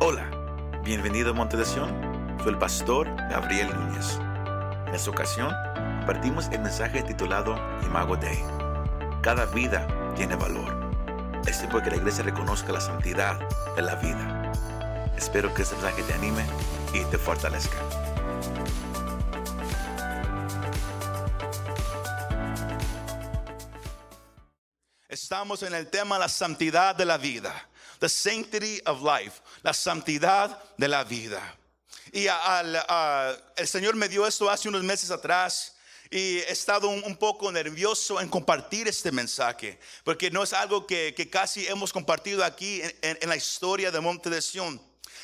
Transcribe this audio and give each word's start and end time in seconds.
Hola, 0.00 0.28
bienvenido 0.82 1.30
a 1.30 1.34
Monte 1.34 1.56
de 1.56 1.64
Sion. 1.64 1.88
Soy 2.42 2.48
el 2.48 2.58
pastor 2.58 3.06
Gabriel 3.30 3.68
Núñez. 3.72 4.18
En 4.88 4.94
esta 4.94 5.08
ocasión, 5.08 5.54
partimos 6.04 6.48
el 6.48 6.58
mensaje 6.58 7.00
titulado 7.04 7.54
Imago 7.84 8.16
Dei. 8.16 8.42
Cada 9.22 9.46
vida 9.46 9.86
tiene 10.16 10.34
valor. 10.34 10.90
Es 11.46 11.58
tiempo 11.58 11.80
que 11.80 11.90
la 11.90 11.96
iglesia 11.96 12.24
reconozca 12.24 12.72
la 12.72 12.80
santidad 12.80 13.38
de 13.76 13.82
la 13.82 13.94
vida. 13.94 14.52
Espero 15.16 15.54
que 15.54 15.62
este 15.62 15.76
mensaje 15.76 16.02
te 16.02 16.14
anime 16.14 16.44
y 16.92 17.04
te 17.04 17.16
fortalezca. 17.16 17.76
Estamos 25.08 25.62
en 25.62 25.72
el 25.72 25.86
tema 25.86 26.18
la 26.18 26.28
santidad 26.28 26.96
de 26.96 27.04
la 27.04 27.16
vida. 27.16 27.54
The 28.00 28.08
sanctity 28.08 28.80
of 28.86 29.02
life. 29.02 29.40
La 29.64 29.74
santidad 29.74 30.62
de 30.76 30.86
la 30.86 31.02
vida. 31.02 31.56
Y 32.12 32.28
al, 32.28 32.76
a- 32.76 33.36
el 33.56 33.66
Señor 33.66 33.96
me 33.96 34.08
dio 34.08 34.24
esto 34.26 34.48
hace 34.48 34.68
unos 34.68 34.84
meses 34.84 35.10
atrás. 35.10 35.72
Y 36.10 36.38
he 36.38 36.52
estado 36.52 36.88
un, 36.88 37.16
poco 37.16 37.50
nervioso 37.50 38.20
en 38.20 38.28
compartir 38.28 38.86
este 38.86 39.10
mensaje. 39.10 39.80
Porque 40.04 40.30
no 40.30 40.44
es 40.44 40.52
algo 40.52 40.86
que, 40.86 41.12
que 41.16 41.28
casi 41.28 41.66
hemos 41.66 41.92
compartido 41.92 42.44
aquí 42.44 42.82
en, 42.82 42.94
en- 43.02 43.18
en 43.22 43.28
la 43.28 43.36
historia 43.36 43.90
de 43.90 43.98
Monte 44.00 44.30
de 44.30 44.40
Sion. 44.40 44.80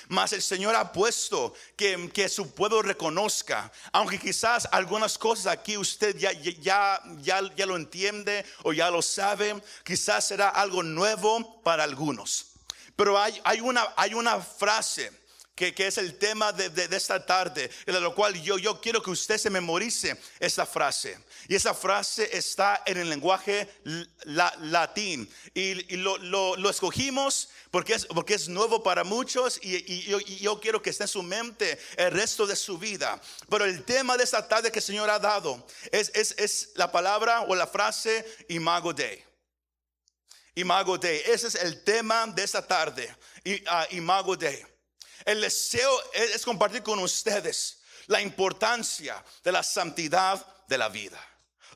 Mas 0.08 0.32
el 0.32 0.42
Señor 0.42 0.74
ha 0.74 0.90
puesto 0.92 1.54
que, 1.76 2.10
que 2.12 2.28
su 2.28 2.52
pueblo 2.52 2.82
reconozca, 2.82 3.70
aunque 3.92 4.18
quizás 4.18 4.66
algunas 4.72 5.16
cosas 5.18 5.46
aquí 5.52 5.76
usted 5.76 6.16
ya, 6.16 6.32
ya, 6.32 7.00
ya, 7.20 7.40
ya 7.54 7.66
lo 7.66 7.76
entiende 7.76 8.44
o 8.64 8.72
ya 8.72 8.90
lo 8.90 9.02
sabe, 9.02 9.62
quizás 9.84 10.26
será 10.26 10.48
algo 10.48 10.82
nuevo 10.82 11.62
para 11.62 11.84
algunos. 11.84 12.49
Pero 13.00 13.18
hay, 13.18 13.40
hay, 13.44 13.62
una, 13.62 13.94
hay 13.96 14.12
una 14.12 14.38
frase 14.42 15.10
que, 15.54 15.72
que 15.74 15.86
es 15.86 15.96
el 15.96 16.18
tema 16.18 16.52
de, 16.52 16.68
de- 16.68 16.86
de 16.86 16.96
esta 16.98 17.24
tarde, 17.24 17.70
de 17.86 17.98
lo 17.98 18.14
cual 18.14 18.34
yo, 18.42 18.58
yo 18.58 18.78
quiero 18.78 19.02
que 19.02 19.08
usted 19.10 19.38
se 19.38 19.48
memorice 19.48 20.20
esta 20.38 20.66
frase. 20.66 21.18
Y 21.48 21.54
esa 21.54 21.72
frase 21.72 22.28
está 22.36 22.82
en 22.84 22.98
el 22.98 23.08
lenguaje 23.08 23.70
la- 24.24 24.54
latín. 24.60 25.26
Y, 25.54 25.94
y 25.94 25.96
lo, 25.96 26.18
lo- 26.18 26.56
lo 26.56 26.68
escogimos 26.68 27.48
porque 27.70 27.94
es, 27.94 28.04
porque 28.04 28.34
es 28.34 28.50
nuevo 28.50 28.82
para 28.82 29.02
muchos 29.02 29.58
y, 29.62 29.76
y 29.90 30.02
yo, 30.02 30.18
y 30.20 30.36
yo 30.36 30.60
quiero 30.60 30.82
que 30.82 30.90
esté 30.90 31.04
en 31.04 31.08
su 31.08 31.22
mente 31.22 31.78
el 31.96 32.10
resto 32.10 32.46
de 32.46 32.54
su 32.54 32.76
vida. 32.76 33.18
Pero 33.48 33.64
el 33.64 33.82
tema 33.84 34.18
de 34.18 34.24
esta 34.24 34.46
tarde 34.46 34.70
que 34.70 34.80
el 34.80 34.84
Señor 34.84 35.08
ha 35.08 35.18
dado 35.18 35.66
es, 35.90 36.10
es, 36.14 36.34
es 36.36 36.72
la 36.74 36.92
palabra 36.92 37.40
o 37.48 37.54
la 37.54 37.66
frase 37.66 38.26
imago 38.48 38.92
Dei. 38.92 39.29
Imago 40.54 40.98
Dei. 40.98 41.22
Ese 41.26 41.48
es 41.48 41.54
el 41.56 41.82
tema 41.84 42.26
de 42.26 42.42
esta 42.44 42.66
tarde. 42.66 43.14
Ah, 43.66 43.86
Imago 43.90 44.36
Dei. 44.36 44.64
El 45.24 45.40
deseo 45.40 45.90
es, 46.12 46.44
compartir 46.44 46.82
con 46.82 46.98
ustedes 46.98 47.78
la 48.06 48.20
importancia 48.20 49.22
de 49.44 49.52
la 49.52 49.62
santidad 49.62 50.44
de 50.66 50.78
la 50.78 50.88
vida. 50.88 51.20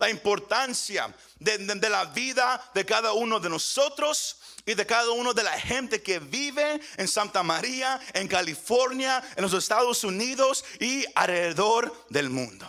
La 0.01 0.11
importancia 0.11 1.15
de- 1.39 1.59
de 1.59 1.89
la 1.89 2.07
vida 2.07 2.71
de 2.75 2.85
cada 2.85 3.13
uno 3.13 3.39
de 3.39 3.49
nosotros 3.49 4.39
y 4.67 4.75
de 4.75 4.85
cada 4.87 5.11
uno 5.11 5.33
de 5.33 5.45
la 5.45 5.59
gente 5.61 6.03
que 6.03 6.19
vive 6.19 6.81
en 6.97 7.07
Santa 7.07 7.43
María, 7.45 8.01
en 8.13 8.27
California, 8.27 9.23
en 9.37 9.43
los 9.43 9.53
Estados 9.53 10.03
Unidos 10.03 10.65
y 10.81 11.05
alrededor 11.15 12.07
del 12.09 12.29
mundo. 12.31 12.69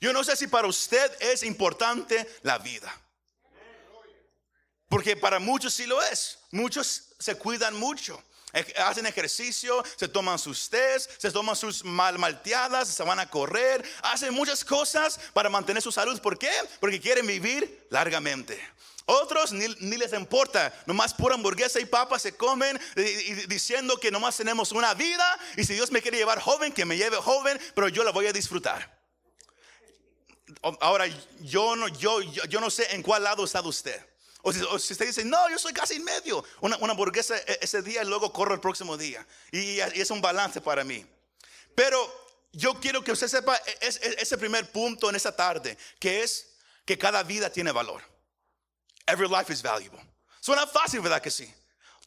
Yo 0.00 0.12
no 0.12 0.24
sé 0.24 0.36
si 0.36 0.46
para 0.46 0.68
usted 0.68 1.12
es 1.20 1.42
importante 1.42 2.26
la 2.42 2.58
vida. 2.58 2.92
Porque 4.92 5.16
para 5.16 5.38
muchos 5.38 5.72
sí 5.72 5.86
lo 5.86 6.02
es. 6.02 6.36
Muchos 6.50 7.14
se 7.18 7.34
cuidan 7.36 7.74
mucho. 7.74 8.22
Hacen 8.76 9.06
ejercicio, 9.06 9.82
se 9.96 10.06
toman 10.06 10.38
sus 10.38 10.68
test, 10.68 11.10
se 11.16 11.30
toman 11.30 11.56
sus 11.56 11.82
mal 11.82 12.18
malteadas, 12.18 12.88
se 12.88 13.02
van 13.02 13.18
a 13.18 13.30
correr, 13.30 13.82
hacen 14.02 14.34
muchas 14.34 14.62
cosas 14.62 15.18
para 15.32 15.48
mantener 15.48 15.82
su 15.82 15.90
salud. 15.90 16.20
¿Por 16.20 16.38
qué? 16.38 16.52
Porque 16.78 17.00
quieren 17.00 17.26
vivir 17.26 17.86
largamente. 17.88 18.62
Otros 19.06 19.52
ni, 19.52 19.96
les 19.96 20.12
importa, 20.12 20.70
nomás 20.84 21.14
pura 21.14 21.36
hamburguesa 21.36 21.80
y 21.80 21.86
papas 21.86 22.20
se 22.20 22.36
comen 22.36 22.78
diciendo 23.48 23.96
que 23.96 24.10
nomás 24.10 24.36
tenemos 24.36 24.72
una 24.72 24.92
vida 24.92 25.38
y 25.56 25.64
si 25.64 25.72
Dios 25.72 25.90
me 25.90 26.02
quiere 26.02 26.18
llevar 26.18 26.38
joven, 26.38 26.70
que 26.70 26.84
me 26.84 26.98
lleve 26.98 27.16
joven, 27.16 27.58
pero 27.74 27.88
yo 27.88 28.04
la 28.04 28.10
voy 28.10 28.26
a 28.26 28.32
disfrutar. 28.34 28.94
Ahora, 30.80 31.06
yo 31.40 31.76
no, 31.76 31.88
yo, 31.88 32.20
yo, 32.20 32.44
yo 32.44 32.60
no 32.60 32.68
sé 32.68 32.94
en 32.94 33.02
cuál 33.02 33.22
lado 33.22 33.42
está 33.42 33.62
usted. 33.62 34.11
O 34.42 34.52
si, 34.52 34.60
usted 34.92 35.06
dice, 35.06 35.24
no, 35.24 35.48
yo 35.48 35.58
soy 35.58 35.72
casi 35.72 35.94
en 35.94 36.04
medio. 36.04 36.44
Una, 36.60 36.76
una 36.78 36.92
hamburguesa 36.92 37.36
e- 37.38 37.58
ese 37.62 37.80
día 37.82 38.02
y 38.02 38.06
luego 38.06 38.32
corro 38.32 38.54
el 38.54 38.60
próximo 38.60 38.96
día. 38.96 39.24
Y, 39.52 39.78
es 39.78 40.10
un 40.10 40.20
balance 40.20 40.60
para 40.60 40.82
mí. 40.82 41.06
Pero 41.76 41.98
yo 42.52 42.74
quiero 42.80 43.02
que 43.04 43.12
usted 43.12 43.28
sepa 43.28 43.56
e- 43.56 43.78
es- 43.80 44.00
ese 44.02 44.36
primer 44.36 44.70
punto 44.72 45.08
en 45.08 45.16
esta 45.16 45.34
tarde, 45.34 45.78
que 46.00 46.22
es 46.22 46.56
que 46.84 46.98
cada 46.98 47.22
vida 47.22 47.50
tiene 47.50 47.70
valor. 47.70 48.02
Every 49.06 49.28
life 49.28 49.52
is 49.52 49.62
valuable. 49.62 50.00
Suena 50.40 50.66
fácil, 50.66 51.00
¿verdad 51.00 51.22
que 51.22 51.30
sí? 51.30 51.52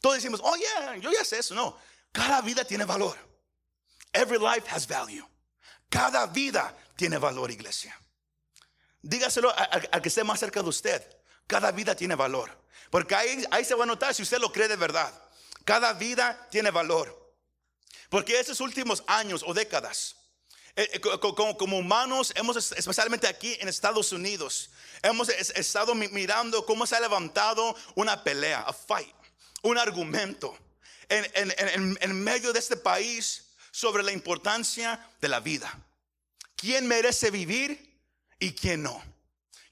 Todos 0.02 0.16
decimos, 0.16 0.40
oh 0.44 0.54
yeah, 0.56 0.96
yo 0.96 1.10
ya 1.10 1.24
sé 1.24 1.38
eso. 1.38 1.54
No, 1.54 1.78
cada 2.12 2.42
vida 2.42 2.64
tiene 2.64 2.84
valor. 2.84 3.16
Every 4.12 4.38
life 4.38 4.68
has 4.70 4.86
value. 4.86 5.26
Cada 5.88 6.26
vida 6.26 6.76
tiene 6.96 7.16
valor, 7.18 7.50
iglesia. 7.50 7.98
Dígaselo 9.00 9.54
al 9.56 10.02
que 10.02 10.08
esté 10.08 10.22
más 10.24 10.38
cerca 10.40 10.62
de 10.62 10.68
usted. 10.68 11.15
Cada 11.46 11.70
vida 11.72 11.94
tiene 11.94 12.14
valor. 12.14 12.50
Porque 12.90 13.14
ahí, 13.14 13.64
se 13.64 13.74
va 13.74 13.84
a 13.84 13.86
notar 13.86 14.14
si 14.14 14.22
usted 14.22 14.38
lo 14.38 14.52
cree 14.52 14.68
de 14.68 14.76
verdad. 14.76 15.12
Cada 15.64 15.92
vida 15.92 16.46
tiene 16.50 16.70
valor. 16.70 17.34
Porque 18.08 18.38
esos 18.38 18.60
últimos 18.60 19.02
años 19.06 19.42
o 19.46 19.52
décadas, 19.52 20.16
eh, 20.76 20.88
eh, 20.92 21.00
co- 21.00 21.18
co- 21.20 21.56
como, 21.56 21.78
humanos, 21.78 22.32
hemos, 22.36 22.56
es- 22.56 22.72
especialmente 22.72 23.26
aquí 23.26 23.56
en 23.60 23.68
Estados 23.68 24.12
Unidos, 24.12 24.70
hemos 25.02 25.28
es- 25.28 25.50
estado 25.50 25.94
mi- 25.94 26.08
mirando 26.08 26.64
cómo 26.64 26.86
se 26.86 26.94
ha 26.96 27.00
levantado 27.00 27.74
una 27.96 28.22
pelea, 28.22 28.60
a 28.60 28.72
fight, 28.72 29.14
un 29.62 29.76
argumento 29.78 30.56
en, 31.08 31.24
en- 31.34 31.54
en- 31.58 31.98
en 32.00 32.22
medio 32.24 32.52
de 32.52 32.60
este 32.60 32.76
país 32.76 33.46
sobre 33.72 34.02
la 34.04 34.12
importancia 34.12 35.04
de 35.20 35.28
la 35.28 35.40
vida. 35.40 35.82
¿Quién 36.54 36.86
merece 36.86 37.30
vivir 37.30 38.00
y 38.38 38.52
quién 38.54 38.82
no? 38.84 39.02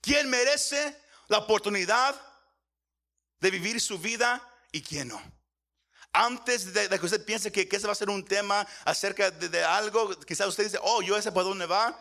¿Quién 0.00 0.28
merece 0.28 0.96
la 1.28 1.38
oportunidad 1.38 2.20
de 3.40 3.50
vivir 3.50 3.80
su 3.80 3.98
vida 3.98 4.42
y 4.72 4.82
quién 4.82 5.08
no? 5.08 5.22
Antes 6.12 6.72
de, 6.72 6.88
que 6.88 7.04
usted 7.06 7.24
piense 7.24 7.50
que, 7.50 7.68
que 7.68 7.76
ese 7.76 7.86
va 7.86 7.92
a 7.92 7.96
ser 7.96 8.08
un 8.08 8.24
tema 8.24 8.66
acerca 8.84 9.30
de, 9.30 9.64
algo, 9.64 10.18
quizás 10.20 10.46
usted 10.46 10.64
dice, 10.64 10.78
oh, 10.82 11.02
yo 11.02 11.20
sé 11.20 11.32
para 11.32 11.44
dónde 11.44 11.66
va, 11.66 12.00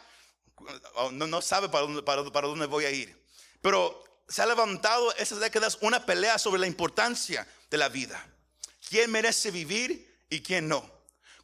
Oh, 0.95 1.11
no, 1.11 1.27
no 1.27 1.41
sabe 1.41 1.69
para 1.69 1.81
dónde, 1.81 2.03
para, 2.03 2.47
dónde 2.47 2.65
voy 2.67 2.85
a 2.85 2.91
ir. 2.91 3.25
Pero 3.61 4.03
se 4.27 4.41
ha 4.41 4.45
levantado 4.45 5.11
esas 5.15 5.39
décadas 5.39 5.77
una 5.81 6.05
pelea 6.05 6.37
sobre 6.37 6.59
la 6.59 6.67
importancia 6.67 7.47
de 7.69 7.77
la 7.77 7.89
vida. 7.89 8.23
¿Quién 8.87 9.11
merece 9.11 9.51
vivir 9.51 10.25
y 10.29 10.41
quién 10.41 10.67
no? 10.67 10.89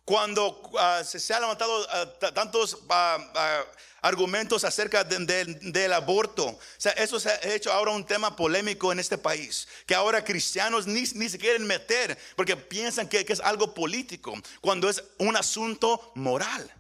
Cuando 0.06 0.62
ah, 0.78 1.04
se, 1.04 1.20
se 1.20 1.34
ha 1.34 1.40
levantado 1.40 1.88
ah, 1.92 2.06
ta- 2.20 2.34
tantos 2.34 2.78
ah, 2.90 3.64
argumentos 4.02 4.64
acerca 4.64 5.04
de- 5.04 5.26
de- 5.26 5.46
del 5.72 5.94
aborto, 5.94 6.46
o 6.46 6.60
sea, 6.78 6.92
eso 6.94 7.20
se 7.20 7.30
ha 7.30 7.40
hecho 7.54 7.72
ahora 7.72 7.92
un 7.92 8.06
tema 8.06 8.36
polémico 8.36 8.92
en 8.92 9.00
este 9.00 9.18
país, 9.18 9.68
que 9.86 9.96
ahora 9.96 10.24
cristianos 10.24 10.88
ni, 10.88 11.02
ni 11.14 11.30
se 11.30 11.38
quieren 11.38 11.66
meter 11.66 12.18
porque 12.36 12.56
piensan 12.56 13.08
que, 13.10 13.26
que 13.26 13.34
es 13.34 13.40
algo 13.40 13.74
político, 13.74 14.34
cuando 14.62 14.90
es 14.90 15.04
un 15.18 15.36
asunto 15.36 16.12
moral. 16.16 16.74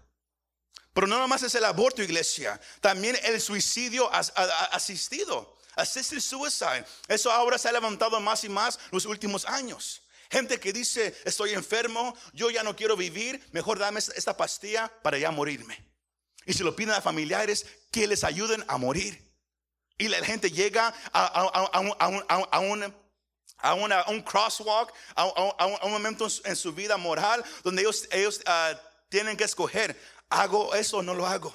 Pero 0.94 1.08
no 1.08 1.19
nomás 1.19 1.44
es 1.44 1.53
el 1.56 1.63
aborto, 1.66 2.02
iglesia, 2.02 2.59
también 2.81 3.18
el 3.24 3.40
suicidio 3.40 4.09
asistido, 4.72 5.58
assisted 5.75 6.19
suicide. 6.19 6.85
Eso 7.08 7.31
ahora 7.31 7.58
se 7.58 7.69
ha 7.69 7.72
levantado 7.72 8.19
más 8.19 8.44
y 8.44 8.50
más 8.50 8.79
los 8.91 9.06
últimos 9.06 9.46
años. 9.46 10.02
Gente 10.31 10.59
que 10.59 10.74
dice, 10.74 11.16
estoy 11.25 11.53
enfermo, 11.53 12.16
yo 12.34 12.49
ya 12.52 12.64
no 12.64 12.76
quiero 12.76 12.96
vivir, 12.97 13.41
mejor 13.52 13.79
dame 13.79 13.99
esta 13.99 14.35
pastilla 14.35 14.91
para 15.02 15.17
ya 15.17 15.32
morirme. 15.32 15.89
Y 16.49 16.53
se 16.53 16.63
lo 16.63 16.75
piden 16.75 16.96
a 16.96 17.01
familiares 17.01 17.63
que 17.91 18.07
les 18.07 18.23
ayuden 18.23 18.66
a 18.67 18.78
morir. 18.79 19.23
Y 19.99 20.07
la 20.07 20.17
gente 20.25 20.49
llega 20.49 20.87
a, 21.13 21.25
a- 21.25 21.69
a- 21.73 21.79
un- 21.79 21.96
a 21.99 22.07
un- 22.09 22.23
un- 23.72 23.84
una- 23.84 24.03
un 24.07 24.22
crosswalk, 24.23 24.91
a, 25.16 25.25
un, 25.85 25.91
momento 25.91 26.28
en 26.46 26.55
su, 26.55 26.73
vida 26.73 26.97
moral 26.97 27.43
donde 27.63 27.84
ellos, 27.84 28.07
ellos 28.11 28.41
ah, 28.47 28.73
tienen 29.09 29.37
que 29.37 29.43
escoger, 29.43 29.96
hago 30.29 30.73
eso 30.73 30.97
o 30.97 31.03
no 31.03 31.13
lo 31.13 31.28
hago, 31.28 31.53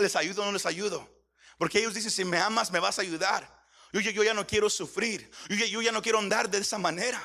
les 0.00 0.16
ayudo 0.16 0.42
o 0.42 0.46
no 0.46 0.50
les 0.52 0.66
ayudo, 0.66 1.08
porque 1.56 1.78
ellos 1.78 1.94
dicen, 1.94 2.10
si 2.10 2.24
me 2.24 2.38
amas 2.38 2.72
me 2.72 2.80
vas 2.80 2.98
a 2.98 3.02
ayudar, 3.02 3.48
yo, 3.92 4.00
yo- 4.00 4.24
ya 4.24 4.34
no 4.34 4.44
quiero 4.44 4.68
sufrir, 4.68 5.30
yo, 5.48 5.66
yo 5.66 5.82
ya 5.82 5.92
no 5.92 6.02
quiero 6.02 6.18
andar 6.18 6.50
de 6.50 6.58
esa 6.58 6.78
manera. 6.78 7.22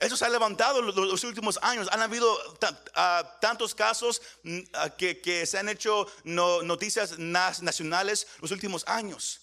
Eso 0.00 0.16
se 0.16 0.24
ha 0.24 0.28
levantado 0.28 0.80
los, 0.80 0.94
los 0.94 1.24
últimos 1.24 1.58
años. 1.62 1.88
Han 1.90 2.00
habido 2.02 2.36
ta- 2.54 3.38
tantos 3.40 3.74
casos 3.74 4.22
mm, 4.44 4.60
que, 4.96 5.44
se 5.46 5.58
han 5.58 5.68
hecho 5.68 6.06
no- 6.24 6.62
noticias 6.62 7.18
nacionales 7.18 8.26
los 8.40 8.50
últimos 8.52 8.84
años. 8.86 9.40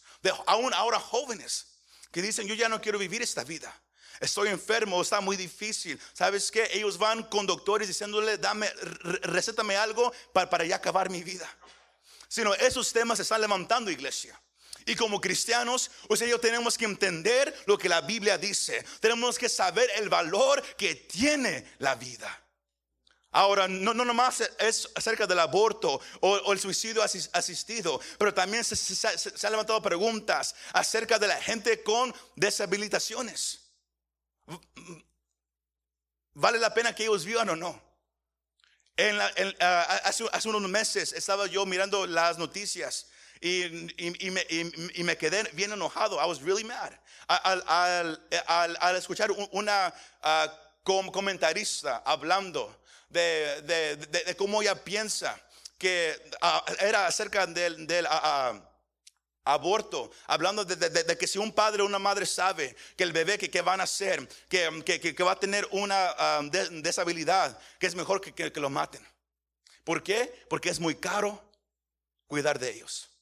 Aún 0.47 0.73
ahora 0.73 0.99
jóvenes 0.99 1.67
que 2.11 2.21
dicen, 2.21 2.47
yo 2.47 2.55
ya 2.55 2.69
no 2.69 2.79
quiero 2.81 2.97
vivir 2.97 3.21
esta 3.21 3.43
vida. 3.43 3.73
Estoy 4.21 4.47
enfermo, 4.47 5.01
está 5.01 5.19
muy 5.19 5.35
difícil. 5.35 5.99
¿Sabes 6.13 6.49
qué? 6.49 6.69
Ellos 6.71 6.97
van 6.97 7.23
con 7.23 7.45
doctores 7.45 7.89
diciéndole, 7.89 8.37
dame, 8.37 8.69
recétame 9.23 9.75
algo 9.75 10.13
para, 10.31 10.49
para 10.49 10.63
ya 10.63 10.77
acabar 10.77 11.09
mi 11.09 11.21
vida. 11.21 11.49
Sino 12.29 12.53
esos 12.55 12.93
temas 12.93 13.17
se 13.17 13.23
están 13.23 13.41
levantando, 13.41 13.91
iglesia. 13.91 14.39
Y 14.85 14.95
como 14.95 15.19
cristianos, 15.19 15.89
yo 16.09 16.39
tenemos 16.39 16.77
que 16.77 16.85
entender 16.85 17.63
lo 17.65 17.77
que 17.77 17.89
la 17.89 18.01
Biblia 18.01 18.37
dice. 18.37 18.85
Tenemos 18.99 19.37
que 19.37 19.49
saber 19.49 19.89
el 19.95 20.09
valor 20.09 20.61
que 20.77 20.93
tiene 20.95 21.73
la 21.79 21.95
vida. 21.95 22.45
Ahora, 23.31 23.67
no, 23.67 23.93
no 23.93 24.05
nomás 24.05 24.41
es 24.59 24.89
acerca 24.95 25.27
del 25.27 25.39
aborto 25.39 25.99
o, 26.21 26.53
el 26.53 26.59
suicidio 26.59 27.03
asistido, 27.03 27.99
pero 28.17 28.33
también 28.33 28.63
se, 28.63 29.07
han 29.07 29.51
levantado 29.51 29.81
preguntas 29.81 30.55
acerca 30.71 31.19
de 31.19 31.27
la 31.27 31.41
gente 31.41 31.83
con 31.83 32.15
deshabilitaciones. 32.37 33.59
¿Vale 36.33 36.59
la 36.59 36.73
pena 36.73 36.95
que 36.95 37.03
ellos 37.03 37.25
vivan 37.25 37.49
o 37.49 37.55
no? 37.57 37.81
En 38.95 39.19
ah, 39.19 40.01
hace, 40.05 40.47
unos 40.47 40.69
meses 40.69 41.11
estaba 41.11 41.47
yo 41.47 41.65
mirando 41.65 42.07
las 42.07 42.37
noticias 42.37 43.07
y, 43.45 44.17
y, 44.97 45.03
me, 45.03 45.17
quedé 45.17 45.43
bien 45.53 45.71
enojado. 45.71 46.19
I 46.19 46.25
was 46.25 46.41
really 46.41 46.63
mad. 46.63 46.93
Al, 47.27 48.95
escuchar 48.95 49.29
una 49.51 49.93
uh, 50.23 51.11
comentarista 51.11 52.01
hablando 52.05 52.75
de, 53.09 54.35
cómo 54.35 54.63
ella 54.63 54.83
piensa 54.83 55.39
que 55.77 56.19
era 56.79 57.05
acerca 57.05 57.45
del, 57.45 58.07
ah, 58.09 58.21
ah, 58.23 58.71
aborto, 59.43 60.09
hablando 60.25 60.65
de, 60.65 61.17
que 61.17 61.27
si 61.27 61.37
un 61.37 61.51
padre 61.51 61.83
o 61.83 61.85
una 61.85 61.99
madre 61.99 62.25
sabe 62.25 62.75
que 62.97 63.03
el 63.03 63.11
bebé 63.11 63.37
que, 63.37 63.61
van 63.61 63.79
a 63.79 63.83
hacer, 63.83 64.27
que, 64.49 64.83
que, 64.83 65.23
va 65.23 65.33
a 65.33 65.39
tener 65.39 65.67
una 65.69 66.15
deshabilidad, 66.81 67.59
que 67.79 67.85
es 67.85 67.93
mejor 67.93 68.21
que, 68.21 68.59
lo 68.59 68.71
maten. 68.71 69.05
¿Por 69.83 70.01
qué? 70.01 70.45
Porque 70.49 70.69
es 70.69 70.79
muy 70.79 70.95
caro 70.95 71.43
cuidar 72.25 72.57
de 72.57 72.71
ellos. 72.71 73.14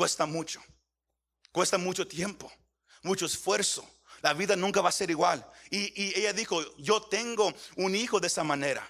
Cuesta 0.00 0.24
mucho, 0.24 0.62
cuesta 1.52 1.76
mucho 1.76 2.08
tiempo, 2.08 2.50
mucho 3.02 3.26
esfuerzo. 3.26 3.86
La 4.22 4.32
vida 4.32 4.56
nunca 4.56 4.80
va 4.80 4.88
a 4.88 4.92
ser 4.92 5.10
igual. 5.10 5.46
Y, 5.68 5.92
y 5.94 6.18
ella 6.18 6.32
dijo, 6.32 6.74
yo 6.78 7.02
tengo 7.02 7.52
un 7.76 7.94
hijo 7.94 8.18
de 8.18 8.28
esa 8.28 8.42
manera. 8.42 8.82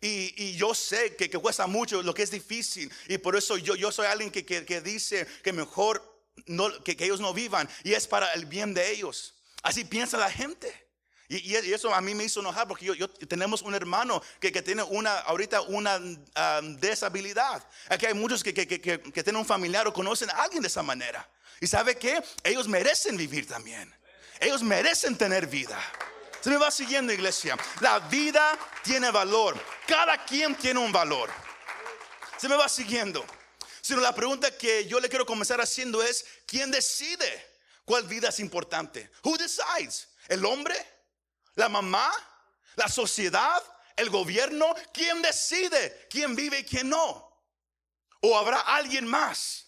Y, 0.00 0.56
yo 0.56 0.74
sé 0.74 1.14
que, 1.14 1.30
cuesta 1.30 1.68
mucho, 1.68 2.02
lo 2.02 2.12
que 2.12 2.24
es 2.24 2.32
difícil. 2.32 2.92
Y 3.06 3.18
por 3.18 3.36
eso 3.36 3.58
yo, 3.58 3.76
yo 3.76 3.92
soy 3.92 4.06
alguien 4.06 4.32
que, 4.32 4.44
que, 4.44 4.80
dice 4.80 5.24
que 5.44 5.52
mejor 5.52 6.02
no, 6.46 6.82
que, 6.82 6.96
ellos 6.98 7.20
no 7.20 7.32
vivan. 7.32 7.68
Y 7.84 7.92
es 7.92 8.08
para 8.08 8.32
el 8.32 8.44
bien 8.44 8.74
de 8.74 8.90
ellos. 8.90 9.36
Así 9.62 9.84
piensa 9.84 10.18
la 10.18 10.32
gente. 10.32 10.89
Y, 11.32 11.54
eso 11.54 11.94
a 11.94 12.00
mí 12.00 12.12
me 12.12 12.24
hizo 12.24 12.40
enojar 12.40 12.66
porque 12.66 12.86
yo, 12.86 13.08
tenemos 13.08 13.62
un 13.62 13.72
hermano 13.72 14.20
que, 14.40 14.50
tiene 14.50 14.82
una, 14.82 15.16
ahorita 15.20 15.60
una 15.60 15.96
um, 15.96 16.76
deshabilidad. 16.76 17.62
Aquí 17.88 18.06
hay 18.06 18.14
muchos 18.14 18.42
que, 18.42 18.52
tienen 18.52 19.36
un 19.36 19.46
familiar 19.46 19.86
o 19.86 19.92
conocen 19.92 20.28
a 20.30 20.42
alguien 20.42 20.60
de 20.60 20.66
esa 20.66 20.82
manera. 20.82 21.28
Y 21.60 21.68
sabe 21.68 21.96
que 21.96 22.20
ellos 22.42 22.66
merecen 22.66 23.16
vivir 23.16 23.46
también. 23.46 23.94
Ellos 24.40 24.60
merecen 24.64 25.16
tener 25.16 25.46
vida. 25.46 25.80
Se 26.40 26.50
me 26.50 26.56
va 26.56 26.68
siguiendo, 26.72 27.12
iglesia. 27.12 27.56
La 27.78 28.00
vida 28.00 28.58
tiene 28.82 29.12
valor. 29.12 29.56
Cada 29.86 30.24
quien 30.24 30.56
tiene 30.56 30.80
un 30.80 30.90
valor. 30.90 31.30
Se 32.38 32.48
me 32.48 32.56
va 32.56 32.68
siguiendo. 32.68 33.24
Sino 33.80 34.00
la 34.00 34.12
pregunta 34.12 34.50
que 34.58 34.84
yo 34.88 34.98
le 34.98 35.08
quiero 35.08 35.24
comenzar 35.24 35.60
haciendo 35.60 36.02
es: 36.02 36.24
¿quién 36.44 36.72
decide 36.72 37.46
cuál 37.84 38.02
vida 38.08 38.30
es 38.30 38.40
importante? 38.40 39.08
Who 39.22 39.38
decides? 39.38 40.08
¿El 40.26 40.44
hombre? 40.44 40.74
¿La 41.60 41.68
mamá? 41.68 42.10
¿La 42.76 42.88
sociedad? 42.88 43.62
¿El 43.94 44.08
gobierno? 44.08 44.74
¿Quién 44.94 45.20
decide 45.20 46.08
quién 46.08 46.34
vive 46.34 46.60
y 46.60 46.64
quién 46.64 46.88
no? 46.88 47.30
¿O 48.22 48.38
habrá 48.38 48.60
alguien 48.60 49.06
más? 49.06 49.66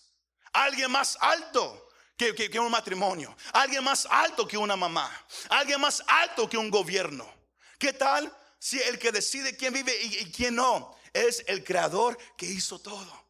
¿Alguien 0.55 0.91
más 0.91 1.19
alto? 1.21 1.91
que, 2.17 2.61
un 2.61 2.71
matrimonio, 2.71 3.37
alguien 3.53 3.83
más 3.85 4.06
alto 4.09 4.47
que 4.47 4.56
una 4.56 4.77
mamá, 4.77 5.11
alguien 5.50 5.81
más 5.81 6.03
alto 6.06 6.49
que 6.49 6.56
un 6.56 6.71
gobierno. 6.71 7.31
¿Qué 7.79 7.93
tal 7.93 8.33
si 8.59 8.81
el 8.81 8.99
que 8.99 9.11
decide 9.11 9.56
quién 9.56 9.75
vive 9.75 9.93
y, 10.03 10.31
quién 10.31 10.55
no 10.55 10.97
es 11.12 11.44
el 11.47 11.62
creador 11.62 12.17
que 12.39 12.47
hizo 12.47 12.79
todo? 12.79 13.27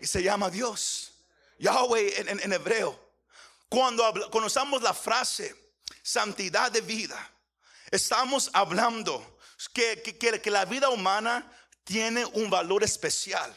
Y 0.00 0.06
se 0.06 0.22
llama 0.22 0.48
Dios, 0.48 1.12
Yahweh 1.58 2.20
en, 2.20 2.52
hebreo. 2.52 2.96
Cuando, 3.68 4.04
cuando 4.30 4.46
usamos 4.46 4.80
la 4.82 4.94
frase 4.94 5.72
santidad 6.02 6.70
de 6.70 6.82
vida, 6.82 7.33
estamos 7.94 8.50
hablando 8.52 9.38
que, 9.72 10.02
que, 10.02 10.40
que 10.40 10.50
la 10.50 10.64
vida 10.64 10.88
humana 10.88 11.50
tiene 11.84 12.24
un 12.24 12.50
valor 12.50 12.82
especial. 12.82 13.54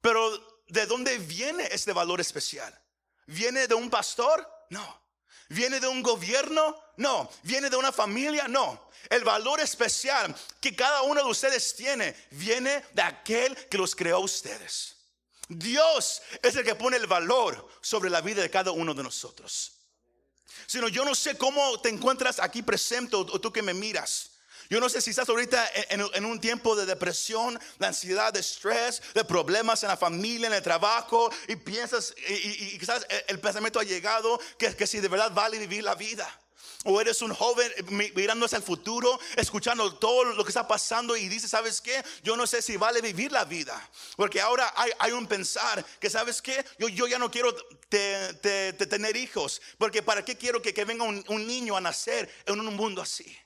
Pero 0.00 0.64
¿de 0.68 0.86
dónde 0.86 1.18
viene 1.18 1.68
este 1.70 1.92
valor 1.92 2.20
especial? 2.20 2.76
¿Viene 3.26 3.66
de 3.66 3.74
un 3.74 3.90
pastor? 3.90 4.48
No. 4.70 5.00
¿Viene 5.50 5.80
de 5.80 5.88
un 5.88 6.02
gobierno? 6.02 6.80
No. 6.96 7.30
¿Viene 7.42 7.68
de 7.68 7.76
una 7.76 7.92
familia? 7.92 8.48
No. 8.48 8.90
El 9.08 9.24
valor 9.24 9.60
especial 9.60 10.34
que 10.60 10.74
cada 10.74 11.02
uno 11.02 11.22
de 11.22 11.30
ustedes 11.30 11.74
tiene 11.74 12.16
viene 12.30 12.84
de 12.92 13.02
aquel 13.02 13.56
que 13.68 13.78
los 13.78 13.94
creó 13.94 14.16
a 14.16 14.20
ustedes. 14.20 14.96
Dios 15.48 16.22
es 16.42 16.54
el 16.54 16.64
que 16.64 16.76
pone 16.76 16.96
el 16.96 17.08
valor 17.08 17.68
sobre 17.80 18.08
la 18.08 18.20
vida 18.20 18.40
de 18.40 18.50
cada 18.50 18.70
uno 18.70 18.94
de 18.94 19.02
nosotros. 19.02 19.79
Sino 20.66 20.88
yo 20.88 21.04
no 21.04 21.14
sé 21.14 21.36
cómo 21.36 21.80
te 21.80 21.88
encuentras 21.88 22.38
aquí 22.38 22.62
presente 22.62 23.16
o 23.16 23.24
tú 23.24 23.52
que 23.52 23.62
me 23.62 23.74
miras. 23.74 24.30
Yo 24.70 24.78
no 24.78 24.88
sé 24.88 25.00
si 25.00 25.10
estás 25.10 25.28
ahorita 25.28 25.68
en, 25.90 26.24
un 26.24 26.40
tiempo 26.40 26.76
de 26.76 26.86
depresión, 26.86 27.58
de 27.80 27.86
ansiedad, 27.88 28.32
de 28.32 28.38
estrés, 28.38 29.02
de 29.14 29.24
problemas 29.24 29.82
en 29.82 29.88
la 29.88 29.96
familia, 29.96 30.46
en 30.46 30.52
el 30.52 30.62
trabajo, 30.62 31.28
y 31.48 31.56
piensas, 31.56 32.14
y, 32.28 32.78
quizás 32.78 33.04
el, 33.26 33.40
pensamiento 33.40 33.80
ha 33.80 33.82
llegado 33.82 34.40
que, 34.56 34.76
que 34.76 34.86
si 34.86 35.00
de 35.00 35.08
verdad 35.08 35.32
vale 35.32 35.58
vivir 35.58 35.82
la 35.82 35.96
vida. 35.96 36.24
O 36.84 36.98
eres 36.98 37.20
un 37.20 37.34
joven 37.34 37.70
mirando 38.14 38.46
hacia 38.46 38.56
el 38.56 38.62
futuro, 38.62 39.20
escuchando 39.36 39.96
todo 39.96 40.24
lo 40.24 40.42
que 40.44 40.50
está 40.50 40.66
pasando 40.66 41.14
y 41.14 41.28
dices, 41.28 41.50
¿sabes 41.50 41.80
qué? 41.80 42.02
Yo 42.22 42.36
no 42.36 42.46
sé 42.46 42.62
si 42.62 42.78
vale 42.78 43.02
vivir 43.02 43.30
la 43.32 43.44
vida. 43.44 43.90
Porque 44.16 44.40
ahora 44.40 44.72
hay, 44.98 45.12
un 45.12 45.26
pensar 45.26 45.84
que, 46.00 46.08
¿sabes 46.08 46.40
qué? 46.40 46.64
Yo, 46.78 46.88
yo 46.88 47.06
ya 47.06 47.18
no 47.18 47.30
quiero 47.30 47.54
tener 47.88 49.16
hijos. 49.16 49.60
Porque 49.76 50.02
¿para 50.02 50.24
qué 50.24 50.38
quiero 50.38 50.62
que, 50.62 50.72
venga 50.84 51.04
un 51.04 51.46
niño 51.46 51.76
a 51.76 51.82
nacer 51.82 52.32
en 52.46 52.58
un 52.58 52.74
mundo 52.74 53.02
así? 53.02 53.36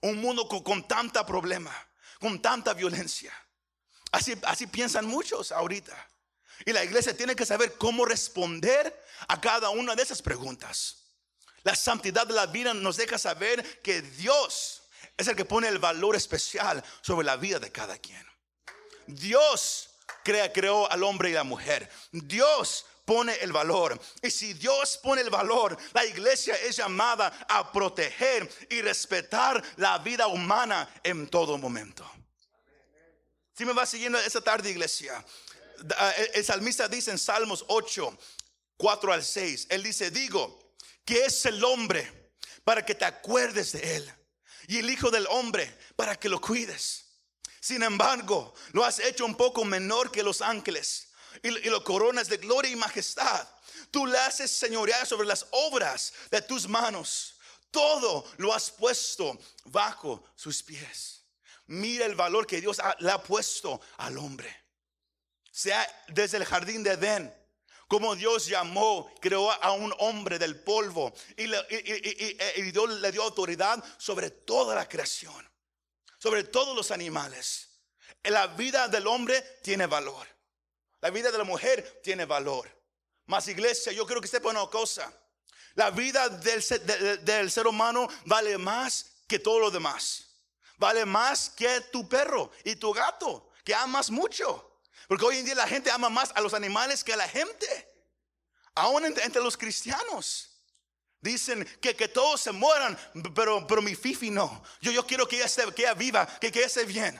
Un 0.00 0.16
mundo 0.20 0.48
con, 0.48 0.86
tanta 0.86 1.26
problema, 1.26 1.74
con 2.18 2.40
tanta 2.40 2.72
violencia. 2.72 3.32
Así, 4.12 4.34
así 4.44 4.66
piensan 4.66 5.06
muchos 5.06 5.52
ahorita. 5.52 6.08
Y 6.64 6.72
la 6.72 6.84
iglesia 6.84 7.16
tiene 7.16 7.36
que 7.36 7.44
saber 7.44 7.74
cómo 7.74 8.04
responder 8.04 9.04
a 9.26 9.40
cada 9.40 9.70
una 9.70 9.94
de 9.94 10.02
esas 10.02 10.22
preguntas. 10.22 10.97
La 11.64 11.74
santidad 11.74 12.26
de 12.26 12.34
la 12.34 12.46
vida 12.46 12.74
nos 12.74 12.96
deja 12.96 13.18
saber 13.18 13.80
que 13.82 14.02
Dios 14.02 14.82
es 15.16 15.26
el 15.26 15.36
que 15.36 15.44
pone 15.44 15.68
el 15.68 15.78
valor 15.78 16.16
especial 16.16 16.82
sobre 17.00 17.26
la 17.26 17.36
vida 17.36 17.58
de 17.58 17.72
cada 17.72 17.98
quien. 17.98 18.24
Dios 19.06 19.90
crea, 20.22 20.52
creó 20.52 20.90
al 20.90 21.02
hombre 21.02 21.30
y 21.30 21.32
la 21.32 21.44
mujer. 21.44 21.90
Dios 22.12 22.86
pone 23.04 23.34
el 23.40 23.52
valor. 23.52 23.98
Y 24.22 24.30
si 24.30 24.52
Dios 24.52 24.98
pone 25.02 25.22
el 25.22 25.30
valor, 25.30 25.76
la 25.94 26.04
iglesia 26.04 26.54
es 26.56 26.76
llamada 26.76 27.46
a 27.48 27.72
proteger 27.72 28.48
y 28.68 28.82
respetar 28.82 29.62
la 29.76 29.98
vida 29.98 30.26
humana 30.26 30.88
en 31.02 31.26
todo 31.26 31.56
momento. 31.56 32.08
Si 33.56 33.64
me 33.64 33.72
va 33.72 33.86
siguiendo 33.86 34.18
esta 34.18 34.42
tarde, 34.42 34.70
iglesia, 34.70 35.24
el 36.34 36.44
salmista 36.44 36.86
dice 36.86 37.10
en 37.10 37.18
Salmos 37.18 37.64
8, 37.68 38.16
4 38.76 39.12
al 39.12 39.24
6, 39.24 39.68
él 39.70 39.82
dice, 39.82 40.10
digo, 40.10 40.67
que 41.04 41.24
es 41.24 41.46
el 41.46 41.62
hombre 41.64 42.32
para 42.64 42.84
que 42.84 42.94
te 42.94 43.04
acuerdes 43.04 43.72
de 43.72 43.96
él 43.96 44.12
y 44.66 44.78
el 44.78 44.90
hijo 44.90 45.10
del 45.10 45.26
hombre 45.28 45.76
para 45.96 46.16
que 46.16 46.28
lo 46.28 46.40
cuides. 46.40 47.06
Sin 47.60 47.82
embargo, 47.82 48.54
lo 48.72 48.84
has 48.84 48.98
hecho 48.98 49.24
un 49.24 49.34
poco 49.34 49.64
menor 49.64 50.12
que 50.12 50.22
los 50.22 50.42
ángeles 50.42 51.08
y, 51.42 51.50
lo 51.50 51.82
coronas 51.82 52.28
de 52.28 52.36
gloria 52.36 52.70
y 52.70 52.76
majestad. 52.76 53.48
Tú 53.90 54.06
le 54.06 54.18
haces 54.18 54.50
señorear 54.50 55.06
sobre 55.06 55.26
las 55.26 55.46
obras 55.50 56.12
de 56.30 56.42
tus 56.42 56.68
manos. 56.68 57.36
Todo 57.70 58.30
lo 58.36 58.54
has 58.54 58.70
puesto 58.70 59.38
bajo 59.64 60.24
sus 60.36 60.62
pies. 60.62 61.24
Mira 61.66 62.06
el 62.06 62.14
valor 62.14 62.46
que 62.46 62.60
Dios 62.60 62.78
le 62.98 63.10
ha 63.10 63.22
puesto 63.22 63.80
al 63.98 64.18
hombre. 64.18 64.54
Sea 65.50 65.86
desde 66.08 66.36
el 66.36 66.44
jardín 66.44 66.82
de 66.82 66.92
Edén, 66.92 67.34
como 67.88 68.14
Dios 68.14 68.46
llamó, 68.46 69.10
creó 69.18 69.50
a 69.50 69.72
un 69.72 69.92
hombre 69.98 70.38
del 70.38 70.60
polvo 70.60 71.12
y, 71.36 71.46
le 71.46 73.12
dio 73.12 73.22
autoridad 73.22 73.82
sobre 73.96 74.30
toda 74.30 74.74
la 74.74 74.86
creación, 74.86 75.50
sobre 76.18 76.44
todos 76.44 76.76
los 76.76 76.90
animales. 76.90 77.70
La 78.24 78.46
vida 78.48 78.88
del 78.88 79.06
hombre 79.06 79.40
tiene 79.62 79.86
valor. 79.86 80.26
La 81.00 81.08
vida 81.10 81.32
de 81.32 81.38
la 81.38 81.44
mujer 81.44 82.00
tiene 82.02 82.26
valor. 82.26 82.68
Más 83.26 83.48
iglesia, 83.48 83.90
yo 83.92 84.06
creo 84.06 84.20
que 84.20 84.28
sepa 84.28 84.50
una 84.50 84.66
cosa. 84.66 85.10
La 85.74 85.90
vida 85.90 86.28
del 86.28 86.62
del 87.24 87.50
ser 87.50 87.66
humano 87.66 88.06
vale 88.26 88.58
más 88.58 89.22
que 89.26 89.38
todo 89.38 89.60
lo 89.60 89.70
demás. 89.70 90.26
Vale 90.76 91.06
más 91.06 91.50
que 91.50 91.80
tu 91.92 92.08
perro 92.08 92.50
y 92.64 92.76
tu 92.76 92.92
gato, 92.92 93.50
que 93.64 93.74
amas 93.74 94.10
mucho. 94.10 94.67
Porque 95.08 95.24
hoy 95.24 95.38
en 95.38 95.46
día 95.46 95.54
la 95.54 95.66
gente 95.66 95.90
ama 95.90 96.10
más 96.10 96.30
a 96.34 96.40
los 96.42 96.52
animales 96.52 97.02
que 97.02 97.14
a 97.14 97.16
la 97.16 97.26
gente. 97.26 97.66
Aún 98.74 99.06
entre, 99.06 99.42
los 99.42 99.56
cristianos. 99.56 100.50
Dicen 101.20 101.66
que, 101.80 101.96
que 101.96 102.06
todos 102.06 102.42
se 102.42 102.52
mueran, 102.52 102.96
pero, 103.34 103.66
pero 103.66 103.82
mi 103.82 103.96
Fifi 103.96 104.30
no. 104.30 104.62
Yo, 104.80 104.92
yo 104.92 105.04
quiero 105.04 105.26
que 105.26 105.36
ella, 105.36 105.46
esté, 105.46 105.64
que 105.72 105.82
ella 105.82 105.94
viva, 105.94 106.26
que, 106.38 106.52
que 106.52 106.62
esté 106.62 106.84
bien. 106.84 107.18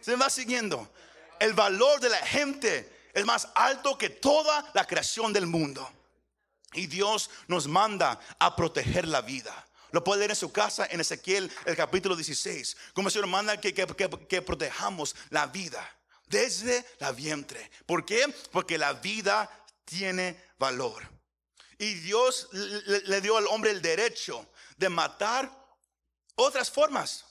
Se 0.00 0.16
va 0.16 0.28
siguiendo. 0.28 0.92
El 1.38 1.54
valor 1.54 2.00
de 2.00 2.10
la 2.10 2.18
gente 2.18 3.08
es 3.14 3.24
más 3.24 3.48
alto 3.54 3.96
que 3.96 4.10
toda 4.10 4.70
la 4.74 4.84
creación 4.84 5.32
del 5.32 5.46
mundo. 5.46 5.88
Y 6.72 6.88
Dios 6.88 7.30
nos 7.46 7.68
manda 7.68 8.20
a 8.38 8.54
proteger 8.56 9.06
la 9.06 9.22
vida. 9.22 9.66
Lo 9.92 10.04
puede 10.04 10.18
leer 10.18 10.32
en 10.32 10.36
su 10.36 10.52
casa 10.52 10.86
en 10.90 11.00
Ezequiel, 11.00 11.50
el 11.64 11.76
capítulo 11.76 12.16
16. 12.16 12.76
Como 12.92 13.08
el 13.08 13.12
Señor 13.12 13.28
manda 13.28 13.58
que, 13.58 13.72
que, 13.72 14.42
protejamos 14.42 15.16
la 15.30 15.46
vida 15.46 15.97
desde 16.28 16.84
la 16.98 17.12
vientre. 17.12 17.70
¿Por 17.86 18.04
qué? 18.04 18.32
Porque 18.50 18.78
la 18.78 18.94
vida 18.94 19.50
tiene 19.84 20.40
valor. 20.58 21.02
Y 21.78 21.94
Dios 21.94 22.48
le, 22.52 23.20
dio 23.20 23.36
al 23.36 23.46
hombre 23.46 23.70
el 23.70 23.80
derecho 23.80 24.48
de 24.76 24.88
matar 24.88 25.50
otras 26.34 26.70
formas 26.70 27.24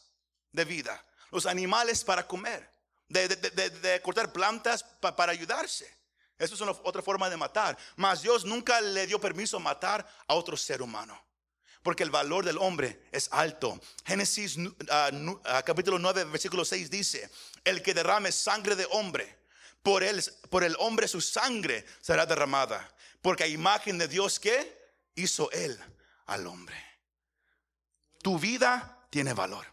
de 0.52 0.66
vida. 0.66 1.04
Los 1.32 1.46
animales 1.46 2.04
para 2.04 2.26
comer. 2.26 2.70
De, 3.10 4.02
cortar 4.04 4.32
plantas 4.32 4.84
para 4.84 5.32
ayudarse. 5.32 5.98
Eso 6.38 6.56
es 6.56 6.62
otra 6.84 7.02
forma 7.02 7.30
de 7.30 7.38
matar. 7.38 7.78
Mas 7.96 8.22
Dios 8.22 8.46
nunca 8.46 8.80
le 8.80 9.08
dio 9.08 9.20
permiso 9.20 9.60
matar 9.60 10.08
a 10.28 10.34
otro 10.34 10.56
ser 10.56 10.82
humano. 10.82 11.27
Porque 11.84 12.04
el 12.04 12.10
valor 12.10 12.46
del 12.46 12.58
hombre 12.58 13.08
es 13.12 13.30
alto. 13.32 13.80
Génesis 14.06 14.58
ah, 14.90 15.12
ah, 15.46 15.64
capítulo 15.64 16.00
9, 16.00 16.26
versículo 16.26 16.66
6 16.66 16.90
dice, 16.90 17.30
el 17.64 17.82
que 17.82 17.94
derrame 17.94 18.32
sangre 18.32 18.76
de 18.76 18.88
hombre, 18.92 19.38
por, 19.84 20.04
él, 20.04 20.24
por 20.50 20.64
el 20.64 20.76
hombre 20.80 21.08
su 21.08 21.22
sangre 21.22 21.86
será 22.02 22.26
derramada. 22.26 22.94
Porque 23.22 23.44
a 23.44 23.48
imagen 23.48 23.98
de 23.98 24.08
Dios 24.08 24.40
que 24.40 24.78
hizo 25.16 25.52
él 25.52 25.78
al 26.26 26.48
hombre. 26.48 26.76
Tu 28.22 28.38
vida 28.38 29.08
tiene 29.10 29.34
valor. 29.34 29.66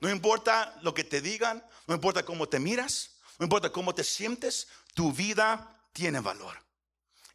No 0.00 0.10
importa 0.10 0.78
lo 0.82 0.92
que 0.92 1.04
te 1.04 1.20
digan, 1.20 1.64
no 1.86 1.94
importa 1.94 2.24
cómo 2.24 2.48
te 2.48 2.58
miras, 2.58 3.12
no 3.38 3.44
importa 3.44 3.70
cómo 3.70 3.94
te 3.94 4.04
sientes, 4.04 4.68
tu 4.94 5.12
vida 5.12 5.88
tiene 5.92 6.20
valor. 6.20 6.63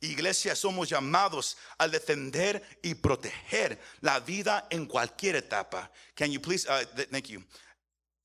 Iglesia, 0.02 0.56
somos 0.56 0.88
llamados 0.88 1.58
a 1.78 1.88
defender 1.88 2.64
y 2.82 2.96
proteger 2.96 3.80
la 4.00 4.20
vida 4.20 4.66
en 4.70 4.86
cualquier 4.86 5.36
etapa. 5.36 5.92
Can 6.16 6.32
you 6.32 6.40
please, 6.40 6.68
uh, 6.70 6.86
thank 7.12 7.28
you. 7.28 7.44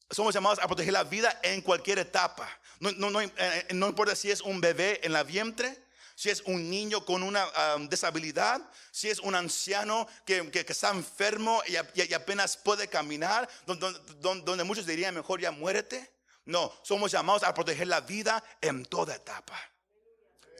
Somos 0.08 0.34
llamados 0.34 0.60
a 0.60 0.68
proteger 0.68 0.92
la 0.92 1.02
vida 1.02 1.40
en 1.42 1.60
cualquier 1.62 1.98
etapa. 1.98 2.48
No, 2.78 2.92
no, 2.92 3.10
no, 3.10 3.20
eh, 3.20 3.66
no, 3.72 3.88
importa 3.88 4.14
si 4.14 4.30
es 4.30 4.40
un 4.40 4.60
bebé 4.60 5.00
en 5.02 5.12
la 5.12 5.24
vientre, 5.24 5.84
si 6.14 6.30
es 6.30 6.42
un 6.42 6.70
niño 6.70 7.04
con 7.04 7.24
una 7.24 7.44
um, 7.74 7.88
disabilidad, 7.88 8.60
si 8.92 9.10
es 9.10 9.18
un 9.18 9.34
anciano 9.34 10.06
que, 10.24 10.48
que, 10.52 10.60
está 10.60 10.90
enfermo 10.90 11.60
y, 11.66 12.14
apenas 12.14 12.56
puede 12.56 12.86
caminar, 12.86 13.48
donde 13.66 14.64
muchos 14.64 14.86
dirían 14.86 15.14
mejor 15.14 15.40
ya 15.40 15.50
muérete. 15.50 16.08
No, 16.44 16.72
somos 16.84 17.10
llamados 17.10 17.42
a 17.42 17.52
proteger 17.52 17.88
la 17.88 18.00
vida 18.00 18.44
en 18.60 18.84
toda 18.84 19.16
etapa. 19.16 19.58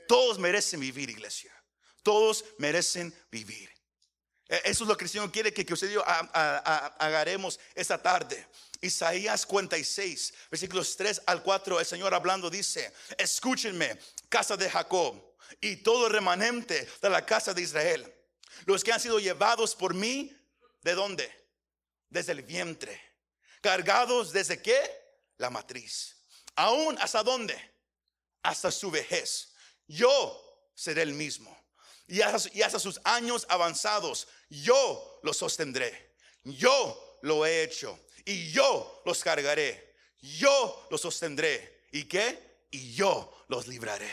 Todos 0.06 0.38
merecen 0.38 0.80
vivir, 0.80 1.10
iglesia. 1.10 1.52
Todos 2.02 2.44
merecen 2.58 3.14
vivir. 3.30 3.70
E, 4.48 4.62
eso 4.64 4.84
es 4.84 4.88
lo 4.88 4.96
que 4.96 5.04
el 5.04 5.10
Señor 5.10 5.32
quiere 5.32 5.52
que, 5.52 5.64
que 5.64 5.74
usted 5.74 5.90
y 5.90 5.94
yo 5.94 6.04
hagamos 6.06 7.58
esta 7.74 8.00
tarde. 8.00 8.46
Isaías 8.80 9.42
56, 9.42 10.34
versículos 10.50 10.96
3 10.96 11.22
al 11.26 11.42
4, 11.42 11.80
el 11.80 11.86
Señor 11.86 12.14
hablando 12.14 12.50
dice, 12.50 12.92
escúchenme, 13.16 13.98
casa 14.28 14.56
de 14.56 14.68
Jacob, 14.68 15.22
y 15.60 15.76
todo 15.76 16.08
remanente 16.08 16.86
de 17.00 17.10
la 17.10 17.24
casa 17.24 17.54
de 17.54 17.62
Israel, 17.62 18.14
los 18.66 18.84
que 18.84 18.92
han 18.92 19.00
sido 19.00 19.18
llevados 19.18 19.74
por 19.74 19.94
mí, 19.94 20.36
¿de 20.82 20.94
dónde? 20.94 21.32
Desde 22.10 22.32
el 22.32 22.42
vientre, 22.42 23.00
cargados 23.62 24.32
desde 24.32 24.60
qué? 24.60 25.04
la 25.38 25.50
matriz. 25.50 26.16
Aún 26.56 26.96
hasta 27.00 27.22
dónde? 27.22 27.56
Hasta 28.42 28.70
su 28.70 28.90
vejez. 28.90 29.53
Yo 29.86 30.70
seré 30.74 31.02
el 31.02 31.14
mismo. 31.14 31.54
Y 32.06 32.20
hasta, 32.20 32.78
sus 32.78 33.00
años 33.04 33.46
avanzados, 33.48 34.28
yo 34.50 35.20
los 35.22 35.36
sostendré. 35.36 36.14
Yo 36.44 37.18
lo 37.22 37.46
he 37.46 37.62
hecho. 37.62 37.98
Y 38.24 38.50
yo 38.50 39.02
los 39.04 39.22
cargaré. 39.22 39.96
Yo 40.20 40.86
los 40.90 41.00
sostendré. 41.00 41.86
¿Y 41.92 42.04
qué? 42.04 42.66
Y 42.70 42.94
yo 42.94 43.44
los 43.48 43.66
libraré. 43.68 44.10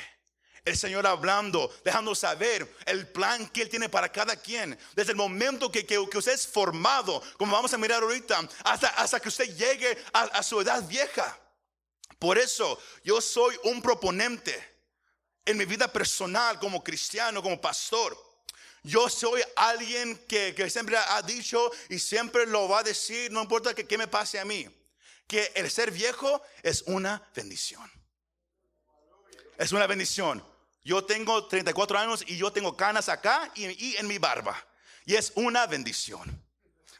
El 0.63 0.77
Señor 0.77 1.07
hablando, 1.07 1.73
dejando 1.83 2.13
saber 2.13 2.71
el 2.85 3.07
plan 3.07 3.49
que 3.49 3.63
Él 3.63 3.69
tiene 3.69 3.89
para 3.89 4.11
cada 4.11 4.35
quien. 4.35 4.77
Desde 4.93 5.11
el 5.11 5.17
momento 5.17 5.71
que, 5.71 5.85
que, 5.85 5.97
usted 5.97 6.33
es 6.33 6.47
formado, 6.47 7.21
como 7.37 7.53
vamos 7.53 7.73
a 7.73 7.79
mirar 7.79 8.03
ahorita, 8.03 8.47
hasta, 8.63 8.89
hasta 8.89 9.19
que 9.19 9.29
usted 9.29 9.55
llegue 9.55 9.97
a 10.13 10.43
su 10.43 10.61
edad 10.61 10.87
vieja. 10.87 11.37
Por 12.19 12.37
eso 12.37 12.79
yo 13.03 13.19
soy 13.19 13.57
un 13.63 13.81
proponente 13.81 14.70
en 15.45 15.57
mi 15.57 15.65
vida 15.65 15.91
personal 15.91 16.59
como 16.59 16.83
cristiano, 16.83 17.41
como 17.41 17.59
pastor. 17.59 18.17
Yo 18.83 19.09
soy 19.09 19.41
alguien 19.55 20.17
que, 20.27 20.55
que, 20.55 20.69
siempre 20.69 20.97
ha 20.97 21.21
dicho 21.21 21.71
y 21.89 21.99
siempre 21.99 22.45
lo 22.47 22.67
va 22.67 22.79
a 22.79 22.83
decir, 22.83 23.31
no 23.31 23.41
importa 23.41 23.75
que, 23.75 23.85
que 23.85 23.97
me 23.97 24.07
pase 24.07 24.39
a 24.39 24.45
mí, 24.45 24.67
que 25.27 25.51
el 25.55 25.69
ser 25.69 25.91
viejo 25.91 26.41
es 26.63 26.83
una 26.87 27.29
bendición. 27.35 27.89
Es 29.57 29.71
una 29.71 29.85
bendición. 29.85 30.43
Yo 30.83 31.05
tengo 31.05 31.45
34 31.47 31.99
años 31.99 32.23
y 32.25 32.37
yo 32.37 32.51
tengo 32.51 32.75
canas 32.75 33.09
acá 33.09 33.51
y, 33.55 33.95
en 33.95 34.07
mi 34.07 34.17
barba. 34.17 34.55
Y 35.05 35.15
es 35.15 35.31
una 35.35 35.67
bendición. 35.67 36.43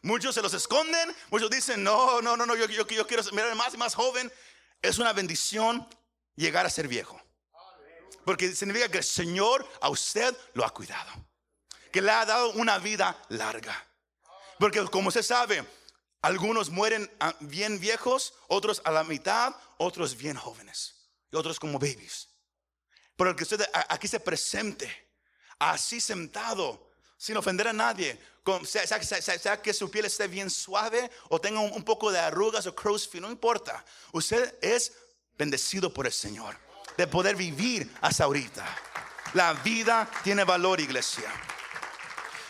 Muchos 0.04 0.36
se 0.36 0.42
los 0.42 0.54
esconden, 0.54 1.16
muchos 1.30 1.50
dicen, 1.50 1.84
no, 1.84 2.22
no, 2.22 2.36
no, 2.36 2.46
no, 2.46 2.56
yo, 2.56 2.66
yo, 2.68 2.86
quiero 2.86 3.24
mirar 3.32 3.56
más 3.56 3.74
y 3.74 3.78
más 3.78 3.96
joven. 3.96 4.32
Es 4.82 4.98
una 4.98 5.14
bendición 5.14 5.88
llegar 6.36 6.66
a 6.66 6.70
ser 6.70 6.88
viejo. 6.88 7.22
Porque 8.26 8.54
significa 8.54 8.90
que 8.90 9.00
el 9.00 9.04
Señor 9.04 9.68
a 9.82 9.90
usted 9.90 10.36
lo 10.54 10.66
ha 10.66 10.74
cuidado. 10.74 11.12
Que 11.92 12.02
le 12.02 12.12
ha 12.12 12.26
dado 12.26 12.52
una 12.52 12.78
vida 12.80 13.18
larga. 13.30 13.86
Porque 14.60 14.84
como 14.86 15.10
usted 15.10 15.24
sabe, 15.24 15.66
algunos 16.22 16.70
mueren 16.70 17.12
bien 17.42 17.80
viejos, 17.80 18.34
otros 18.48 18.82
a 18.86 18.92
la 18.92 19.04
mitad, 19.04 19.56
otros 19.78 20.16
bien 20.16 20.38
jóvenes. 20.38 21.10
Y 21.32 21.36
otros 21.36 21.60
como 21.60 21.80
babies. 21.80 22.30
Pero 23.16 23.32
el 23.32 23.36
que 23.36 23.44
usted 23.44 23.62
aquí 23.90 24.08
se 24.08 24.20
presente, 24.20 25.10
así 25.60 26.00
sentado, 26.00 26.92
sin 27.18 27.38
ofender 27.38 27.68
a 27.68 27.74
nadie, 27.74 28.20
sea, 28.66 29.62
que 29.62 29.74
su 29.74 29.92
piel 29.92 30.06
esté 30.06 30.28
bien 30.28 30.50
suave 30.50 31.10
o 31.30 31.40
tenga 31.40 31.60
un, 31.60 31.84
poco 31.84 32.12
de 32.12 32.20
arrugas 32.20 32.66
o 32.66 32.76
crow's 32.76 33.08
feet, 33.08 33.22
no 33.22 33.30
importa. 33.30 33.84
Usted 34.12 34.58
es 34.62 34.94
bendecido 35.38 35.94
por 35.94 36.06
el 36.06 36.14
Señor 36.14 36.71
de 36.98 37.08
poder 37.08 37.36
vivir 37.36 37.94
hasta 38.02 38.26
ahorita. 38.26 38.66
La 39.34 39.54
vida 39.54 40.10
tiene 40.24 40.44
valor, 40.44 40.80
iglesia. 40.80 41.32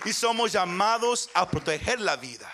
Y 0.06 0.14
somos 0.14 0.52
llamados 0.52 1.30
a 1.34 1.50
proteger 1.50 2.00
la 2.02 2.16
vida 2.16 2.52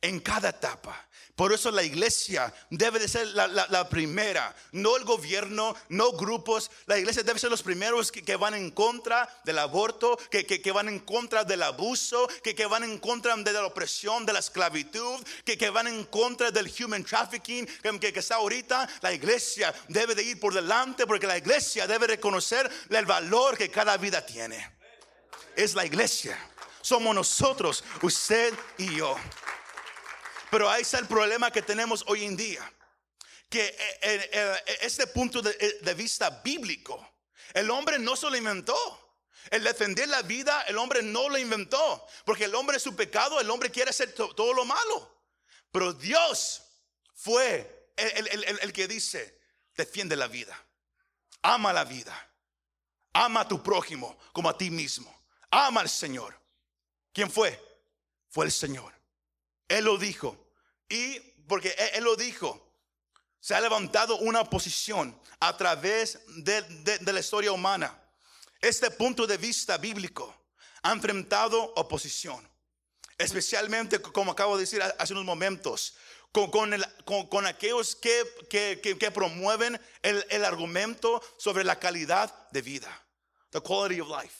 en 0.00 0.20
cada 0.20 0.50
etapa. 0.50 1.08
Por 1.36 1.52
eso 1.52 1.72
la 1.72 1.82
iglesia 1.82 2.54
debe 2.70 3.00
de 3.00 3.08
ser 3.08 3.26
la, 3.26 3.88
primera, 3.88 4.54
no 4.70 4.96
el 4.96 5.04
gobierno, 5.04 5.74
no 5.88 6.12
grupos. 6.12 6.70
La 6.86 6.96
iglesia 6.96 7.24
debe 7.24 7.40
ser 7.40 7.50
los 7.50 7.64
primeros 7.64 8.12
que, 8.12 8.36
van 8.36 8.54
en 8.54 8.70
contra 8.70 9.28
del 9.44 9.58
aborto, 9.58 10.16
que, 10.30 10.46
que, 10.46 10.70
van 10.70 10.88
en 10.88 11.00
contra 11.00 11.42
del 11.42 11.64
abuso, 11.64 12.28
que, 12.40 12.66
van 12.66 12.84
en 12.84 12.98
contra 12.98 13.34
de 13.34 13.52
la 13.52 13.66
opresión, 13.66 14.24
de 14.24 14.32
la 14.32 14.38
esclavitud, 14.38 15.24
que, 15.44 15.70
van 15.70 15.88
en 15.88 16.04
contra 16.04 16.52
del 16.52 16.72
human 16.78 17.02
trafficking 17.02 17.66
que, 17.98 18.12
está 18.14 18.36
ahorita. 18.36 18.88
La 19.00 19.12
iglesia 19.12 19.74
debe 19.88 20.14
de 20.14 20.22
ir 20.22 20.38
por 20.38 20.54
delante 20.54 21.04
porque 21.04 21.26
la 21.26 21.36
iglesia 21.36 21.88
debe 21.88 22.06
reconocer 22.06 22.70
el 22.90 23.06
valor 23.06 23.58
que 23.58 23.72
cada 23.72 23.96
vida 23.96 24.24
tiene. 24.24 24.70
Es 25.56 25.74
la 25.74 25.84
iglesia. 25.84 26.38
Somos 26.80 27.12
nosotros, 27.12 27.82
usted 28.02 28.54
y 28.78 28.94
yo. 28.94 29.16
Pero 30.54 30.70
ahí 30.70 30.82
está 30.82 31.00
el 31.00 31.08
problema 31.08 31.50
que 31.50 31.62
tenemos 31.62 32.04
hoy 32.06 32.22
en 32.24 32.36
día. 32.36 32.72
Que 33.48 33.66
eh, 33.66 33.98
eh, 34.02 34.30
eh, 34.32 34.78
este 34.82 35.08
punto 35.08 35.42
de, 35.42 35.94
vista 35.94 36.30
bíblico, 36.44 37.04
el 37.54 37.68
hombre 37.72 37.98
no 37.98 38.14
se 38.14 38.30
lo 38.30 38.36
inventó. 38.36 38.76
El 39.50 39.64
defender 39.64 40.06
la 40.06 40.22
vida, 40.22 40.62
el 40.68 40.78
hombre 40.78 41.02
no 41.02 41.28
lo 41.28 41.38
inventó. 41.38 42.06
Porque 42.24 42.44
el 42.44 42.54
hombre 42.54 42.76
es 42.76 42.84
su 42.84 42.94
pecado, 42.94 43.40
el 43.40 43.50
hombre 43.50 43.68
quiere 43.68 43.90
hacer 43.90 44.14
todo 44.14 44.54
lo 44.54 44.64
malo. 44.64 45.24
Pero 45.72 45.92
Dios 45.92 46.62
fue 47.16 47.90
el, 47.96 48.72
que 48.72 48.86
dice, 48.86 49.40
defiende 49.76 50.14
la 50.14 50.28
vida. 50.28 50.56
Ama 51.42 51.72
la 51.72 51.82
vida. 51.82 52.30
Ama 53.12 53.40
a 53.40 53.48
tu 53.48 53.60
prójimo 53.60 54.16
como 54.32 54.48
a 54.48 54.56
ti 54.56 54.70
mismo. 54.70 55.12
Ama 55.50 55.80
al 55.80 55.88
Señor. 55.90 56.40
¿Quién 57.12 57.28
fue? 57.28 57.60
Fue 58.28 58.44
el 58.44 58.52
Señor. 58.52 58.94
Él 59.66 59.86
lo 59.86 59.98
dijo. 59.98 60.43
Y 60.88 61.18
porque 61.48 61.74
Él, 61.78 61.88
él 61.94 62.04
lo 62.04 62.16
dijo, 62.16 62.60
se 63.40 63.54
ha 63.54 63.60
levantado 63.60 64.16
una 64.18 64.40
oposición 64.40 65.18
a 65.40 65.56
través 65.56 66.18
de, 66.28 66.62
de- 66.62 67.12
la 67.12 67.20
historia 67.20 67.52
humana. 67.52 68.00
Este 68.60 68.90
punto 68.90 69.26
de 69.26 69.36
vista 69.36 69.76
bíblico 69.76 70.34
ha 70.82 70.92
enfrentado 70.92 71.62
oposición. 71.76 72.48
Especialmente, 73.18 74.00
como 74.00 74.32
acabo 74.32 74.56
de 74.56 74.62
decir 74.62 74.82
hace 74.82 75.12
unos 75.12 75.24
momentos, 75.24 75.94
con, 76.32 76.50
con 76.50 77.28
con- 77.28 77.46
aquellos 77.46 77.94
que, 77.94 78.24
que- 78.50 78.80
que- 78.80 79.10
promueven 79.10 79.80
el, 80.02 80.26
el 80.30 80.44
argumento 80.44 81.22
sobre 81.38 81.62
la 81.64 81.78
calidad 81.78 82.48
de 82.50 82.62
vida. 82.62 83.06
The 83.50 83.60
quality 83.60 84.00
of 84.00 84.08
life. 84.08 84.34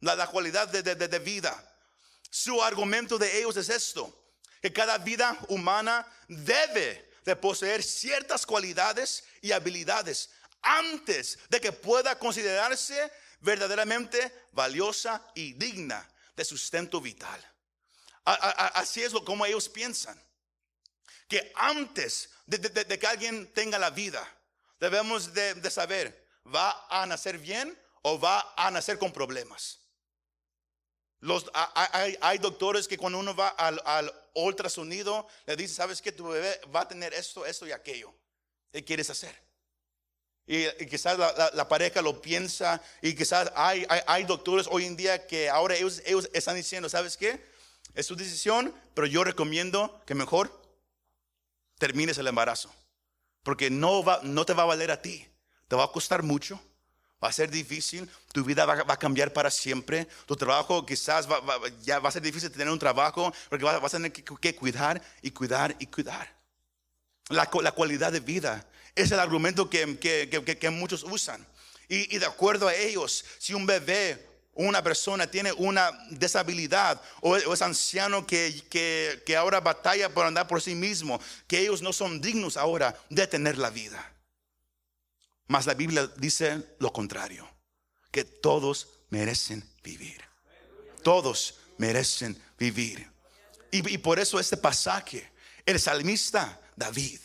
La, 0.00 0.14
la 0.14 0.26
cualidad 0.26 0.68
de- 0.68 0.82
de 0.82 1.18
vida. 1.20 1.64
Su 2.30 2.62
argumento 2.62 3.16
de 3.16 3.38
ellos 3.38 3.56
es 3.56 3.70
esto, 3.70 4.12
que 4.60 4.72
cada 4.72 4.98
vida 4.98 5.38
humana 5.48 6.06
debe 6.28 7.10
de 7.24 7.36
poseer 7.36 7.82
ciertas 7.82 8.46
cualidades 8.46 9.24
y 9.42 9.52
habilidades 9.52 10.30
antes 10.62 11.38
de 11.48 11.60
que 11.60 11.72
pueda 11.72 12.18
considerarse 12.18 13.12
verdaderamente 13.40 14.46
valiosa 14.52 15.24
y 15.34 15.52
digna 15.52 16.08
de 16.36 16.44
sustento 16.44 17.00
vital. 17.00 17.40
Así 18.24 19.02
es 19.02 19.12
lo 19.12 19.24
como 19.24 19.46
ellos 19.46 19.68
piensan. 19.68 20.20
Que 21.28 21.52
antes 21.54 22.30
de 22.46 22.98
que 22.98 23.06
alguien 23.06 23.52
tenga 23.52 23.78
la 23.78 23.90
vida, 23.90 24.26
debemos 24.80 25.34
de, 25.34 25.54
de 25.54 25.70
saber, 25.70 26.26
¿va 26.46 26.86
a 26.88 27.04
nacer 27.06 27.38
bien 27.38 27.78
o 28.02 28.18
va 28.18 28.54
a 28.56 28.70
nacer 28.70 28.98
con 28.98 29.12
problemas? 29.12 29.80
Los, 31.20 31.50
hay, 31.52 32.16
hay 32.20 32.38
doctores 32.38 32.86
que 32.86 32.96
cuando 32.96 33.18
uno 33.18 33.34
va 33.34 33.48
al, 33.48 34.12
ultrasonido, 34.34 35.26
le 35.46 35.56
dicen, 35.56 35.74
¿sabes 35.74 36.00
que 36.00 36.12
Tu 36.12 36.26
bebé 36.26 36.60
va 36.74 36.82
a 36.82 36.88
tener 36.88 37.12
esto, 37.12 37.44
esto 37.44 37.66
y 37.66 37.72
aquello. 37.72 38.14
¿Qué 38.72 38.84
quieres 38.84 39.10
hacer? 39.10 39.34
Y, 40.46 40.66
quizás 40.86 41.18
la, 41.18 41.68
pareja 41.68 42.00
lo 42.00 42.22
piensa 42.22 42.80
y 43.02 43.14
quizás 43.14 43.52
hay, 43.54 43.84
hay, 43.88 44.24
doctores 44.24 44.66
hoy 44.70 44.86
en 44.86 44.96
día 44.96 45.26
que 45.26 45.50
ahora 45.50 45.76
ellos, 45.76 46.00
ellos 46.06 46.30
están 46.32 46.56
diciendo, 46.56 46.88
¿sabes 46.88 47.16
qué? 47.16 47.44
Es 47.94 48.06
su 48.06 48.16
decisión, 48.16 48.74
pero 48.94 49.06
yo 49.06 49.24
recomiendo 49.24 50.00
que 50.06 50.14
mejor 50.14 50.62
termines 51.78 52.16
el 52.18 52.28
embarazo. 52.28 52.72
Porque 53.42 53.70
no, 53.70 54.04
va, 54.04 54.20
no 54.22 54.46
te 54.46 54.54
va 54.54 54.62
a 54.62 54.66
valer 54.66 54.90
a 54.90 55.02
ti. 55.02 55.26
Te 55.68 55.76
va 55.76 55.84
a 55.84 55.92
costar 55.92 56.22
mucho. 56.22 56.60
Va 57.22 57.28
a 57.28 57.32
ser 57.32 57.50
difícil. 57.50 58.08
Tu 58.32 58.44
vida 58.44 58.64
va, 58.64 58.84
a 58.86 58.96
cambiar 58.98 59.32
para 59.32 59.50
siempre. 59.50 60.06
Tu 60.26 60.36
trabajo 60.36 60.86
quizás 60.86 61.28
va, 61.30 61.40
ya 61.82 61.98
va 61.98 62.08
a 62.08 62.12
ser 62.12 62.22
difícil 62.22 62.50
tener 62.50 62.70
un 62.70 62.78
trabajo 62.78 63.32
porque 63.48 63.64
vas, 63.64 63.82
a 63.82 63.96
tener 63.96 64.12
que, 64.12 64.54
cuidar 64.54 65.02
y 65.22 65.30
cuidar 65.30 65.74
y 65.78 65.86
cuidar. 65.86 66.32
La, 67.28 67.48
la 67.62 67.72
cualidad 67.72 68.12
de 68.12 68.20
vida 68.20 68.64
es 68.94 69.10
el 69.10 69.18
argumento 69.18 69.68
que, 69.68 69.98
que- 69.98 70.28
que- 70.58 70.70
muchos 70.70 71.02
usan. 71.02 71.44
Y, 71.88 72.14
y 72.14 72.18
de 72.18 72.26
acuerdo 72.26 72.68
a 72.68 72.74
ellos, 72.74 73.24
si 73.38 73.52
un 73.54 73.66
bebé 73.66 74.24
o 74.54 74.62
una 74.64 74.82
persona 74.82 75.26
tiene 75.26 75.52
una 75.52 75.90
deshabilidad 76.10 77.00
o, 77.20 77.36
es- 77.36 77.46
o 77.46 77.52
es 77.52 77.62
anciano 77.62 78.26
que, 78.26 78.62
que- 78.70 79.22
que 79.26 79.36
ahora 79.36 79.60
batalla 79.60 80.08
por 80.08 80.24
andar 80.24 80.46
por 80.46 80.62
sí 80.62 80.74
mismo, 80.74 81.20
que 81.48 81.58
ellos 81.60 81.82
no 81.82 81.92
son 81.92 82.20
dignos 82.20 82.56
ahora 82.56 82.96
de 83.10 83.26
tener 83.26 83.58
la 83.58 83.70
vida. 83.70 84.12
Mas 85.48 85.66
la 85.66 85.74
Biblia 85.74 86.06
dice 86.16 86.76
lo 86.78 86.92
contrario, 86.92 87.48
que 88.10 88.24
todos 88.24 88.88
merecen 89.10 89.68
vivir. 89.82 90.22
Todos 91.02 91.58
merecen 91.78 92.40
vivir. 92.58 93.10
Y, 93.70 93.98
por 93.98 94.18
eso 94.18 94.38
este 94.38 94.56
pasaje, 94.56 95.30
el 95.66 95.80
salmista 95.80 96.60
David, 96.76 97.20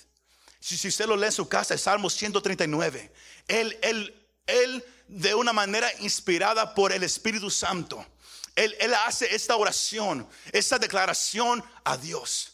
si, 0.60 0.77
si 0.77 0.88
usted 0.88 1.06
lo 1.06 1.15
lee 1.15 1.27
en 1.27 1.32
su 1.32 1.48
casa, 1.48 1.74
el 1.74 1.80
Salmo 1.80 2.10
139, 2.10 3.12
él, 3.48 3.78
él, 3.82 4.28
él 4.48 4.86
de 5.08 5.36
una 5.36 5.54
manera 5.54 5.89
inspirada 6.00 6.74
por 6.74 6.91
el 6.91 7.04
Espíritu 7.04 7.50
Santo, 7.50 8.06
él, 8.56 8.76
él 8.80 8.93
hace 8.93 9.34
esta 9.34 9.56
oración, 9.56 10.28
esta 10.52 10.78
declaración 10.78 11.63
a 11.84 11.98
Dios. 11.98 12.53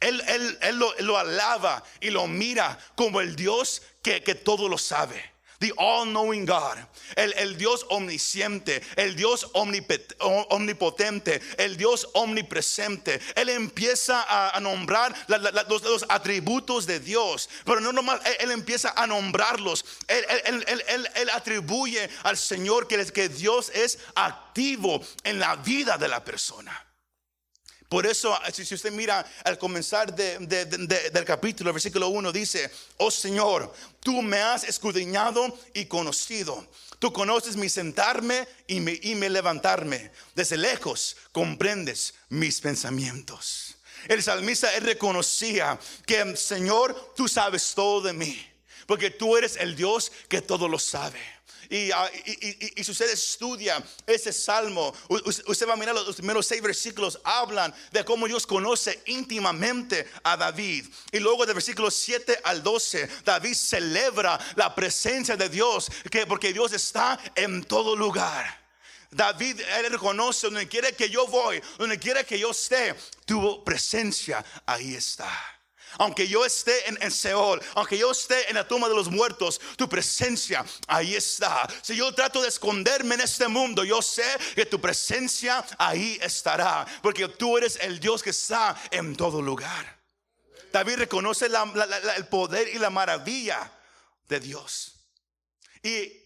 Él, 0.00 0.22
él- 0.28 0.58
él 0.62 0.76
lo, 0.78 1.18
alaba 1.18 1.82
y 2.00 2.10
lo 2.10 2.26
mira 2.26 2.78
como 2.94 3.20
el 3.20 3.34
Dios 3.36 3.82
que, 4.02 4.22
que 4.22 4.34
todo 4.34 4.68
lo 4.68 4.78
sabe. 4.78 5.36
The 5.60 5.72
all-knowing 5.76 6.46
God, 6.46 6.76
el, 7.16 7.32
el 7.36 7.58
Dios 7.58 7.84
omnisciente, 7.90 8.80
el 8.94 9.16
Dios 9.16 9.50
omnipotente, 9.54 11.40
el 11.56 11.76
Dios 11.76 12.08
omnipresente. 12.14 13.20
Él 13.34 13.48
empieza 13.48 14.22
a, 14.22 14.56
a 14.56 14.60
nombrar 14.60 15.12
los, 15.26 16.04
atributos 16.08 16.86
de 16.86 17.00
Dios, 17.00 17.48
pero 17.64 17.80
no 17.80 17.92
nomás, 17.92 18.20
él, 18.24 18.36
él 18.38 18.50
empieza 18.52 18.92
a 18.96 19.06
nombrarlos. 19.08 19.84
Él- 20.06 20.24
él- 20.44 21.08
él 21.16 21.30
atribuye 21.30 22.08
al 22.22 22.36
Señor 22.36 22.86
que, 22.86 23.04
que 23.06 23.28
Dios 23.28 23.70
es 23.70 23.98
activo 24.14 25.00
en 25.24 25.40
la 25.40 25.56
vida 25.56 25.98
de 25.98 26.06
la 26.06 26.24
persona. 26.24 26.84
Por 27.88 28.06
eso, 28.06 28.38
si 28.52 28.74
usted 28.74 28.92
mira 28.92 29.24
al 29.44 29.56
comenzar 29.58 30.14
de- 30.14 30.38
de- 30.40 30.66
de- 30.66 30.86
de- 30.86 31.10
del 31.10 31.24
capítulo, 31.24 31.72
versículo 31.72 32.08
1 32.08 32.30
dice, 32.32 32.70
oh 32.98 33.10
Señor, 33.10 33.72
tú 34.00 34.20
me 34.20 34.40
has 34.42 34.64
escudriñado 34.64 35.58
y 35.72 35.86
conocido. 35.86 36.68
Tú 36.98 37.12
conoces 37.12 37.56
mi 37.56 37.68
sentarme 37.70 38.46
y 38.66 38.80
mi, 38.80 38.92
y 39.02 39.14
levantarme. 39.14 40.10
Desde 40.34 40.56
lejos 40.58 41.16
comprendes 41.32 42.14
mis 42.28 42.60
pensamientos. 42.60 43.76
El 44.06 44.22
salmista, 44.22 44.74
él 44.76 44.84
reconocía 44.84 45.78
que, 46.06 46.36
Señor, 46.36 47.14
tú 47.16 47.26
sabes 47.26 47.72
todo 47.74 48.02
de 48.02 48.12
mí. 48.12 48.44
Porque 48.86 49.10
tú 49.10 49.36
eres 49.36 49.56
el 49.56 49.76
Dios 49.76 50.12
que 50.28 50.42
todo 50.42 50.68
lo 50.68 50.78
sabe. 50.78 51.20
Y, 51.70 51.90
ah, 51.90 52.10
y- 52.24 52.80
y- 52.80 52.84
si 52.84 52.90
usted 52.90 53.10
estudia 53.10 53.82
ese 54.06 54.32
salmo, 54.32 54.94
usted 55.08 55.68
va 55.68 55.74
a 55.74 55.76
mirar 55.76 55.94
los, 55.94 56.16
primeros 56.16 56.46
seis 56.46 56.62
versículos, 56.62 57.20
hablan 57.24 57.74
de 57.92 58.04
cómo 58.04 58.26
Dios 58.26 58.46
conoce 58.46 59.02
íntimamente 59.06 60.08
a 60.22 60.36
David. 60.36 60.86
Y 61.12 61.18
luego 61.18 61.44
de 61.44 61.52
versículos 61.52 61.94
7 61.94 62.40
al 62.44 62.62
12, 62.62 63.08
David 63.24 63.54
celebra 63.54 64.38
la 64.56 64.74
presencia 64.74 65.36
de 65.36 65.48
Dios, 65.50 65.90
que, 66.10 66.26
porque 66.26 66.52
Dios 66.54 66.72
está 66.72 67.18
en 67.34 67.62
todo 67.64 67.94
lugar. 67.94 68.66
David, 69.10 69.60
él 69.60 69.90
reconoce 69.90 70.46
donde 70.46 70.68
quiera 70.68 70.92
que 70.92 71.08
yo 71.10 71.26
voy, 71.26 71.60
donde 71.78 71.98
quiera 71.98 72.24
que 72.24 72.38
yo 72.38 72.50
esté, 72.50 72.94
tu 73.26 73.62
presencia 73.64 74.44
ahí 74.66 74.94
está. 74.94 75.30
Aunque 75.98 76.28
yo 76.28 76.44
esté 76.44 76.88
en, 76.88 76.98
en 77.00 77.10
Seol, 77.10 77.60
aunque 77.74 77.96
yo 77.96 78.10
esté 78.10 78.48
en 78.48 78.56
la 78.56 78.68
tumba 78.68 78.88
de 78.88 78.94
los 78.94 79.10
muertos, 79.10 79.60
tu 79.76 79.88
presencia 79.88 80.64
ahí 80.86 81.14
está. 81.14 81.66
Si 81.82 81.96
yo 81.96 82.14
trato 82.14 82.42
de 82.42 82.48
esconderme 82.48 83.14
en 83.14 83.22
este 83.22 83.48
mundo, 83.48 83.84
yo 83.84 84.02
sé 84.02 84.26
que 84.54 84.66
tu 84.66 84.80
presencia 84.80 85.64
ahí 85.78 86.18
estará. 86.20 86.86
Porque 87.02 87.28
tú 87.28 87.56
eres 87.56 87.78
el 87.80 87.98
Dios 87.98 88.22
que 88.22 88.30
está 88.30 88.80
en 88.90 89.16
todo 89.16 89.40
lugar. 89.40 89.98
David 90.72 90.96
reconoce 90.96 91.46
el 91.46 92.26
poder 92.26 92.68
y 92.68 92.78
la 92.78 92.90
maravilla 92.90 93.72
de 94.28 94.40
Dios. 94.40 94.94
Y 95.82 95.88
eh, 95.88 96.22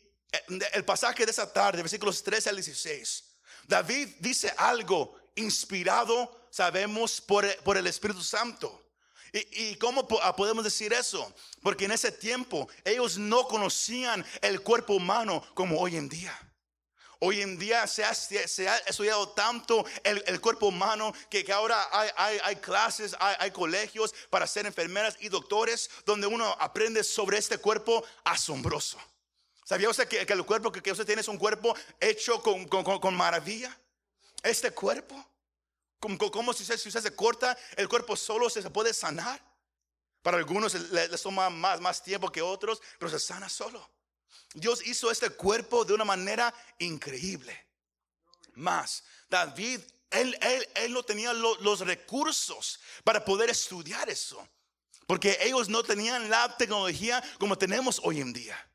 el 0.73 0.85
pasaje 0.85 1.25
de 1.25 1.31
esa 1.31 1.53
tarde, 1.53 1.83
versículos 1.83 2.23
13 2.23 2.51
al 2.51 2.57
16, 2.57 3.25
David 3.67 4.09
dice 4.19 4.53
algo 4.57 5.17
inspirado, 5.37 6.49
sabemos, 6.51 7.21
por, 7.21 7.47
por 7.63 7.77
el 7.77 7.87
Espíritu 7.87 8.23
Santo. 8.23 8.82
¿Y, 9.33 9.77
cómo 9.77 10.07
ah, 10.23 10.37
podemos 10.37 10.63
decir 10.63 10.93
eso? 10.93 11.33
Porque 11.63 11.87
en 11.87 11.93
ese 11.93 12.13
tiempo 12.13 12.69
ellos 12.85 13.17
no 13.17 13.49
conocían 13.49 14.25
el 14.43 14.61
cuerpo 14.61 14.95
humano 14.95 15.43
como 15.55 15.81
hoy 15.81 15.97
en 15.97 16.09
día. 16.09 16.39
Hoy 17.19 17.41
en 17.41 17.57
día 17.59 17.87
se 17.87 18.05
ha, 18.05 18.11
estudiado 18.11 19.29
tanto 19.31 19.87
el, 20.03 20.41
cuerpo 20.41 20.67
humano 20.67 21.15
que, 21.31 21.51
ahora 21.53 21.89
hay, 22.17 22.57
clases, 22.57 23.15
hay, 23.19 23.51
colegios 23.53 24.13
para 24.29 24.47
ser 24.47 24.67
enfermeras 24.67 25.17
y 25.21 25.29
doctores 25.29 25.89
donde 26.05 26.27
uno 26.27 26.55
aprende 26.59 27.05
sobre 27.05 27.39
este 27.39 27.59
cuerpo 27.59 28.05
asombroso. 28.25 28.99
¿Sabía 29.65 29.89
usted 29.89 30.09
que, 30.09 30.31
el 30.31 30.45
cuerpo 30.45 30.73
que, 30.73 30.91
usted 30.91 31.07
tiene 31.07 31.21
es 31.21 31.29
un 31.29 31.39
cuerpo 31.39 31.75
hecho 32.01 32.43
con- 32.43 32.67
con 32.67 33.15
maravilla? 33.15 33.79
Este 34.43 34.73
cuerpo, 34.73 35.25
como, 36.03 36.19
como 36.33 36.53
si, 36.53 36.65
usted, 36.65 36.77
si 36.77 36.91
se 36.91 37.15
corta, 37.15 37.57
el 37.77 37.89
cuerpo 37.89 38.17
solo 38.17 38.51
se, 38.51 38.61
puede 38.71 38.93
sanar. 38.93 39.41
Para 40.21 40.37
algunos 40.37 40.75
le- 40.75 41.09
les 41.09 41.23
toma 41.23 41.49
más, 41.49 41.81
tiempo 42.03 42.31
que 42.31 42.43
otros, 42.43 42.83
pero 42.99 43.09
se 43.11 43.21
sana 43.21 43.49
solo. 43.49 43.89
Dios 44.53 44.85
hizo 44.85 45.11
este 45.13 45.31
cuerpo 45.31 45.85
de 45.85 45.95
una 45.95 46.05
manera 46.05 46.53
increíble. 46.79 47.69
Más, 48.55 49.05
David, 49.29 49.81
él, 50.11 50.37
no 50.93 51.05
tenía 51.05 51.33
lo- 51.33 51.55
los 51.61 51.81
recursos 51.81 52.81
para 53.05 53.25
poder 53.25 53.51
estudiar 53.51 54.11
eso. 54.11 54.47
Porque 55.07 55.39
ellos 55.41 55.69
no 55.69 55.83
tenían 55.85 56.29
la 56.29 56.57
tecnología 56.57 57.23
como 57.39 57.57
tenemos 57.57 58.01
hoy 58.03 58.21
en 58.21 58.33
día. 58.33 58.72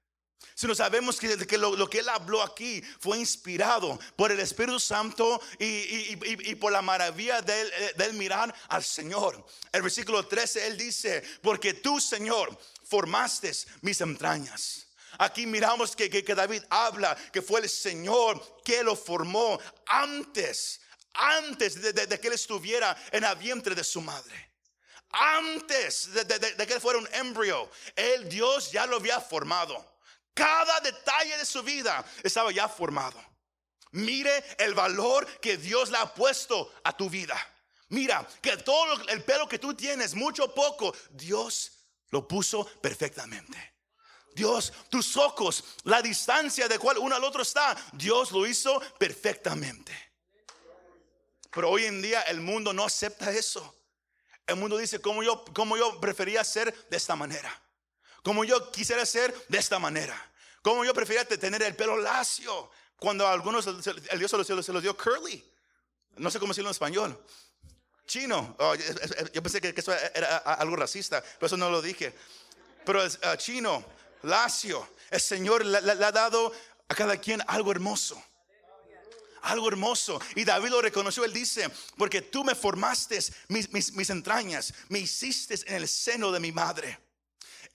Si 0.58 0.66
no 0.66 0.74
sabemos 0.74 1.20
que, 1.20 1.58
lo, 1.58 1.88
que 1.88 2.00
Él 2.00 2.10
habló 2.10 2.42
aquí 2.42 2.82
fue 3.00 3.20
inspirado 3.20 4.00
por 4.16 4.32
el 4.32 4.40
Espíritu 4.40 4.80
Santo 4.80 5.40
y, 5.60 6.56
por 6.56 6.72
la 6.72 6.82
maravilla 6.82 7.44
de 7.44 7.62
él, 7.62 7.72
de 7.96 8.06
él, 8.06 8.14
mirar 8.14 8.54
al 8.70 8.84
Señor. 8.84 9.46
El 9.72 9.84
versículo 9.84 10.26
13, 10.28 10.66
Él 10.66 10.76
dice, 10.76 11.22
porque 11.44 11.76
tú, 11.76 12.00
Señor, 12.00 12.58
formaste 12.84 13.52
mis 13.82 14.02
entrañas. 14.02 14.88
Aquí 15.20 15.46
miramos 15.46 15.96
que, 15.96 16.10
que, 16.10 16.36
David 16.36 16.64
habla 16.72 17.16
que 17.32 17.44
fue 17.44 17.62
el 17.62 17.70
Señor 17.70 18.62
que 18.64 18.84
lo 18.84 18.96
formó 18.96 19.60
antes, 19.86 20.82
antes 21.14 21.80
de, 21.80 22.20
que 22.20 22.28
Él 22.28 22.34
estuviera 22.34 22.98
en 23.12 23.22
la 23.22 23.36
vientre 23.36 23.76
de 23.76 23.84
su 23.84 24.02
madre 24.02 24.48
antes 25.10 26.14
de, 26.14 26.68
que 26.68 26.74
él 26.74 26.82
fuera 26.82 27.00
un 27.00 27.08
embrión, 27.14 27.68
el 27.96 28.28
Dios 28.28 28.72
ya 28.72 28.86
lo 28.86 28.98
había 28.98 29.22
formado. 29.22 29.97
Cada 30.38 30.80
detalle 30.82 31.36
de 31.36 31.46
su 31.46 31.64
vida 31.64 32.06
estaba 32.22 32.52
ya 32.52 32.70
formado. 32.70 33.20
Mire 33.94 34.44
el 34.60 34.76
valor 34.76 35.26
que 35.40 35.58
Dios 35.58 35.90
le 35.90 35.98
ha 35.98 36.14
puesto 36.14 36.72
a 36.84 36.96
tu 36.96 37.10
vida. 37.10 37.36
Mira 37.90 38.28
que 38.40 38.56
todo 38.58 39.02
el 39.10 39.24
pelo 39.24 39.48
que 39.48 39.58
tú 39.58 39.74
tienes, 39.74 40.14
mucho 40.14 40.46
o 40.46 40.54
poco, 40.54 40.96
Dios 41.10 41.72
lo 42.12 42.28
puso 42.28 42.66
perfectamente. 42.82 43.74
Dios, 44.36 44.72
tus 44.90 45.18
ojos, 45.18 45.64
la 45.86 46.04
distancia 46.04 46.68
de 46.68 46.78
cual 46.78 47.00
uno 47.00 47.16
al 47.16 47.24
otro 47.24 47.42
está, 47.42 47.76
Dios 47.94 48.32
lo 48.32 48.46
hizo 48.46 48.80
perfectamente. 49.00 49.92
Pero 51.50 51.72
hoy 51.72 51.86
en 51.86 52.00
día 52.00 52.22
el 52.24 52.42
mundo 52.42 52.74
no 52.74 52.86
acepta 52.86 53.32
eso. 53.32 53.76
El 54.46 54.58
mundo 54.58 54.78
dice, 54.78 55.02
como 55.02 55.24
yo, 55.24 55.44
como 55.56 55.78
yo 55.78 56.00
prefería 56.00 56.44
ser 56.44 56.72
de 56.90 56.98
esta 56.98 57.16
manera. 57.16 57.67
Como 58.28 58.44
yo 58.44 58.70
quisiera 58.74 59.06
ser 59.06 59.34
de 59.48 59.58
esta 59.58 59.80
manera. 59.80 60.22
Como 60.62 60.84
yo 60.84 60.94
prefería 60.94 61.24
tener 61.24 61.64
el 61.64 61.78
pelo 61.78 61.96
lacio. 61.96 62.70
Cuando 63.00 63.26
algunos 63.26 63.66
el 63.66 64.20
Dios 64.20 64.30
se 64.30 64.38
los, 64.54 64.66
se 64.66 64.74
los 64.74 64.84
dio 64.84 64.98
curly. 64.98 65.42
No 66.18 66.30
sé 66.30 66.38
cómo 66.38 66.50
decirlo 66.50 66.70
en 66.70 66.72
español. 66.72 67.24
Chino. 68.06 68.54
Oh, 68.60 68.76
yo 69.34 69.42
pensé 69.42 69.62
que 69.62 69.74
eso 69.78 69.94
era 70.14 70.40
algo 70.40 70.76
racista, 70.76 71.24
pero 71.36 71.48
eso 71.48 71.56
no 71.56 71.70
lo 71.70 71.82
dije. 71.82 72.14
Pero 72.84 73.06
uh, 73.06 73.38
chino, 73.38 73.86
lacio. 74.24 74.86
El 75.10 75.22
Señor 75.22 75.66
le 75.66 75.78
ha 75.78 76.12
dado 76.12 76.52
a 76.90 76.96
cada 76.96 77.16
quien 77.16 77.42
algo 77.48 77.72
hermoso 77.72 78.22
algo 79.44 79.70
hermoso. 79.70 80.20
Y 80.36 80.44
David 80.44 80.72
lo 80.72 80.82
reconoció, 80.82 81.24
él 81.24 81.32
dice, 81.32 81.70
porque 81.96 82.22
tú 82.22 82.44
me 82.44 82.56
formaste 82.56 83.18
mis, 83.48 83.72
mis, 83.72 83.94
mis, 83.94 84.10
entrañas, 84.10 84.74
me 84.90 85.00
hiciste 85.00 85.56
en 85.68 85.76
el 85.76 85.88
seno 85.88 86.34
de 86.34 86.42
mi 86.42 86.52
madre. 86.52 87.07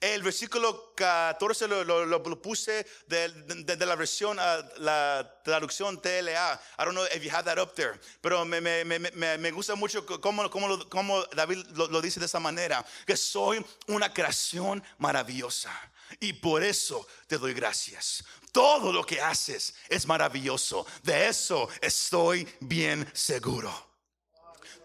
El 0.03 0.21
versículo 0.21 0.93
14 0.95 1.65
lo, 1.65 2.41
puse 2.41 2.85
de, 3.07 3.85
la 3.85 3.95
versión, 3.95 4.37
uh, 4.37 4.81
la 4.81 5.39
traducción 5.45 6.01
TLA. 6.01 6.59
I 6.77 6.83
don't 6.83 6.93
know 6.93 7.05
if 7.05 7.23
you 7.23 7.31
have 7.31 7.45
that 7.45 7.57
up 7.57 7.73
there. 7.73 7.97
Pero 8.19 8.43
me, 8.43 8.59
me, 8.59 8.83
me, 8.83 9.37
me 9.37 9.51
gusta 9.51 9.75
mucho 9.75 10.05
cómo, 10.05 10.49
cómo, 10.49 10.89
cómo 10.89 11.23
David 11.27 11.67
lo, 11.75 12.01
dice 12.01 12.19
de 12.19 12.25
esa 12.25 12.41
manera. 12.41 12.85
Que 13.07 13.15
soy 13.15 13.65
una 13.87 14.13
creación 14.13 14.83
maravillosa. 14.97 15.71
Y 16.19 16.33
por 16.33 16.63
eso 16.63 17.07
te 17.27 17.37
doy 17.37 17.53
gracias. 17.53 18.25
Todo 18.51 18.91
lo 18.91 19.05
que 19.05 19.21
haces 19.21 19.73
es 19.87 20.05
maravilloso. 20.05 20.85
De 21.01 21.29
eso 21.29 21.69
estoy 21.79 22.45
bien 22.59 23.09
seguro. 23.13 23.71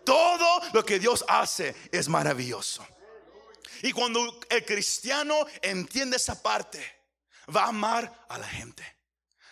Todo 0.04 0.60
lo 0.72 0.84
que 0.84 1.00
Dios 1.00 1.24
hace 1.26 1.74
es 1.90 2.08
maravilloso. 2.08 2.86
Y 3.82 3.92
cuando 3.92 4.40
el 4.50 4.64
cristiano 4.64 5.46
entiende 5.62 6.16
esa 6.16 6.42
parte, 6.42 6.84
va 7.54 7.64
a 7.64 7.68
amar 7.68 8.26
a 8.28 8.38
la 8.38 8.48
gente. 8.48 8.84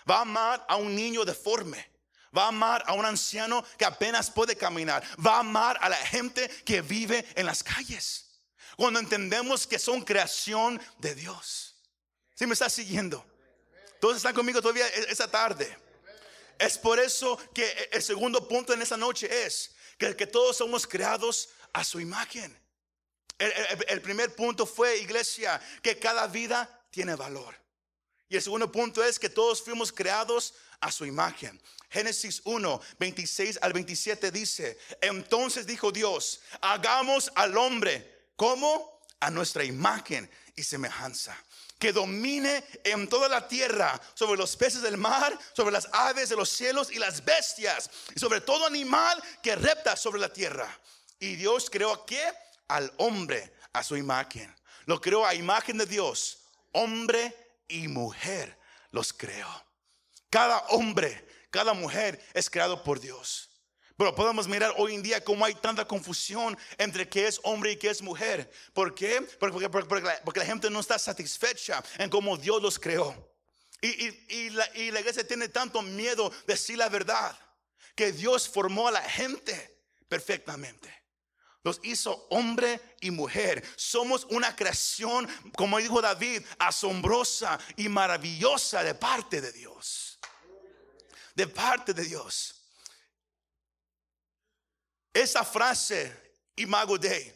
Va 0.08 0.18
a 0.18 0.22
amar 0.22 0.64
a 0.68 0.76
un 0.76 0.94
niño 0.94 1.24
deforme. 1.24 1.90
Va 2.36 2.44
a 2.44 2.48
amar 2.48 2.84
a 2.86 2.92
un 2.92 3.04
anciano 3.04 3.64
que 3.78 3.84
apenas 3.84 4.30
puede 4.30 4.56
caminar. 4.56 5.02
Va 5.24 5.36
a 5.36 5.40
amar 5.40 5.78
a 5.80 5.88
la 5.88 5.96
gente 5.96 6.48
que 6.64 6.82
vive 6.82 7.24
en 7.34 7.46
las 7.46 7.62
calles. 7.62 8.40
Cuando 8.76 9.00
entendemos 9.00 9.66
que 9.66 9.78
son 9.78 10.02
creación 10.02 10.80
de 10.98 11.14
Dios. 11.14 11.76
Si 12.34 12.46
me 12.46 12.52
está 12.52 12.68
siguiendo? 12.68 13.24
Todos 14.00 14.18
están 14.18 14.34
conmigo 14.34 14.60
todavía 14.60 14.86
e-, 14.88 15.10
esa 15.10 15.30
tarde. 15.30 15.76
Es 16.58 16.76
por 16.78 16.98
eso 16.98 17.38
que 17.54 17.88
el 17.92 18.02
segundo 18.02 18.46
punto 18.46 18.72
en 18.72 18.82
esa 18.82 18.96
noche 18.96 19.46
es 19.46 19.74
que 19.98 20.26
todos 20.26 20.56
somos 20.56 20.86
creados 20.86 21.48
a 21.72 21.84
su 21.84 22.00
imagen. 22.00 22.56
El, 23.38 24.00
primer 24.00 24.34
punto 24.34 24.66
fue, 24.66 24.98
iglesia, 24.98 25.60
que 25.82 25.98
cada 25.98 26.26
vida 26.26 26.86
tiene 26.90 27.14
valor. 27.14 27.54
Y 28.28 28.36
el 28.36 28.42
segundo 28.42 28.72
punto 28.72 29.04
es 29.04 29.18
que 29.18 29.28
todos 29.28 29.62
fuimos 29.62 29.92
creados 29.92 30.54
a 30.80 30.90
su 30.90 31.04
imagen. 31.04 31.60
Génesis 31.90 32.40
1, 32.44 32.80
26 32.98 33.58
al 33.62 33.72
27 33.72 34.30
dice, 34.30 34.78
entonces 35.00 35.66
dijo 35.66 35.92
Dios, 35.92 36.40
hagamos 36.60 37.30
al 37.34 37.56
hombre 37.56 38.30
como 38.36 39.00
a 39.20 39.30
nuestra 39.30 39.64
imagen 39.64 40.30
y 40.56 40.62
semejanza 40.62 41.36
que 41.78 41.92
domine 41.92 42.64
en 42.84 43.08
toda 43.08 43.28
la 43.28 43.46
tierra, 43.46 44.00
sobre 44.14 44.38
los 44.38 44.56
peces 44.56 44.82
del 44.82 44.96
mar, 44.96 45.38
sobre 45.54 45.72
las 45.72 45.88
aves 45.92 46.28
de 46.28 46.36
los 46.36 46.48
cielos 46.48 46.90
y 46.90 46.98
las 46.98 47.24
bestias, 47.24 47.90
y 48.14 48.18
sobre 48.18 48.40
todo 48.40 48.66
animal 48.66 49.22
que 49.42 49.56
repta 49.56 49.96
sobre 49.96 50.20
la 50.20 50.32
tierra. 50.32 50.68
Y 51.18 51.36
Dios 51.36 51.68
creó 51.70 51.92
a 51.92 52.06
qué? 52.06 52.32
Al 52.68 52.92
hombre 52.98 53.52
a 53.72 53.82
su 53.82 53.96
imagen. 53.96 54.54
Lo 54.86 55.00
creó 55.00 55.26
a 55.26 55.34
imagen 55.34 55.78
de 55.78 55.86
Dios. 55.86 56.38
Hombre 56.72 57.34
y 57.68 57.88
mujer 57.88 58.58
los 58.90 59.12
creó. 59.12 59.48
Cada 60.30 60.58
hombre, 60.68 61.26
cada 61.50 61.74
mujer 61.74 62.22
es 62.34 62.50
creado 62.50 62.82
por 62.82 63.00
Dios. 63.00 63.50
Pero 63.96 64.14
podemos 64.14 64.46
mirar 64.46 64.74
hoy 64.76 64.94
en 64.94 65.02
día 65.02 65.24
cómo 65.24 65.44
hay 65.44 65.54
tanta 65.54 65.86
confusión 65.86 66.56
entre 66.76 67.08
qué 67.08 67.26
es 67.26 67.40
hombre 67.44 67.72
y 67.72 67.76
qué 67.76 67.88
es 67.88 68.02
mujer. 68.02 68.50
¿Por 68.74 68.94
qué? 68.94 69.22
Porque, 69.38 70.02
la, 70.02 70.44
gente 70.44 70.68
no 70.68 70.80
está 70.80 70.98
satisfecha 70.98 71.82
en 71.96 72.10
cómo 72.10 72.36
Dios 72.36 72.60
los 72.60 72.78
creó. 72.78 73.34
Y, 73.80 74.50
la, 74.50 74.68
y 74.74 74.90
la 74.90 75.00
iglesia 75.00 75.26
tiene 75.26 75.48
tanto 75.48 75.80
miedo 75.80 76.28
de 76.46 76.54
decir 76.54 76.76
la 76.76 76.88
verdad. 76.88 77.38
Que 77.94 78.12
Dios 78.12 78.48
formó 78.48 78.88
a 78.88 78.90
la 78.90 79.02
gente 79.02 79.80
perfectamente. 80.08 80.92
Los 81.66 81.80
hizo 81.82 82.28
hombre 82.30 82.80
y 83.00 83.10
mujer. 83.10 83.60
Somos 83.74 84.24
una 84.26 84.54
creación, 84.54 85.26
como 85.56 85.78
dijo 85.78 86.00
David, 86.00 86.40
asombrosa 86.60 87.58
y 87.74 87.88
maravillosa 87.88 88.84
de 88.84 88.94
parte 88.94 89.40
de 89.40 89.50
Dios. 89.50 90.20
De 91.34 91.48
parte 91.48 91.92
de 91.92 92.04
Dios. 92.04 92.54
Esa 95.12 95.44
frase, 95.44 96.36
imago 96.54 96.98
Dei, 96.98 97.34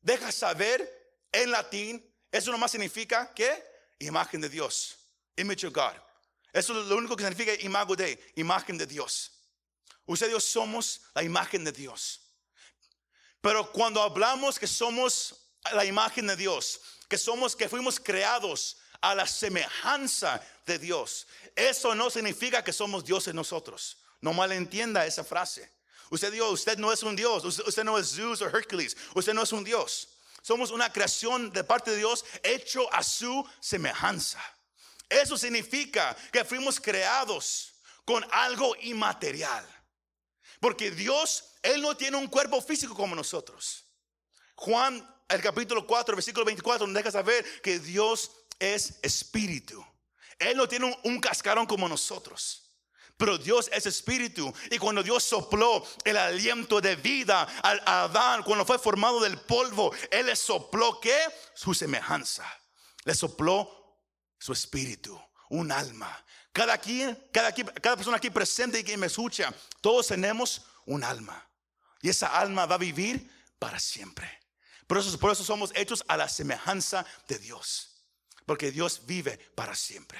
deja 0.00 0.32
saber 0.32 1.16
en 1.30 1.52
latín, 1.52 2.12
eso 2.32 2.50
nomás 2.50 2.72
significa 2.72 3.32
que 3.32 3.64
imagen 4.00 4.40
de 4.40 4.48
Dios, 4.48 4.98
image 5.36 5.64
of 5.64 5.72
God. 5.72 5.94
Eso 6.52 6.80
es 6.80 6.88
lo 6.88 6.96
único 6.96 7.14
que 7.14 7.22
significa 7.22 7.54
imago 7.64 7.94
Dei, 7.94 8.18
imagen 8.34 8.76
de 8.76 8.86
Dios. 8.88 9.30
Usted 10.06 10.26
y 10.26 10.32
yo 10.32 10.40
somos 10.40 11.02
la 11.14 11.22
imagen 11.22 11.62
de 11.62 11.70
Dios. 11.70 12.24
Pero 13.40 13.70
cuando 13.72 14.02
hablamos 14.02 14.58
que 14.58 14.66
somos 14.66 15.34
la 15.72 15.84
imagen 15.84 16.26
de 16.26 16.36
Dios, 16.36 16.80
que 17.08 17.18
somos, 17.18 17.54
que 17.54 17.68
fuimos 17.68 18.00
creados 18.00 18.78
a 19.00 19.14
la 19.14 19.26
semejanza 19.26 20.40
de 20.66 20.78
Dios, 20.78 21.26
eso 21.54 21.94
no 21.94 22.10
significa 22.10 22.62
que 22.64 22.72
somos 22.72 23.04
dioses 23.04 23.34
nosotros. 23.34 23.98
No 24.20 24.32
malentienda 24.32 25.06
esa 25.06 25.24
frase. 25.24 25.70
Usted 26.10 26.32
dijo, 26.32 26.48
usted 26.50 26.78
no 26.78 26.92
es 26.92 27.02
un 27.02 27.14
Dios, 27.14 27.44
usted, 27.44 27.84
no 27.84 27.98
es 27.98 28.14
Zeus 28.14 28.40
o 28.40 28.46
Hercules, 28.46 28.96
usted 29.14 29.34
no 29.34 29.42
es 29.42 29.52
un 29.52 29.62
Dios. 29.62 30.08
Somos 30.42 30.70
una 30.70 30.90
creación 30.90 31.52
de 31.52 31.64
parte 31.64 31.90
de 31.90 31.98
Dios 31.98 32.24
hecho 32.42 32.92
a 32.92 33.02
su 33.02 33.46
semejanza. 33.60 34.40
Eso 35.08 35.36
significa 35.36 36.16
que 36.32 36.44
fuimos 36.44 36.80
creados 36.80 37.74
con 38.04 38.26
algo 38.30 38.74
inmaterial. 38.80 39.66
Porque 40.60 40.90
Dios, 40.90 41.54
Él 41.62 41.82
no 41.82 41.96
tiene 41.96 42.16
un 42.16 42.26
cuerpo 42.26 42.60
físico 42.60 42.94
como 42.94 43.14
nosotros. 43.14 43.84
Juan, 44.54 45.06
el 45.28 45.40
capítulo 45.40 45.86
4, 45.86 46.16
versículo 46.16 46.44
24, 46.44 46.86
nos 46.86 46.94
deja 46.94 47.10
saber 47.10 47.44
que 47.60 47.78
Dios 47.78 48.32
es 48.58 48.98
espíritu. 49.02 49.84
Él 50.38 50.56
no 50.56 50.68
tiene 50.68 50.96
un, 51.04 51.20
cascarón 51.20 51.66
como 51.66 51.88
nosotros. 51.88 52.64
Pero 53.16 53.36
Dios 53.36 53.68
es 53.72 53.86
espíritu. 53.86 54.52
Y 54.70 54.78
cuando 54.78 55.02
Dios 55.02 55.24
sopló 55.24 55.84
el 56.04 56.16
aliento 56.16 56.80
de 56.80 56.94
vida 56.96 57.42
al 57.62 57.82
Adán, 57.84 58.44
cuando 58.44 58.64
fue 58.64 58.78
formado 58.78 59.20
del 59.20 59.38
polvo, 59.38 59.92
Él 60.10 60.26
le 60.26 60.36
sopló 60.36 61.00
que 61.00 61.16
su 61.54 61.74
semejanza. 61.74 62.46
Le 63.04 63.14
sopló 63.14 63.98
su 64.38 64.52
espíritu, 64.52 65.20
un 65.50 65.72
alma. 65.72 66.24
Cada, 66.58 66.76
quien, 66.76 67.16
cada, 67.30 67.52
cada 67.52 67.94
persona 67.94 68.16
aquí 68.16 68.30
presente 68.30 68.80
y 68.80 68.82
que 68.82 68.96
me 68.96 69.06
escucha, 69.06 69.54
todos 69.80 70.08
tenemos 70.08 70.62
un 70.86 71.04
alma. 71.04 71.48
Y 72.02 72.08
esa 72.08 72.36
alma 72.36 72.66
va 72.66 72.74
a 72.74 72.78
vivir 72.78 73.30
para 73.60 73.78
siempre. 73.78 74.28
Por 74.88 74.98
eso, 74.98 75.16
por 75.20 75.30
eso 75.30 75.44
somos 75.44 75.70
hechos 75.76 76.02
a 76.08 76.16
la 76.16 76.28
semejanza 76.28 77.06
de 77.28 77.38
Dios. 77.38 78.02
Porque 78.44 78.72
Dios 78.72 79.02
vive 79.06 79.38
para 79.54 79.76
siempre. 79.76 80.18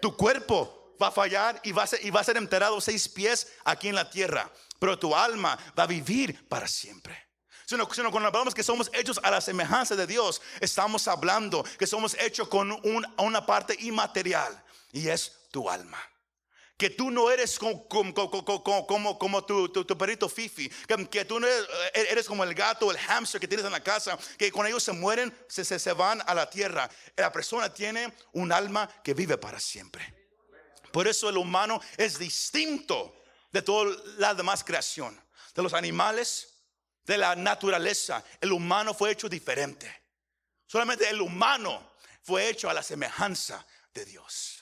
Tu 0.00 0.16
cuerpo 0.16 0.94
va 1.02 1.08
a 1.08 1.10
fallar 1.10 1.60
y 1.64 1.72
va 1.72 1.82
a 1.82 1.88
ser, 1.88 2.06
y 2.06 2.10
va 2.10 2.20
a 2.20 2.24
ser 2.24 2.36
enterrado 2.36 2.80
seis 2.80 3.08
pies 3.08 3.48
aquí 3.64 3.88
en 3.88 3.96
la 3.96 4.08
tierra. 4.08 4.48
Pero 4.78 5.00
tu 5.00 5.16
alma 5.16 5.58
va 5.76 5.82
a 5.82 5.88
vivir 5.88 6.48
para 6.48 6.68
siempre. 6.68 7.26
Sino, 7.66 7.92
sino 7.92 8.12
cuando 8.12 8.28
hablamos 8.28 8.54
que 8.54 8.62
somos 8.62 8.88
hechos 8.94 9.18
a 9.20 9.32
la 9.32 9.40
semejanza 9.40 9.96
de 9.96 10.06
Dios, 10.06 10.40
estamos 10.60 11.08
hablando 11.08 11.64
que 11.76 11.88
somos 11.88 12.14
hechos 12.20 12.46
con 12.46 12.70
una 13.18 13.44
parte 13.44 13.76
inmaterial 13.80 14.64
y 14.92 15.08
es 15.08 15.39
tu 15.50 15.68
alma 15.68 15.98
que 16.80 16.88
tú 16.88 17.10
no 17.10 17.30
eres 17.30 17.58
como, 17.58 17.86
como, 17.86 19.18
como, 19.18 19.44
tu, 19.44 19.68
tu, 19.68 19.98
perrito 19.98 20.30
Fifi, 20.30 20.66
que, 21.10 21.26
tú 21.26 21.38
no 21.38 21.46
eres, 21.92 22.26
como 22.26 22.42
el 22.42 22.54
gato 22.54 22.90
el 22.90 22.96
hamster 22.96 23.38
que 23.38 23.46
tienes 23.46 23.66
en 23.66 23.72
la 23.72 23.82
casa, 23.82 24.18
que 24.38 24.50
cuando 24.50 24.68
ellos 24.68 24.82
se 24.82 24.92
mueren 24.92 25.30
se, 25.46 25.62
se, 25.62 25.78
se 25.78 25.92
van 25.92 26.22
a 26.26 26.32
la 26.32 26.48
tierra. 26.48 26.88
La 27.16 27.30
persona 27.30 27.70
tiene 27.70 28.10
un 28.32 28.50
alma 28.50 28.88
que 29.04 29.12
vive 29.12 29.36
para 29.36 29.60
siempre. 29.60 30.20
Por 30.90 31.06
eso 31.06 31.28
el 31.28 31.36
humano 31.36 31.82
es 31.98 32.18
distinto 32.18 33.14
de 33.52 33.60
toda 33.60 33.94
la 34.16 34.32
demás 34.32 34.64
creación, 34.64 35.22
de 35.54 35.62
los 35.62 35.74
animales, 35.74 36.64
de 37.04 37.18
la 37.18 37.36
naturaleza. 37.36 38.24
El 38.40 38.52
humano 38.52 38.94
fue 38.94 39.10
hecho 39.10 39.28
diferente. 39.28 40.02
Solamente 40.66 41.10
el 41.10 41.20
humano 41.20 41.92
fue 42.22 42.48
hecho 42.48 42.70
a 42.70 42.74
la 42.74 42.82
semejanza 42.82 43.66
de 43.92 44.06
Dios. 44.06 44.59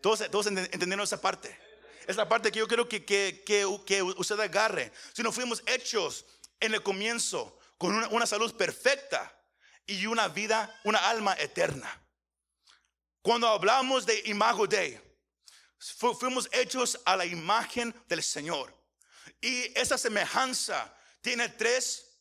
Todos, 0.00 0.30
todos 0.30 0.46
entendieron 0.46 1.00
esa 1.00 1.20
parte. 1.20 1.58
Es 2.06 2.16
la 2.16 2.28
parte 2.28 2.50
que 2.50 2.58
yo 2.58 2.66
creo 2.66 2.88
que, 2.88 3.04
que, 3.04 3.44
que, 3.44 4.02
usted 4.02 4.40
agarre. 4.40 4.92
Si 5.12 5.22
no 5.22 5.30
fuimos 5.30 5.62
hechos 5.66 6.24
en 6.58 6.74
el 6.74 6.82
comienzo 6.82 7.58
con 7.78 7.94
una, 7.94 8.26
salud 8.26 8.54
perfecta 8.56 9.32
y 9.86 10.06
una 10.06 10.28
vida, 10.28 10.80
una 10.84 11.08
alma 11.08 11.34
eterna. 11.38 11.88
Cuando 13.22 13.48
hablamos 13.48 14.06
de 14.06 14.22
imago 14.26 14.66
de 14.66 15.00
fuimos 16.18 16.48
hechos 16.52 17.00
a 17.04 17.16
la 17.16 17.24
imagen 17.24 17.94
del 18.08 18.22
Señor. 18.22 18.74
Y 19.40 19.78
esa 19.78 19.96
semejanza 19.96 20.94
tiene 21.20 21.48
tres 21.48 22.18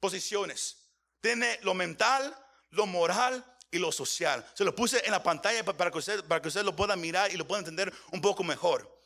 posiciones. 0.00 0.76
Tiene 1.20 1.58
lo 1.62 1.74
mental, 1.74 2.36
lo 2.70 2.86
moral 2.86 3.44
y 3.70 3.78
lo 3.78 3.92
social. 3.92 4.46
Se 4.54 4.64
lo 4.64 4.74
puse 4.74 5.04
en 5.04 5.12
la 5.12 5.22
pantalla 5.22 5.64
para 5.64 5.90
que 5.90 5.98
usted, 5.98 6.24
para 6.24 6.40
que 6.40 6.48
usted 6.48 6.62
lo 6.62 6.74
pueda 6.74 6.96
mirar 6.96 7.32
y 7.32 7.36
lo 7.36 7.46
pueda 7.46 7.60
entender 7.60 7.92
un 8.12 8.20
poco 8.20 8.42
mejor. 8.42 8.98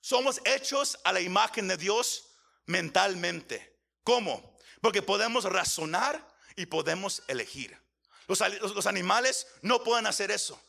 Somos 0.00 0.40
hechos 0.44 0.98
a 1.04 1.12
la 1.12 1.20
imagen 1.20 1.68
de 1.68 1.76
Dios 1.76 2.24
mentalmente. 2.66 3.78
¿Cómo? 4.02 4.56
Porque 4.80 5.02
podemos 5.02 5.44
razonar 5.44 6.26
y 6.56 6.66
podemos 6.66 7.22
elegir. 7.28 7.76
Los, 8.26 8.40
los, 8.60 8.86
animales 8.86 9.46
no 9.62 9.82
pueden 9.82 10.06
hacer 10.06 10.30
eso. 10.30 10.60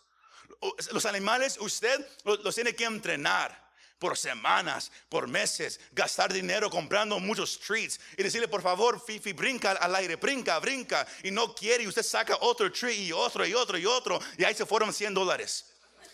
Los 0.92 1.06
animales 1.06 1.58
usted 1.60 2.06
los 2.24 2.56
tiene 2.56 2.76
que 2.76 2.86
entrenar 2.86 3.71
por 4.02 4.18
semanas, 4.18 4.92
por 5.10 5.28
meses, 5.28 5.80
gastar 5.92 6.34
dinero 6.34 6.72
comprando 6.72 7.20
muchos 7.20 7.60
treats 7.60 8.00
y 8.18 8.24
decirle, 8.24 8.48
por 8.48 8.64
favor, 8.64 9.00
Fifi, 9.00 9.32
brinca 9.32 9.74
al 9.74 9.96
aire, 9.96 10.16
brinca, 10.16 10.58
brinca, 10.58 11.06
y 11.22 11.30
no 11.30 11.54
quiere, 11.54 11.84
y 11.84 11.88
usted 11.88 12.02
saca 12.02 12.36
otro 12.42 12.72
treat 12.72 12.98
y 12.98 13.12
otro 13.12 13.46
y 13.46 13.54
otro 13.54 13.78
y 13.78 13.86
otro, 13.86 14.20
y 14.40 14.44
ahí 14.44 14.56
se 14.56 14.66
fueron 14.66 14.92
100 14.92 15.14
dólares. 15.14 15.68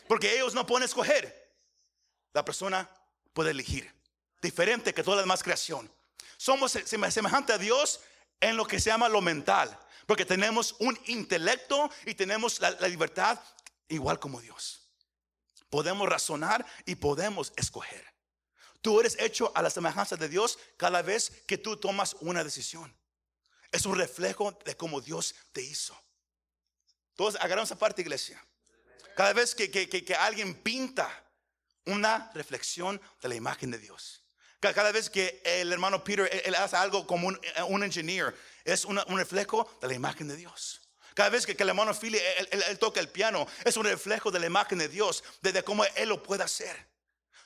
Porque 0.06 0.36
ellos 0.36 0.54
no 0.54 0.68
pueden 0.68 0.84
escoger. 0.84 1.50
La 2.34 2.44
persona 2.44 2.90
puede 3.32 3.52
elegir, 3.52 3.90
diferente 4.42 4.94
que 4.94 5.02
toda 5.02 5.16
la 5.16 5.22
demás 5.22 5.42
creación. 5.42 5.90
Somos 6.36 6.74
semejantes 6.74 7.56
a 7.56 7.58
Dios 7.58 8.02
en 8.42 8.58
lo 8.58 8.68
que 8.68 8.82
se 8.82 8.90
llama 8.90 9.08
lo 9.08 9.22
mental, 9.22 9.80
porque 10.06 10.26
tenemos 10.26 10.76
un 10.80 11.00
intelecto 11.06 11.90
y 12.06 12.16
tenemos 12.16 12.60
la 12.60 12.88
libertad 12.90 13.40
igual 13.88 14.20
como 14.20 14.42
Dios. 14.42 14.87
Podemos 15.70 16.08
razonar 16.08 16.66
y 16.86 16.96
podemos 16.96 17.54
escoger. 17.58 18.06
Tú 18.82 19.00
eres 19.00 19.18
hecho 19.20 19.52
a 19.56 19.62
la 19.62 19.70
semejanza 19.70 20.16
de 20.16 20.30
Dios 20.30 20.58
cada 20.78 21.02
vez 21.02 21.44
que 21.46 21.58
tú 21.58 21.78
tomas 21.78 22.16
una 22.22 22.44
decisión. 22.44 22.96
Es 23.72 23.86
un 23.86 23.98
reflejo 23.98 24.58
de 24.66 24.78
cómo 24.78 25.02
Dios 25.02 25.36
te 25.52 25.62
hizo. 25.62 25.98
Todos 27.16 27.36
agarramos 27.36 27.70
esa 27.70 27.80
parte, 27.80 28.02
iglesia. 28.02 28.42
Cada 29.16 29.34
vez 29.34 29.56
que, 29.56 29.70
que, 29.72 30.16
alguien 30.16 30.54
pinta 30.62 31.10
una 31.86 32.32
reflexión 32.34 33.02
de 33.22 33.30
la 33.30 33.36
imagen 33.36 33.72
de 33.72 33.80
Dios. 33.80 34.24
Cada 34.60 34.92
vez 34.92 35.10
que 35.10 35.42
el 35.44 35.74
hermano 35.74 36.04
Peter 36.04 36.30
hace 36.58 36.76
algo 36.76 37.06
como 37.08 37.28
un, 37.28 37.40
un 37.68 37.84
engineer, 37.84 38.36
es 38.64 38.86
un 38.86 39.18
reflejo 39.18 39.70
de 39.82 39.88
la 39.88 39.94
imagen 39.96 40.28
de 40.28 40.36
Dios. 40.36 40.87
Cada 41.18 41.30
vez 41.32 41.48
que, 41.48 41.54
el 41.54 41.70
hermano 41.70 41.96
Philly 41.96 42.22
él, 42.52 42.78
toca 42.78 43.00
el 43.00 43.10
piano, 43.10 43.48
es 43.66 43.76
un 43.76 43.86
reflejo 43.86 44.30
de 44.30 44.38
la 44.38 44.46
imagen 44.46 44.78
de 44.78 44.88
Dios, 44.88 45.24
de, 45.42 45.64
cómo 45.64 45.84
Él 45.96 46.10
lo 46.10 46.22
puede 46.22 46.44
hacer. 46.44 46.78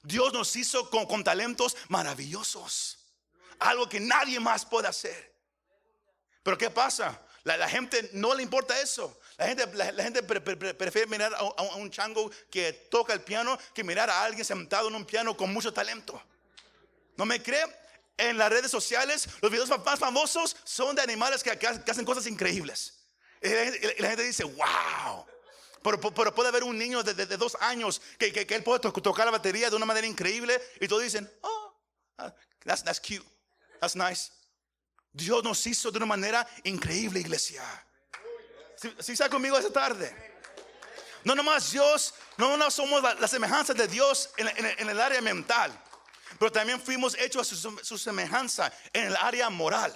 Dios 0.04 0.34
nos 0.34 0.54
hizo 0.58 0.90
con, 0.90 1.24
talentos 1.24 1.78
maravillosos. 1.88 2.98
Algo 3.60 3.88
que 3.88 4.02
nadie 4.02 4.42
más 4.42 4.66
puede 4.66 4.90
hacer. 4.90 5.34
Pero 6.44 6.58
¿qué 6.58 6.70
pasa? 6.70 7.18
La, 7.46 7.70
gente 7.70 8.10
no 8.12 8.36
le 8.36 8.44
importa 8.44 8.78
eso. 8.82 9.18
La 9.38 9.48
gente, 9.48 9.66
la, 9.74 10.04
gente 10.04 10.22
prefiere 10.22 11.08
mirar 11.08 11.34
a, 11.34 11.62
un 11.78 11.90
chango 11.90 12.30
que 12.52 12.74
toca 12.74 13.14
el 13.14 13.22
piano 13.22 13.58
que 13.74 13.86
mirar 13.86 14.10
a 14.10 14.26
alguien 14.26 14.44
sentado 14.44 14.90
en 14.90 14.96
un 14.96 15.06
piano 15.06 15.38
con 15.38 15.54
mucho 15.54 15.72
talento. 15.72 16.22
¿No 17.16 17.26
me 17.26 17.42
cree? 17.42 17.64
En 18.18 18.38
las 18.38 18.50
redes 18.50 18.70
sociales, 18.70 19.30
los 19.42 19.50
videos 19.50 19.70
más 19.70 19.98
famosos 19.98 20.58
son 20.66 20.94
de 20.94 21.02
animales 21.02 21.42
que 21.42 21.52
hacen 21.52 22.04
cosas 22.04 22.28
increíbles. 22.28 23.01
La 23.42 24.10
gente 24.10 24.24
dice, 24.24 24.44
wow. 24.44 25.26
Pero, 25.84 26.00
puede 26.00 26.50
haber 26.50 26.64
un 26.64 26.78
niño 26.78 27.02
de, 27.02 27.26
dos 27.38 27.58
años 27.60 28.02
que, 28.20 28.28
él 28.48 28.64
puede 28.64 28.80
tocar 28.80 29.26
la 29.26 29.32
batería 29.32 29.70
de 29.70 29.76
una 29.76 29.86
manera 29.86 30.06
increíble 30.06 30.62
y 30.80 30.88
todos 30.88 31.02
dicen, 31.02 31.30
oh, 31.42 31.74
ah, 32.20 32.34
that's, 32.64 32.84
that's 32.84 33.00
cute, 33.00 33.26
that's 33.80 33.96
nice. 33.96 34.32
Dios 35.12 35.44
nos 35.44 35.66
hizo 35.66 35.92
de 35.92 35.98
una 35.98 36.06
manera 36.06 36.48
increíble, 36.64 37.20
iglesia. 37.20 37.64
Si, 39.00 39.12
está 39.12 39.28
conmigo 39.28 39.58
esta 39.58 39.72
tarde. 39.72 40.16
No 41.24 41.36
nomás 41.36 41.72
Dios, 41.72 42.14
no 42.38 42.50
nomás 42.50 42.74
somos 42.74 43.02
la, 43.02 43.28
semejanza 43.28 43.74
de 43.74 43.88
Dios 43.88 44.30
en, 44.38 44.90
el 44.90 45.02
área 45.02 45.22
mental, 45.22 45.72
pero 46.40 46.52
también 46.52 46.80
fuimos 46.80 47.16
hechos 47.18 47.52
a 47.52 47.56
su, 47.56 47.80
su 47.84 47.98
semejanza 47.98 48.72
en 48.94 49.08
el 49.08 49.16
área 49.16 49.50
moral. 49.50 49.96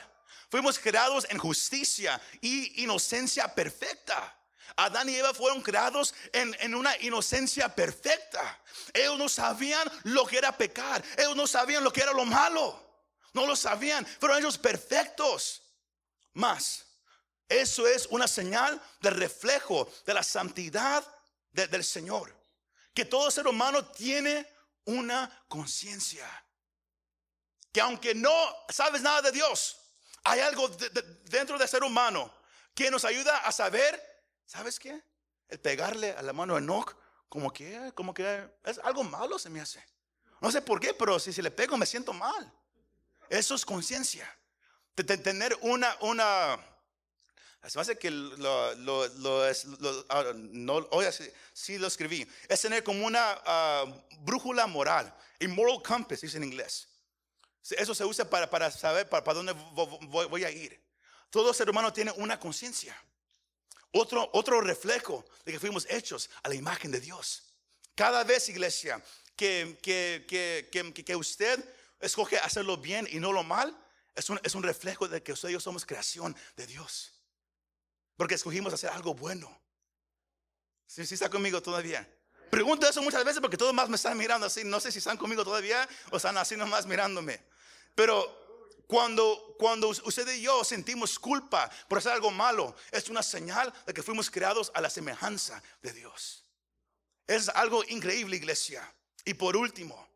Fuimos 0.49 0.79
creados 0.79 1.25
en 1.29 1.37
justicia 1.37 2.21
y 2.41 2.83
inocencia 2.83 3.53
perfecta. 3.53 4.35
Adán 4.77 5.07
y 5.07 5.15
Eva 5.15 5.33
fueron 5.33 5.61
creados 5.61 6.13
en, 6.33 6.75
una 6.75 6.95
inocencia 6.97 7.73
perfecta. 7.73 8.61
Ellos 8.93 9.17
no 9.17 9.29
sabían 9.29 9.89
lo 10.03 10.25
que 10.25 10.37
era 10.37 10.55
pecar. 10.57 11.03
Ellos 11.17 11.35
no 11.35 11.47
sabían 11.47 11.83
lo 11.83 11.93
que 11.93 12.01
era 12.01 12.11
lo 12.11 12.25
malo. 12.25 12.81
No 13.33 13.45
lo 13.45 13.55
sabían. 13.55 14.05
Fueron 14.05 14.39
ellos 14.39 14.57
perfectos. 14.57 15.61
Más, 16.33 16.85
eso 17.47 17.87
es 17.87 18.07
una 18.07 18.27
señal 18.27 18.81
de 18.99 19.09
reflejo 19.11 19.89
de 20.05 20.13
la 20.13 20.23
santidad 20.23 21.05
del 21.51 21.83
Señor. 21.83 22.35
Que 22.93 23.05
todo 23.05 23.31
ser 23.31 23.47
humano 23.47 23.85
tiene 23.85 24.45
una 24.85 25.43
conciencia. 25.47 26.27
Que 27.71 27.81
aunque 27.81 28.13
no 28.13 28.33
sabes 28.69 29.01
nada 29.01 29.21
de 29.21 29.31
Dios, 29.31 29.77
hay 30.25 30.39
algo 30.39 30.67
dentro 31.25 31.57
del 31.57 31.67
ser 31.69 31.83
humano 31.83 32.31
que 32.73 32.91
nos 32.91 33.05
ayuda 33.05 33.37
a 33.37 33.51
saber, 33.51 34.01
¿sabes 34.45 34.79
qué? 34.79 35.01
El 35.47 35.59
pegarle 35.59 36.11
a 36.11 36.21
la 36.23 36.33
mano 36.33 36.55
de 36.55 36.59
Enoch, 36.59 36.95
como 37.29 37.53
que, 37.53 37.91
como 37.93 38.13
que 38.13 38.49
es 38.65 38.79
algo 38.79 39.03
malo 39.03 39.37
se 39.37 39.49
me 39.49 39.61
hace. 39.61 39.83
No 40.41 40.51
sé 40.51 40.61
por 40.61 40.79
qué, 40.79 40.93
pero 40.93 41.19
si, 41.19 41.31
si 41.31 41.41
le 41.41 41.51
pego 41.51 41.77
me 41.77 41.85
siento 41.85 42.11
mal. 42.11 42.51
Eso 43.29 43.55
es 43.55 43.63
conciencia. 43.63 44.27
De, 44.95 45.17
tener 45.17 45.55
una, 45.61 45.95
una, 46.01 46.57
se 47.67 47.77
me 47.77 47.81
hace 47.81 47.97
que 47.97 48.09
lo, 48.09 48.75
lo, 48.75 49.07
lo, 49.07 49.47
es, 49.47 49.67
ah, 50.09 50.31
no, 50.35 50.75
hoy 50.91 51.05
sí, 51.53 51.77
lo 51.77 51.87
escribí. 51.87 52.27
Es 52.49 52.61
tener 52.61 52.83
como 52.83 53.05
una 53.05 53.41
ah, 53.45 53.85
brújula 54.21 54.65
moral, 54.65 55.13
a 55.39 55.47
moral 55.47 55.83
compass, 55.83 56.21
dice 56.21 56.37
en 56.37 56.45
inglés. 56.45 56.87
Eso 57.71 57.95
se 57.95 58.05
usa 58.05 58.29
para, 58.29 58.49
para 58.49 58.69
saber 58.69 59.09
para, 59.09 59.23
para 59.23 59.35
dónde 59.35 59.53
voy, 59.53 60.43
a 60.43 60.51
ir. 60.51 60.79
Todo 61.29 61.53
ser 61.53 61.69
humano 61.69 61.91
tiene 61.91 62.11
una 62.11 62.39
conciencia. 62.39 62.95
Otro, 63.91 64.29
otro 64.33 64.61
reflejo 64.61 65.25
de 65.45 65.53
que 65.53 65.59
fuimos 65.59 65.87
hechos 65.89 66.29
a 66.43 66.49
la 66.49 66.55
imagen 66.55 66.91
de 66.91 66.99
Dios. 66.99 67.43
Cada 67.95 68.23
vez, 68.23 68.49
iglesia, 68.49 69.01
que, 69.35 69.79
que, 69.81 70.25
que, 70.71 70.93
que 70.93 71.15
usted 71.15 71.63
escoge 71.99 72.37
hacerlo 72.37 72.77
bien 72.77 73.07
y 73.09 73.19
no 73.19 73.31
lo 73.31 73.43
mal, 73.43 73.75
es 74.13 74.29
un, 74.29 74.39
es 74.43 74.53
un 74.53 74.63
reflejo 74.63 75.07
de 75.07 75.23
que 75.23 75.33
usted 75.33 75.49
y 75.49 75.53
yo 75.53 75.59
somos 75.59 75.85
creación 75.85 76.35
de 76.55 76.67
Dios. 76.67 77.13
Porque 78.15 78.35
escogimos 78.35 78.73
hacer 78.73 78.91
algo 78.91 79.13
bueno. 79.13 79.49
Si 80.85 81.01
¿Sí, 81.01 81.07
sí 81.07 81.13
está 81.15 81.29
conmigo 81.29 81.61
todavía? 81.61 82.07
Pregunto 82.49 82.87
eso 82.87 83.01
muchas 83.01 83.25
veces 83.25 83.41
porque 83.41 83.57
todos 83.57 83.73
más 83.73 83.89
me 83.89 83.95
están 83.95 84.17
mirando 84.17 84.45
así. 84.45 84.63
No 84.63 84.79
sé 84.79 84.91
si 84.91 84.99
están 84.99 85.17
conmigo 85.17 85.43
todavía 85.43 85.87
o 86.11 86.17
están 86.17 86.37
así 86.37 86.55
nomás 86.55 86.85
mirándome. 86.85 87.41
Pero 87.95 88.45
Cuando, 88.87 89.55
cuando 89.57 89.89
usted 89.89 90.27
y 90.35 90.41
yo 90.41 90.63
sentimos 90.63 91.17
culpa 91.17 91.69
por 91.87 91.97
hacer 91.97 92.11
algo 92.11 92.29
malo, 92.29 92.75
es 92.91 93.09
una 93.09 93.23
señal 93.23 93.73
de 93.85 93.93
que 93.93 94.03
fuimos 94.03 94.29
creados 94.29 94.71
a 94.75 94.81
la 94.81 94.89
semejanza 94.89 95.61
de 95.81 95.91
Dios. 95.91 96.45
Es 97.25 97.49
algo 97.49 97.83
increíble, 97.85 98.35
iglesia. 98.37 98.93
Y 99.23 99.33
por 99.33 99.57
último, 99.57 100.07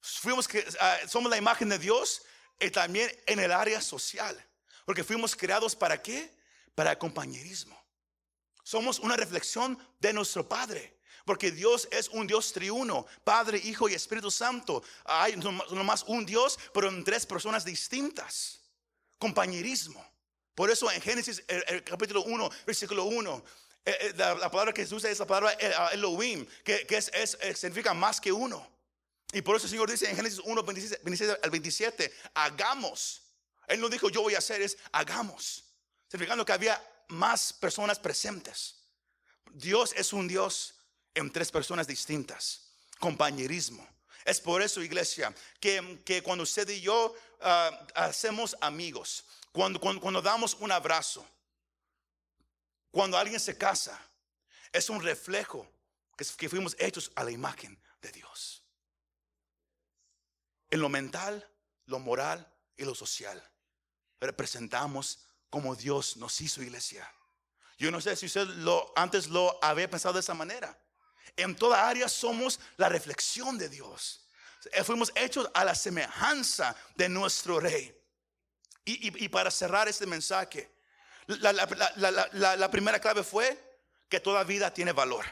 fuimos 0.00 0.48
que 0.48 0.66
ah, 0.80 0.98
somos 1.06 1.30
la 1.30 1.36
imagen 1.36 1.68
de 1.68 1.78
Dios 1.78 2.22
y 2.58 2.70
también 2.70 3.10
en 3.26 3.38
el 3.38 3.52
área 3.52 3.80
social. 3.80 4.36
Porque 4.84 5.04
fuimos 5.04 5.36
creados 5.36 5.76
para 5.76 6.02
qué? 6.02 6.36
Para 6.74 6.98
compañerismo. 6.98 7.80
Somos 8.64 8.98
una 8.98 9.16
reflexión 9.16 9.78
de 10.00 10.12
nuestro 10.12 10.48
Padre. 10.48 10.98
Porque 11.24 11.50
Dios 11.50 11.88
es 11.90 12.08
un 12.10 12.26
Dios 12.26 12.52
triuno, 12.52 13.06
Padre, 13.24 13.58
Hijo 13.58 13.88
y 13.88 13.94
Espíritu 13.94 14.30
Santo. 14.30 14.82
Hay 15.04 15.36
nomás 15.36 16.04
un 16.06 16.26
Dios, 16.26 16.58
pero 16.72 16.88
en 16.88 17.02
tres 17.02 17.24
personas 17.24 17.64
distintas. 17.64 18.60
Compañerismo. 19.18 20.04
Por 20.54 20.70
eso 20.70 20.90
en 20.90 21.00
Génesis 21.00 21.42
el, 21.48 21.82
capítulo 21.82 22.22
1, 22.24 22.50
versículo 22.66 23.04
1, 23.04 23.44
eh, 23.86 23.96
eh, 24.00 24.12
la, 24.16 24.50
palabra 24.50 24.72
que 24.72 24.86
se 24.86 24.94
usa 24.94 25.10
es 25.10 25.18
la 25.18 25.26
palabra 25.26 25.56
eh, 25.58 25.72
Elohim, 25.92 26.46
que, 26.62 26.86
es, 26.88 27.38
significa 27.58 27.94
más 27.94 28.20
que 28.20 28.30
uno. 28.30 28.66
Y 29.32 29.42
por 29.42 29.56
eso 29.56 29.66
el 29.66 29.70
Señor 29.70 29.90
dice 29.90 30.08
en 30.08 30.16
Génesis 30.16 30.40
1, 30.44 30.62
26, 30.62 31.38
al 31.42 31.50
27, 31.50 32.14
hagamos. 32.34 33.22
Él 33.66 33.80
no 33.80 33.88
dijo 33.88 34.10
yo 34.10 34.22
voy 34.22 34.34
a 34.34 34.38
hacer, 34.38 34.60
es 34.62 34.76
hagamos. 34.92 35.64
Significando 36.08 36.44
que 36.44 36.52
había 36.52 36.80
más 37.08 37.52
personas 37.52 37.98
presentes. 37.98 38.76
Dios 39.50 39.92
es 39.96 40.12
un 40.12 40.28
Dios 40.28 40.73
en 41.14 41.30
tres 41.30 41.50
personas 41.50 41.86
distintas. 41.86 42.60
Compañerismo. 42.98 43.86
Es 44.24 44.40
por 44.40 44.62
eso, 44.62 44.82
iglesia, 44.82 45.34
que, 45.60 46.22
cuando 46.24 46.44
usted 46.44 46.68
y 46.70 46.80
yo 46.80 47.14
ah, 47.40 47.86
hacemos 47.94 48.56
amigos, 48.60 49.24
cuando, 49.52 49.78
cuando, 49.80 50.22
damos 50.22 50.54
un 50.54 50.72
abrazo, 50.72 51.26
cuando 52.90 53.18
alguien 53.18 53.38
se 53.38 53.56
casa, 53.56 54.00
es 54.72 54.88
un 54.88 55.02
reflejo 55.02 55.70
que, 56.16 56.24
que 56.38 56.48
fuimos 56.48 56.74
hechos 56.78 57.12
a 57.14 57.24
la 57.24 57.30
imagen 57.30 57.78
de 58.00 58.12
Dios. 58.12 58.62
En 60.70 60.80
lo 60.80 60.88
mental, 60.88 61.46
lo 61.86 61.98
moral 61.98 62.50
y 62.76 62.84
lo 62.84 62.94
social. 62.94 63.42
Representamos 64.20 65.18
como 65.50 65.76
Dios 65.76 66.16
nos 66.16 66.40
hizo 66.40 66.62
iglesia. 66.62 67.08
Yo 67.78 67.90
no 67.90 68.00
sé 68.00 68.16
si 68.16 68.26
usted 68.26 68.46
lo, 68.46 68.92
antes 68.96 69.28
lo 69.28 69.58
había 69.62 69.90
pensado 69.90 70.14
de 70.14 70.20
esa 70.20 70.34
manera. 70.34 70.78
En 71.36 71.56
toda 71.56 71.88
área 71.88 72.08
somos 72.08 72.60
la 72.76 72.88
reflexión 72.88 73.58
de 73.58 73.68
Dios. 73.68 74.24
Eh, 74.72 74.84
fuimos 74.84 75.12
hechos 75.14 75.48
a 75.52 75.64
la 75.64 75.74
semejanza 75.74 76.74
de 76.94 77.08
nuestro 77.08 77.60
rey. 77.60 77.94
Y, 78.86 79.28
para 79.30 79.50
cerrar 79.50 79.88
este 79.88 80.04
mensaje, 80.04 80.70
la, 81.26 82.70
primera 82.70 83.00
clave 83.00 83.22
fue 83.22 83.58
que 84.10 84.20
toda 84.20 84.44
vida 84.44 84.72
tiene 84.74 84.92
valor. 84.92 85.24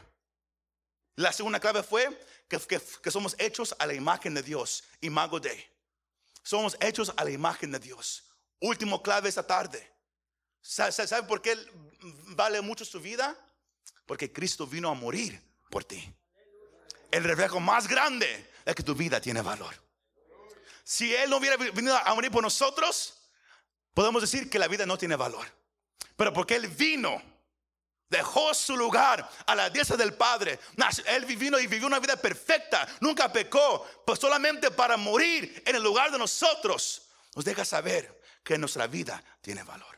La 1.17 1.35
segunda 1.35 1.61
clave 1.61 1.83
fue 1.83 2.19
que, 2.49 3.11
somos 3.11 3.37
hechos 3.39 3.77
a 3.79 3.85
la 3.85 3.93
imagen 3.93 4.33
de 4.33 4.43
Dios, 4.43 4.85
imago 5.03 5.39
Dei. 5.39 5.71
Somos 6.43 6.79
hechos 6.81 7.13
a 7.15 7.25
la 7.25 7.31
imagen 7.31 7.71
de 7.73 7.79
Dios. 7.79 8.25
Último 8.59 9.03
clave 9.03 9.29
esta 9.29 9.47
tarde. 9.47 9.87
¿Sabe 10.63 11.25
por 11.25 11.43
qué 11.43 11.55
vale 12.29 12.63
mucho 12.63 12.87
su 12.87 13.01
vida? 13.01 13.37
Porque 14.07 14.33
Cristo 14.33 14.67
vino 14.67 14.89
a 14.89 14.95
morir 14.95 15.52
por 15.73 15.85
ti. 15.85 16.15
El 17.11 17.25
reflejo 17.25 17.59
más 17.59 17.89
grande 17.89 18.53
es 18.65 18.75
que 18.75 18.83
tu 18.83 18.95
vida 18.95 19.21
tiene 19.21 19.41
valor. 19.41 19.75
Si 20.85 21.15
Él 21.15 21.31
no 21.31 21.39
hubiera 21.39 21.57
venido 21.57 21.97
a 21.97 22.15
morir 22.15 22.31
por 22.31 22.43
nosotros, 22.43 23.15
podemos 23.95 24.21
decir 24.21 24.51
que 24.51 24.59
la 24.59 24.69
vida 24.69 24.85
no 24.85 24.99
tiene 24.99 25.17
valor. 25.17 25.47
Pero 26.15 26.33
porque 26.33 26.57
Él 26.57 26.69
vino, 26.69 27.23
dejó 28.11 28.53
su 28.53 28.77
lugar 28.77 29.27
a 29.47 29.55
la 29.55 29.71
diestra 29.71 29.97
del 29.97 30.13
Padre. 30.13 30.61
Él 31.07 31.25
vino 31.25 31.59
y 31.59 31.67
vivió 31.67 31.87
una 31.87 32.01
vida 32.01 32.17
perfecta, 32.17 32.87
nunca 33.01 33.33
pecó, 33.33 33.87
pues 34.05 34.19
solamente 34.19 34.71
para 34.71 34.99
morir 34.99 35.63
en 35.65 35.75
el 35.75 35.83
lugar 35.83 36.13
de 36.13 36.19
nosotros, 36.19 37.09
nos 37.35 37.45
deja 37.45 37.65
saber 37.65 38.21
que 38.45 38.59
nuestra 38.59 38.87
vida 38.87 39.25
tiene 39.41 39.63
valor 39.63 39.93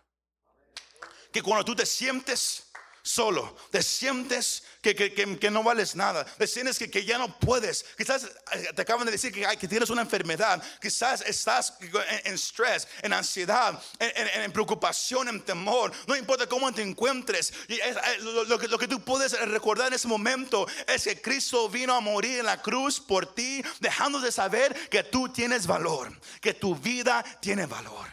que 1.35 1.43
cuando 1.43 1.65
tú 1.65 1.75
te 1.75 1.85
sientes 1.85 2.64
solo, 3.05 3.55
te 3.71 3.83
sientes 3.83 4.63
que, 4.81 4.95
que, 4.95 5.51
no 5.51 5.63
vales 5.63 5.95
nada, 5.95 6.25
te 6.25 6.47
sientes 6.47 6.79
que, 6.79 7.05
ya 7.05 7.19
no 7.19 7.39
puedes, 7.39 7.85
quizás 7.99 8.25
eh, 8.53 8.71
te 8.75 8.81
acaban 8.81 9.05
de 9.05 9.13
decir 9.13 9.31
que, 9.31 9.47
que 9.59 9.69
tienes 9.69 9.91
una 9.91 10.01
enfermedad, 10.01 10.63
quizás 10.81 11.21
estás 11.21 11.75
en, 12.25 12.35
estrés, 12.35 12.89
en 13.03 13.13
ansiedad, 13.13 13.79
en, 13.99 14.51
preocupación, 14.53 15.29
en 15.29 15.43
temor, 15.43 15.93
no 16.07 16.17
importa 16.17 16.47
cómo 16.47 16.73
te 16.73 16.81
encuentres, 16.81 17.53
eh, 17.69 17.95
lo, 18.21 18.59
que, 18.59 18.69
lo 18.69 18.79
que 18.79 18.89
tú 18.89 19.05
puedes 19.05 19.39
recordar 19.49 19.89
en 19.89 19.95
ese 19.95 20.09
momento 20.09 20.67
es 20.87 21.05
que 21.05 21.21
Cristo 21.21 21.69
vino 21.69 21.95
a 21.95 22.01
morir 22.01 22.39
en 22.39 22.47
la 22.47 22.63
cruz 22.63 23.01
por 23.01 23.35
ti, 23.35 23.63
dejando 23.81 24.19
de 24.19 24.33
saber 24.33 24.89
que 24.89 25.05
tú 25.05 25.29
tienes 25.29 25.67
valor, 25.67 26.11
que 26.41 26.55
tu 26.55 26.75
vida 26.75 27.23
tiene 27.43 27.67
valor. 27.67 28.09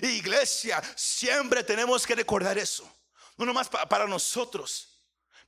Iglesia, 0.00 0.82
siempre 0.96 1.62
tenemos 1.62 2.04
que 2.04 2.16
recordar 2.16 2.58
eso. 2.58 2.92
No 3.36 3.46
nomás 3.46 3.68
para 3.68 4.06
nosotros. 4.06 4.92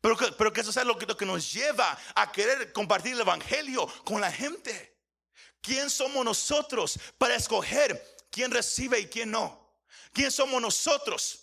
Pero 0.00 0.16
que, 0.16 0.32
pero 0.32 0.52
que 0.52 0.60
eso 0.60 0.72
sea 0.72 0.84
lo 0.84 0.98
que, 0.98 1.06
lo 1.06 1.16
que 1.16 1.24
nos 1.24 1.52
lleva 1.52 1.98
a 2.14 2.30
querer 2.30 2.72
compartir 2.72 3.14
el 3.14 3.20
Evangelio 3.20 3.86
con 4.04 4.20
la 4.20 4.30
gente. 4.30 4.94
¿Quién 5.60 5.88
somos 5.88 6.24
nosotros 6.24 6.98
para 7.16 7.34
escoger 7.34 8.16
quién 8.30 8.50
recibe 8.50 9.00
y 9.00 9.06
quién 9.06 9.30
no? 9.30 9.64
¿Quién 10.12 10.30
somos 10.30 10.60
nosotros 10.60 11.40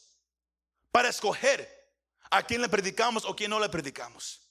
para 0.91 1.09
escoger 1.09 1.67
a 2.29 2.43
quién 2.43 2.61
le 2.61 2.69
predicamos 2.69 3.25
o 3.25 3.35
quién 3.35 3.49
no 3.49 3.59
le 3.59 3.67
predicamos? 3.67 4.47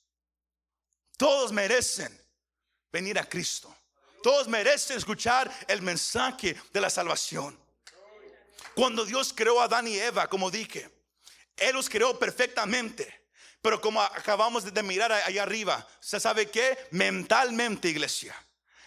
Todos 1.17 1.53
merecen 1.53 2.21
venir 2.91 3.19
a 3.19 3.29
Cristo. 3.29 3.75
Todos 4.23 4.49
merecen 4.49 4.99
escuchar 4.99 5.51
el 5.69 5.83
mensaje 5.83 6.61
de 6.73 6.81
la 6.81 6.91
salvación. 6.91 7.59
Cuando 8.75 9.05
Dios 9.05 9.33
creó 9.33 9.61
a 9.61 9.65
Adán 9.65 9.87
y 9.87 9.99
Eva, 9.99 10.29
como 10.29 10.51
dije, 10.51 10.91
Él 11.57 11.75
los 11.75 11.89
creó 11.89 12.19
perfectamente. 12.19 13.21
Pero 13.63 13.81
como 13.81 14.01
acabamos 14.01 14.73
de 14.73 14.83
mirar 14.83 15.13
allá 15.13 15.43
arriba, 15.43 15.87
¿se 16.01 16.19
sabe 16.19 16.51
qué? 16.51 16.79
Mentalmente, 16.93 17.89
iglesia. 17.89 18.35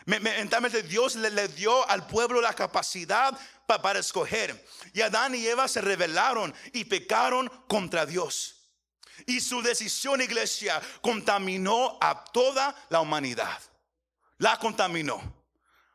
Mentalmente 0.06 0.84
Dios 0.84 1.16
le, 1.16 1.48
dio 1.50 1.88
al 1.90 2.08
pueblo 2.08 2.42
la 2.42 2.54
capacidad 2.54 3.38
para 3.68 4.00
escoger. 4.00 4.66
Y 4.94 5.02
Adán 5.02 5.36
y 5.36 5.46
Eva 5.46 5.68
se 5.68 5.82
rebelaron 5.82 6.54
y 6.74 6.86
pecaron 6.86 7.50
contra 7.68 8.06
Dios. 8.06 8.56
Y 9.26 9.40
su 9.40 9.62
decisión, 9.62 10.22
iglesia, 10.22 10.82
contaminó 11.02 11.98
a 12.02 12.24
toda 12.26 12.76
la 12.90 13.00
humanidad. 13.00 13.60
La 14.40 14.58
contaminó. 14.58 15.22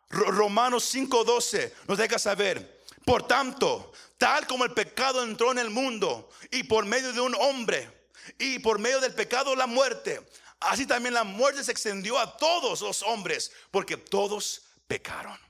Romanos 0.08 0.84
5:12 0.94 1.74
nos 1.86 1.98
deja 1.98 2.18
saber 2.18 2.77
por 3.08 3.26
tanto, 3.26 3.90
tal 4.18 4.46
como 4.46 4.66
el 4.66 4.74
pecado 4.74 5.22
entró 5.22 5.50
en 5.50 5.58
el 5.58 5.70
mundo 5.70 6.28
y 6.50 6.64
por 6.64 6.84
medio 6.84 7.10
de 7.14 7.22
un 7.22 7.34
hombre 7.36 8.10
y 8.38 8.58
por 8.58 8.78
medio 8.78 9.00
del 9.00 9.14
pecado 9.14 9.56
la 9.56 9.66
muerte, 9.66 10.20
así 10.60 10.84
también 10.84 11.14
la 11.14 11.24
muerte 11.24 11.64
se 11.64 11.72
extendió 11.72 12.18
a 12.18 12.36
todos 12.36 12.82
los 12.82 13.02
hombres 13.02 13.50
porque 13.70 13.96
todos 13.96 14.60
pecaron. 14.86 15.40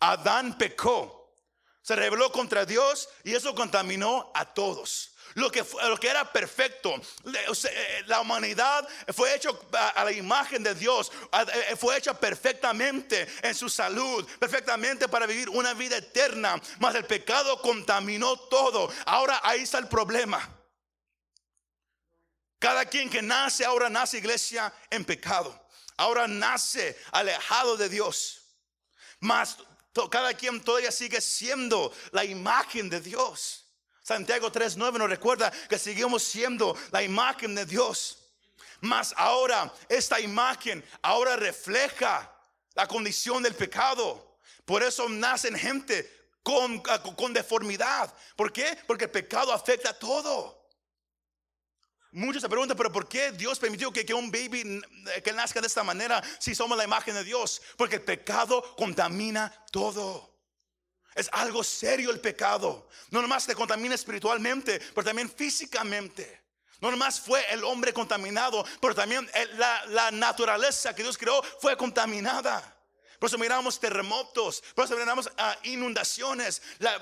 Adán 0.00 0.56
pecó, 0.56 1.34
se 1.82 1.96
rebeló 1.96 2.32
contra 2.32 2.64
Dios 2.64 3.10
y 3.24 3.34
eso 3.34 3.54
contaminó 3.54 4.32
a 4.34 4.54
todos 4.54 5.15
lo 5.36 5.50
que, 5.50 5.64
lo 5.88 5.98
que 5.98 6.08
era 6.08 6.30
perfecto. 6.30 6.94
Eh, 6.94 8.02
la 8.06 8.20
humanidad 8.20 8.88
fue 9.14 9.34
hecho 9.34 9.68
a 9.72 10.02
la 10.02 10.12
imagen 10.12 10.62
de 10.62 10.74
Dios, 10.74 11.12
eh, 11.32 11.76
fue 11.76 11.96
hecha 11.98 12.18
perfectamente 12.18 13.28
en 13.42 13.54
su 13.54 13.68
salud, 13.68 14.26
perfectamente 14.38 15.08
para 15.08 15.26
vivir 15.26 15.50
una 15.50 15.74
vida 15.74 15.98
eterna. 15.98 16.60
Mas 16.78 16.94
el 16.94 17.04
pecado 17.04 17.60
contaminó 17.60 18.38
todo. 18.48 18.90
Ahora 19.04 19.40
ahí 19.42 19.62
está 19.62 19.78
el 19.78 19.88
problema. 19.88 20.48
Cada 22.58 22.86
quien 22.86 23.10
que 23.10 23.20
nace 23.20 23.64
ahora 23.66 23.90
nace 23.90 24.16
iglesia 24.16 24.72
en 24.88 25.04
pecado. 25.04 25.68
Ahora 25.98 26.26
nace 26.26 26.98
alejado 27.12 27.76
de 27.76 27.90
Dios. 27.90 28.42
Mas 29.20 29.58
cada 30.10 30.32
quien 30.32 30.62
todavía 30.62 30.90
sigue 30.90 31.20
siendo 31.20 31.94
la 32.12 32.24
imagen 32.24 32.88
de 32.88 33.02
Dios. 33.02 33.65
Santiago 34.06 34.52
3.9 34.52 34.98
nos 34.98 35.10
recuerda 35.10 35.50
que 35.68 35.80
seguimos 35.80 36.22
siendo 36.22 36.78
la 36.92 37.02
imagen 37.02 37.56
de 37.56 37.66
Dios. 37.66 38.18
Mas 38.80 39.12
ahora 39.16 39.74
esta 39.88 40.20
imagen 40.20 40.84
ahora 41.02 41.34
refleja 41.34 42.32
la 42.74 42.86
condición 42.86 43.42
del 43.42 43.56
pecado. 43.56 44.38
Por 44.64 44.84
eso 44.84 45.08
nacen 45.08 45.56
gente 45.56 46.08
con, 46.44 46.80
deformidad. 47.32 48.14
¿Por 48.36 48.52
qué? 48.52 48.78
Porque 48.86 49.06
el 49.06 49.10
pecado 49.10 49.52
afecta 49.52 49.90
a 49.90 49.98
todo. 49.98 50.68
Muchos 52.12 52.42
se 52.42 52.48
preguntan, 52.48 52.76
pero 52.76 52.92
¿por 52.92 53.08
qué 53.08 53.32
Dios 53.32 53.58
permitió 53.58 53.92
que, 53.92 54.06
que, 54.06 54.14
un 54.14 54.30
baby 54.30 54.82
que 55.24 55.32
nazca 55.32 55.60
de 55.60 55.66
esta 55.66 55.82
manera 55.82 56.22
si 56.38 56.54
somos 56.54 56.78
la 56.78 56.84
imagen 56.84 57.16
de 57.16 57.24
Dios? 57.24 57.60
Porque 57.76 57.96
el 57.96 58.02
pecado 58.02 58.76
contamina 58.76 59.52
todo. 59.72 60.35
Es 61.16 61.30
algo 61.32 61.64
serio 61.64 62.10
el 62.10 62.20
pecado. 62.20 62.88
No 63.10 63.22
nomás 63.22 63.46
te 63.46 63.54
contamina 63.54 63.94
espiritualmente, 63.94 64.78
pero 64.94 65.06
también 65.06 65.30
físicamente. 65.30 66.42
No 66.80 66.90
nomás 66.90 67.18
fue 67.18 67.42
el 67.50 67.64
hombre 67.64 67.94
contaminado, 67.94 68.64
pero 68.80 68.94
también 68.94 69.28
la, 69.54 70.10
naturaleza 70.10 70.94
que 70.94 71.02
Dios 71.02 71.16
creó 71.16 71.42
fue 71.60 71.74
contaminada. 71.76 72.74
Por 73.18 73.28
eso 73.30 73.38
miramos 73.38 73.80
terremotos, 73.80 74.62
por 74.74 74.84
eso 74.84 74.94
miramos 74.94 75.30
ah, 75.38 75.56
inundaciones. 75.62 76.60
La, 76.80 76.98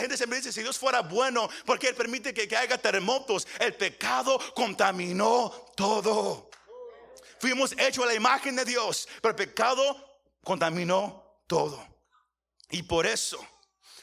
gente 0.00 0.16
siempre 0.16 0.38
dice, 0.38 0.52
si 0.52 0.62
Dios 0.62 0.76
fuera 0.76 1.02
bueno, 1.02 1.48
¿por 1.64 1.78
qué 1.78 1.90
Él 1.90 1.94
permite 1.94 2.34
que, 2.34 2.48
que 2.48 2.56
haya 2.56 2.76
terremotos? 2.76 3.46
El 3.60 3.74
pecado 3.74 4.40
contaminó 4.52 5.70
todo. 5.76 6.50
Fuimos 7.38 7.72
hechos 7.78 8.02
a 8.02 8.08
la 8.08 8.14
imagen 8.14 8.56
de 8.56 8.64
Dios, 8.64 9.08
pero 9.22 9.30
el 9.30 9.36
pecado 9.36 10.18
contaminó 10.42 11.40
todo. 11.46 11.97
Y 12.70 12.82
por 12.82 13.06
eso, 13.06 13.38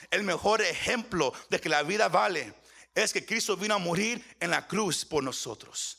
el 0.09 0.24
mejor 0.24 0.61
ejemplo 0.61 1.34
de 1.49 1.59
que 1.59 1.70
la 1.70 1.84
vida 1.84 2.09
vale 2.09 2.53
es 2.93 3.11
que 3.11 3.26
Cristo 3.26 3.57
vino 3.57 3.76
a 3.76 3.80
morir 3.80 4.24
en 4.39 4.49
la 4.49 4.68
cruz 4.68 5.05
por 5.05 5.24
nosotros. 5.24 5.97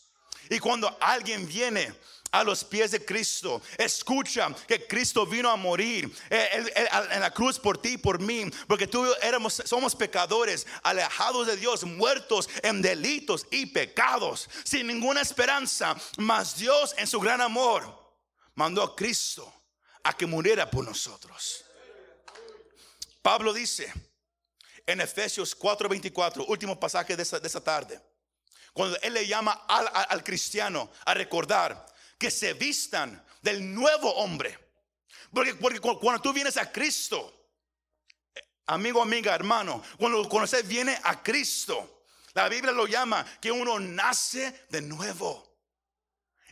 Y 0.48 0.58
cuando 0.58 0.96
alguien 1.00 1.46
viene 1.46 1.92
a 2.32 2.42
los 2.44 2.64
pies 2.64 2.90
de 2.90 3.04
Cristo, 3.04 3.62
escucha 3.78 4.54
que 4.66 4.86
Cristo 4.86 5.26
vino 5.26 5.50
a 5.50 5.56
morir 5.56 6.10
eh, 6.30 6.72
en 7.10 7.20
la 7.20 7.32
cruz 7.32 7.58
por 7.58 7.78
ti 7.78 7.90
y 7.90 7.98
por 7.98 8.18
mí, 8.20 8.50
porque 8.66 8.86
tú 8.86 9.06
éramos, 9.22 9.62
somos 9.64 9.94
pecadores, 9.94 10.66
alejados 10.82 11.46
de 11.46 11.56
Dios, 11.56 11.84
muertos 11.84 12.48
en 12.62 12.82
delitos 12.82 13.46
y 13.50 13.66
pecados, 13.66 14.48
sin 14.64 14.86
ninguna 14.86 15.20
esperanza, 15.20 15.96
mas 16.18 16.56
Dios 16.56 16.94
en 16.98 17.06
su 17.06 17.20
gran 17.20 17.40
amor 17.40 18.14
mandó 18.54 18.82
a 18.82 18.96
Cristo 18.96 19.52
a 20.02 20.12
que 20.12 20.26
muriera 20.26 20.70
por 20.70 20.84
nosotros. 20.84 21.65
Pablo 23.26 23.52
dice 23.52 23.92
en 24.86 25.00
Efesios 25.00 25.58
4:24, 25.58 26.44
último 26.46 26.78
pasaje 26.78 27.16
de 27.16 27.24
esa, 27.24 27.60
tarde, 27.60 28.00
cuando 28.72 28.96
él 29.00 29.14
le 29.14 29.26
llama 29.26 29.64
al, 29.66 30.22
cristiano 30.22 30.92
a 31.04 31.12
recordar 31.12 31.86
que 32.16 32.30
se 32.30 32.52
vistan 32.52 33.20
del 33.42 33.74
nuevo 33.74 34.14
hombre. 34.14 34.56
Porque, 35.34 35.56
porque 35.56 35.80
cuando 35.80 36.22
tú 36.22 36.32
vienes 36.32 36.56
a 36.56 36.70
Cristo, 36.70 37.50
amigo, 38.66 39.02
amiga, 39.02 39.34
hermano, 39.34 39.82
cuando, 39.98 40.28
cuando 40.28 40.44
usted 40.44 40.64
viene 40.64 40.96
a 41.02 41.20
Cristo, 41.20 42.04
la 42.32 42.48
Biblia 42.48 42.70
lo 42.70 42.86
llama 42.86 43.26
que 43.40 43.50
uno 43.50 43.80
nace 43.80 44.66
de 44.68 44.82
nuevo. 44.82 45.55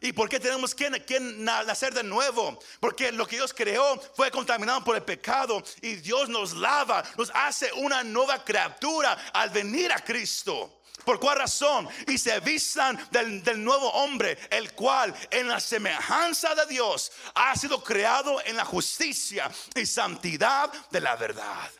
¿Y 0.04 0.12
por 0.12 0.28
qué 0.28 0.38
tenemos 0.38 0.74
que, 0.74 0.90
nacer 1.18 1.94
de 1.94 2.02
nuevo? 2.02 2.58
Porque 2.78 3.10
lo 3.10 3.26
que 3.26 3.36
Dios 3.36 3.54
creó 3.54 3.98
fue 4.14 4.30
contaminado 4.30 4.84
por 4.84 4.96
el 4.96 5.02
pecado 5.02 5.62
y 5.80 5.94
Dios 5.94 6.28
nos 6.28 6.52
lava, 6.52 7.02
nos 7.16 7.32
hace 7.34 7.72
una 7.72 8.04
nueva 8.04 8.44
criatura 8.44 9.12
al 9.32 9.48
venir 9.48 9.90
a 9.90 10.04
Cristo. 10.04 10.82
¿Por 11.06 11.18
cuál 11.18 11.38
razón? 11.38 11.88
Y 12.06 12.18
se 12.18 12.38
vistan 12.40 13.08
del, 13.10 13.42
del, 13.42 13.64
nuevo 13.64 13.90
hombre, 13.92 14.36
el 14.50 14.74
cual 14.74 15.14
en 15.30 15.48
la 15.48 15.58
semejanza 15.58 16.54
de 16.54 16.66
Dios 16.66 17.10
ha 17.34 17.56
sido 17.56 17.82
creado 17.82 18.42
en 18.44 18.58
la 18.58 18.64
justicia 18.66 19.50
y 19.74 19.86
santidad 19.86 20.70
de 20.90 21.00
la 21.00 21.16
verdad. 21.16 21.70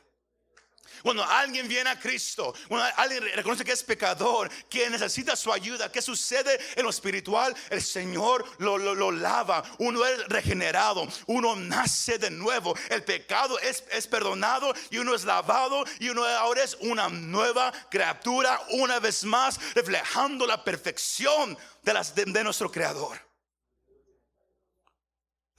Cuando 1.05 1.23
alguien 1.23 1.69
viene 1.69 1.91
a 1.91 2.01
Cristo, 2.01 2.55
cuando 2.67 2.89
alguien 2.97 3.23
reconoce 3.35 3.63
que 3.63 3.73
es 3.73 3.83
pecador, 3.83 4.51
que 4.71 4.89
necesita 4.89 5.37
su 5.37 5.53
ayuda, 5.53 5.93
¿qué 5.93 6.01
sucede 6.01 6.59
en 6.75 6.83
lo 6.83 6.89
espiritual? 6.89 7.55
El 7.69 7.83
Señor 7.83 8.43
lo, 8.57 9.11
lava, 9.13 9.63
uno 9.81 10.03
es 10.07 10.27
regenerado, 10.29 11.07
uno 11.27 11.57
nace 11.57 12.17
de 12.17 12.31
nuevo, 12.31 12.75
el 12.89 13.05
pecado 13.05 13.59
es, 13.59 13.85
es 13.91 14.07
perdonado 14.07 14.73
y 14.89 14.97
uno 14.97 15.15
es 15.15 15.25
lavado 15.25 15.85
y 15.99 16.09
uno 16.09 16.25
ahora 16.25 16.63
es 16.63 16.75
una 16.81 17.11
nueva 17.11 17.71
criatura, 17.91 18.59
una 18.71 18.99
vez 18.99 19.25
más, 19.25 19.61
reflejando 19.75 20.47
la 20.47 20.65
perfección 20.65 21.59
de, 21.83 21.93
las, 21.93 22.15
de 22.15 22.45
nuestro 22.45 22.73
Creador. 22.73 23.21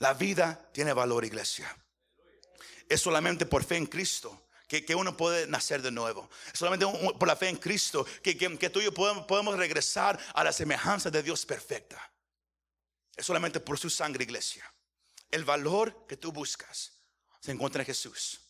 La 0.00 0.12
vida 0.12 0.68
tiene 0.72 0.92
valor, 0.92 1.24
iglesia. 1.24 1.72
Es 2.88 3.00
solamente 3.00 3.46
por 3.46 3.62
fe 3.62 3.76
en 3.76 3.86
Cristo 3.86 4.45
que, 4.66 4.94
uno 4.94 5.16
puede 5.16 5.46
nacer 5.46 5.82
de 5.82 5.90
nuevo. 5.90 6.28
Solamente 6.52 6.86
por 7.18 7.28
la 7.28 7.36
fe 7.36 7.48
en 7.48 7.56
Cristo 7.56 8.04
que, 8.22 8.36
que, 8.36 8.70
tú 8.70 8.80
y 8.80 8.84
yo 8.84 8.94
podemos, 8.94 9.24
podemos 9.26 9.56
regresar 9.56 10.18
a 10.34 10.44
la 10.44 10.52
semejanza 10.52 11.10
de 11.10 11.22
Dios 11.22 11.46
perfecta. 11.46 12.12
Es 13.14 13.24
solamente 13.24 13.60
por 13.60 13.78
su 13.78 13.88
sangre, 13.88 14.24
iglesia. 14.24 14.70
El 15.30 15.44
valor 15.44 16.06
que 16.06 16.16
tú 16.16 16.32
buscas 16.32 16.92
se 17.40 17.52
encuentra 17.52 17.82
en 17.82 17.86
Jesús. 17.86 18.40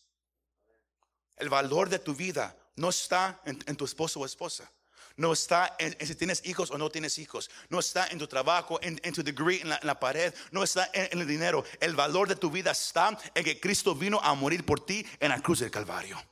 El 1.37 1.49
valor 1.49 1.89
de 1.89 1.99
tu 1.99 2.15
vida 2.15 2.55
no 2.75 2.89
está 2.89 3.41
en, 3.45 3.75
tu 3.75 3.85
esposo 3.85 4.19
o 4.19 4.25
esposa. 4.25 4.71
No 5.17 5.33
está 5.33 5.75
en, 5.79 5.97
si 6.05 6.13
tienes 6.13 6.45
hijos 6.45 6.69
o 6.69 6.77
no 6.77 6.91
tienes 6.91 7.17
hijos. 7.17 7.49
No 7.69 7.79
está 7.79 8.07
en 8.07 8.19
tu 8.19 8.27
trabajo, 8.27 8.79
en, 8.83 9.13
tu 9.13 9.23
degree, 9.23 9.61
en 9.61 9.69
la, 9.69 9.99
pared. 9.99 10.31
No 10.51 10.63
está 10.63 10.91
en, 10.93 11.19
el 11.19 11.27
dinero. 11.27 11.65
El 11.79 11.95
valor 11.95 12.27
de 12.27 12.35
tu 12.35 12.51
vida 12.51 12.71
está 12.71 13.17
en 13.33 13.43
que 13.43 13.59
Cristo 13.59 13.95
vino 13.95 14.19
a 14.21 14.35
morir 14.35 14.63
por 14.63 14.85
ti 14.85 15.05
en 15.19 15.29
la 15.29 15.41
cruz 15.41 15.59
del 15.59 15.71
Calvario. 15.71 16.23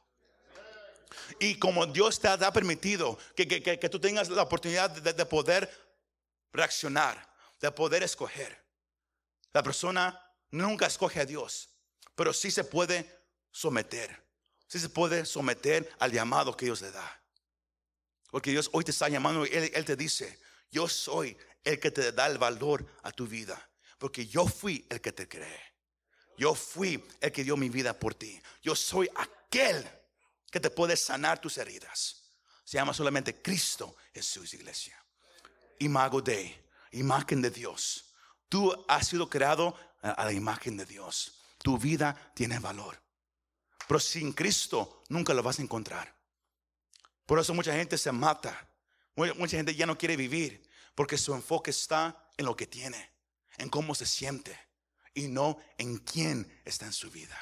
Y 1.40 1.56
como 1.56 1.88
Dios 1.88 2.20
te 2.20 2.28
ha 2.28 2.54
permitido 2.54 3.18
que, 3.36 3.48
que, 3.48 3.90
tú 3.90 4.00
tengas 4.00 4.30
la 4.30 4.44
oportunidad 4.44 4.92
de, 4.92 5.26
poder 5.26 5.68
reaccionar, 6.54 7.28
de 7.60 7.72
poder 7.72 8.04
escoger. 8.04 8.64
La 9.52 9.64
persona 9.64 10.22
nunca 10.52 10.86
escoge 10.86 11.22
a 11.22 11.26
Dios, 11.26 11.70
pero 12.14 12.34
sí 12.34 12.52
se 12.52 12.64
puede 12.64 13.10
someter. 13.50 14.24
Sí 14.68 14.80
se 14.80 14.90
puede 14.90 15.26
someter 15.26 15.92
al 15.98 16.12
llamado 16.12 16.56
que 16.56 16.66
Dios 16.66 16.82
le 16.82 16.92
da. 16.92 17.25
Porque 18.36 18.52
Dios 18.52 18.70
hoy 18.74 18.84
te 18.84 18.92
está 18.92 19.08
llamando 19.08 19.46
y 19.46 19.50
él, 19.54 19.86
te 19.86 19.96
dice, 19.96 20.38
yo 20.70 20.90
soy 20.90 21.38
el 21.64 21.80
que 21.80 21.90
te 21.90 22.12
da 22.12 22.28
el 22.28 22.38
valor 22.38 22.86
a 23.04 23.14
tu 23.14 23.26
vida. 23.26 23.70
Porque 23.98 24.28
yo 24.28 24.46
fui 24.46 24.86
el 24.90 25.00
que 25.00 25.14
te 25.14 25.26
creé. 25.26 25.62
Yo 26.38 26.54
fui 26.54 27.02
el 27.22 27.32
que 27.32 27.46
dio 27.46 27.56
mi 27.56 27.70
vida 27.70 27.98
por 27.98 28.14
ti. 28.14 28.38
Yo 28.62 28.76
soy 28.76 29.10
aquel 29.16 29.88
que 30.52 30.60
te 30.60 30.70
puede 30.70 30.98
sanar 30.98 31.40
tus 31.40 31.58
heridas. 31.58 32.34
Se 32.66 32.76
llama 32.76 32.94
solamente 32.94 33.42
Cristo 33.42 33.96
Jesús, 34.14 34.54
iglesia. 34.54 35.02
Imago 35.80 36.22
de, 36.22 36.62
imagen 36.92 37.42
de 37.42 37.52
Dios. 37.52 38.16
Tú 38.50 38.86
has 38.90 39.08
sido 39.08 39.30
creado 39.30 39.78
a 40.02 40.26
la 40.26 40.34
imagen 40.34 40.76
de 40.76 40.86
Dios. 40.86 41.40
Tu 41.60 41.78
vida 41.78 42.34
tiene 42.36 42.60
valor. 42.60 43.02
Pero 43.88 44.02
sin 44.02 44.34
Cristo 44.34 45.04
nunca 45.08 45.34
lo 45.34 45.42
vas 45.42 45.60
a 45.60 45.62
encontrar. 45.62 46.15
Por 47.26 47.40
eso 47.40 47.54
mucha 47.54 47.74
gente 47.74 47.98
se 47.98 48.12
mata. 48.12 48.70
Mucha 49.16 49.58
gente 49.58 49.74
ya 49.76 49.86
no 49.86 49.98
quiere 49.98 50.18
vivir 50.18 50.70
porque 50.94 51.18
su 51.18 51.34
enfoque 51.34 51.72
está 51.72 52.30
en 52.38 52.46
lo 52.46 52.56
que 52.56 52.68
tiene, 52.68 53.12
en 53.58 53.70
cómo 53.70 53.96
se 53.96 54.06
siente 54.06 54.60
y 55.14 55.28
no 55.28 55.58
en 55.78 55.98
quién 56.00 56.62
está 56.66 56.86
en 56.86 56.94
su 56.94 57.10
vida. 57.10 57.38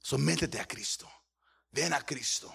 Sométete 0.00 0.60
a 0.60 0.66
Cristo. 0.66 1.10
Ven 1.70 1.92
a 1.92 2.04
Cristo. 2.04 2.54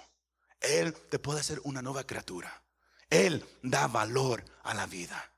Él 0.60 0.94
te 0.94 1.20
puede 1.20 1.40
hacer 1.40 1.60
una 1.64 1.82
nueva 1.82 2.06
criatura. 2.06 2.64
Él 3.10 3.46
da 3.62 3.88
valor 3.88 4.44
a 4.64 4.74
la 4.74 4.86
vida. 4.86 5.32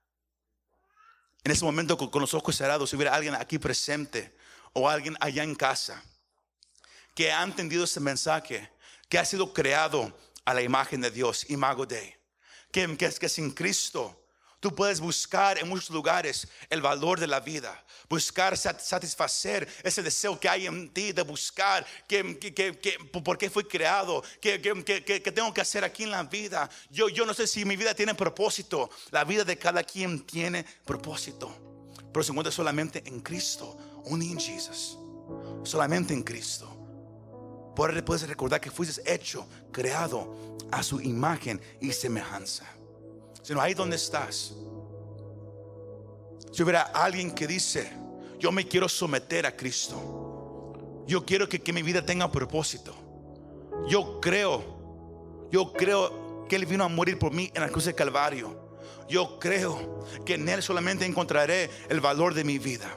En 1.44 1.52
ese 1.52 1.64
momento, 1.64 1.98
con, 1.98 2.22
los 2.22 2.34
ojos 2.34 2.56
cerrados, 2.56 2.90
si 2.90 2.96
hubiera 2.96 3.16
alguien 3.16 3.36
aquí 3.36 3.60
presente 3.60 4.36
o 4.74 4.90
alguien 4.90 5.16
allá 5.20 5.44
en 5.44 5.56
casa 5.56 6.04
que 7.16 7.32
ha 7.32 7.44
entendido 7.44 7.84
este 7.84 8.00
mensaje, 8.00 8.72
que 9.10 9.20
ha 9.20 9.26
sido 9.26 9.54
creado 9.54 10.18
a 10.46 10.54
la 10.54 10.62
imagen 10.62 11.02
de 11.02 11.12
Dios, 11.12 11.50
imago 11.50 11.86
de, 11.86 12.18
que, 12.72 12.96
que, 12.96 13.10
que 13.10 13.30
sin 13.30 13.52
Cristo 13.52 14.20
Tú 14.60 14.76
puedes 14.76 15.00
buscar 15.00 15.58
en 15.58 15.70
muchos 15.70 15.90
lugares 15.90 16.48
el 16.70 16.82
valor 16.82 17.18
de 17.18 17.28
la 17.28 17.40
vida, 17.40 17.82
buscar 18.10 18.58
satisfacer 18.58 19.66
ese 19.84 20.04
deseo 20.04 20.38
que 20.38 20.50
hay 20.50 20.66
en 20.66 20.90
ti 20.90 21.14
de 21.14 21.22
buscar 21.22 21.86
que, 22.06 22.38
que, 22.38 22.74
por 23.24 23.38
qué 23.38 23.50
fui 23.50 23.64
creado, 23.64 24.22
qué, 24.42 24.60
tengo 24.60 25.54
que 25.54 25.62
hacer 25.62 25.86
aquí 25.86 26.04
en 26.04 26.12
la 26.12 26.24
vida. 26.24 26.70
Yo, 26.90 27.08
yo 27.08 27.26
no 27.26 27.34
sé 27.34 27.48
si 27.48 27.64
mi 27.64 27.78
vida 27.78 27.94
tiene 27.94 28.16
propósito, 28.16 28.90
la 29.12 29.24
vida 29.24 29.46
de 29.46 29.58
cada 29.58 29.82
quien 29.82 30.26
tiene 30.26 30.66
propósito, 30.84 31.56
pero 32.12 32.22
se 32.22 32.32
encuentra 32.32 32.52
solamente 32.52 33.02
en 33.06 33.22
Cristo, 33.22 33.78
only 34.08 34.30
in 34.30 34.40
Jesus, 34.40 34.98
solamente 35.64 36.14
en 36.14 36.24
Cristo. 36.24 36.79
Por 37.80 38.04
puedes 38.04 38.28
recordar 38.28 38.60
que 38.60 38.70
fuiste 38.70 39.02
hecho, 39.10 39.48
creado 39.72 40.58
a 40.70 40.84
su 40.84 41.00
imagen 41.00 41.62
y 41.80 41.94
semejanza. 41.94 42.66
Sino 43.42 43.62
ahí 43.62 43.74
donde 43.74 43.96
estás. 43.96 44.54
Si 46.52 46.62
hubiera 46.62 46.82
alguien 46.82 47.32
que 47.32 47.48
dice, 47.48 47.90
yo 48.38 48.52
me 48.52 48.68
quiero 48.68 48.90
someter 48.90 49.46
a 49.46 49.56
Cristo. 49.56 51.06
Yo 51.08 51.26
quiero 51.26 51.48
que, 51.48 51.62
que 51.62 51.72
mi 51.72 51.82
vida 51.82 52.06
tenga 52.06 52.30
propósito. 52.30 52.94
Yo 53.88 54.20
creo, 54.20 55.48
yo 55.50 55.72
creo 55.72 56.46
que 56.50 56.58
Él 56.58 56.66
vino 56.66 56.84
a 56.84 56.90
morir 56.90 57.18
por 57.18 57.32
mí 57.32 57.50
en 57.54 57.62
la 57.62 57.70
cruz 57.70 57.86
del 57.86 57.96
Calvario. 57.96 58.78
Yo 59.08 59.40
creo 59.40 60.06
que 60.26 60.34
en 60.34 60.50
Él 60.50 60.62
solamente 60.62 61.06
encontraré 61.06 61.70
el 61.88 62.02
valor 62.02 62.34
de 62.34 62.44
mi 62.44 62.60
vida. 62.60 62.94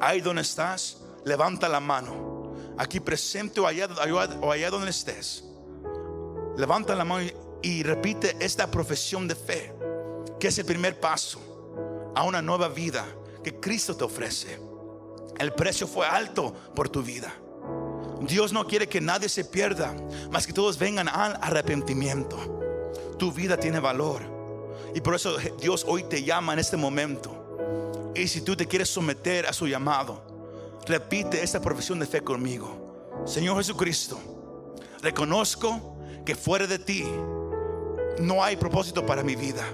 Ahí 0.00 0.20
donde 0.20 0.42
estás, 0.42 0.98
levanta 1.24 1.68
la 1.68 1.78
mano 1.78 2.33
aquí 2.78 3.00
presente 3.00 3.60
o 3.60 3.66
allá, 3.66 3.88
donde 4.70 4.90
estés, 4.90 5.44
levanta 6.56 6.94
la 6.94 7.04
mano 7.04 7.28
y 7.62 7.82
repite 7.82 8.36
esta 8.40 8.70
profesión 8.70 9.26
de 9.26 9.34
fe, 9.34 9.72
que 10.38 10.48
es 10.48 10.58
el 10.58 10.64
primer 10.64 11.00
paso 11.00 12.12
a 12.14 12.22
una 12.24 12.42
nueva 12.42 12.68
vida 12.68 13.06
que 13.42 13.58
Cristo 13.58 13.96
te 13.96 14.04
ofrece. 14.04 14.58
El 15.38 15.52
precio 15.52 15.86
fue 15.86 16.06
alto 16.06 16.54
por 16.74 16.88
tu 16.88 17.02
vida. 17.02 17.32
Dios 18.20 18.52
no 18.52 18.66
quiere 18.66 18.88
que 18.88 19.00
nadie 19.00 19.28
se 19.28 19.44
pierda, 19.44 19.94
más 20.30 20.46
que 20.46 20.52
todos 20.52 20.78
vengan 20.78 21.08
al 21.08 21.38
arrepentimiento. 21.40 22.38
Tu 23.18 23.32
vida 23.32 23.58
tiene 23.58 23.80
valor. 23.80 24.22
Y 24.94 25.00
por 25.00 25.14
eso 25.14 25.36
Dios 25.60 25.84
hoy 25.88 26.04
te 26.04 26.22
llama 26.22 26.52
en 26.52 26.58
este 26.60 26.76
momento. 26.76 28.12
Y 28.14 28.28
si 28.28 28.42
tú 28.42 28.56
te 28.56 28.66
quieres 28.66 28.88
someter 28.88 29.46
a 29.46 29.52
su 29.52 29.66
llamado, 29.66 30.33
repite 30.86 31.42
esta 31.42 31.60
profesión 31.60 31.98
de 31.98 32.06
fe 32.06 32.22
conmigo. 32.22 33.12
Señor 33.26 33.56
Jesucristo, 33.56 34.18
reconozco 35.00 35.96
que 36.24 36.34
fuera 36.34 36.66
de 36.66 36.78
ti 36.78 37.04
no 38.18 38.42
hay 38.42 38.56
propósito 38.56 39.04
para 39.04 39.22
mi 39.22 39.36
vida. 39.36 39.64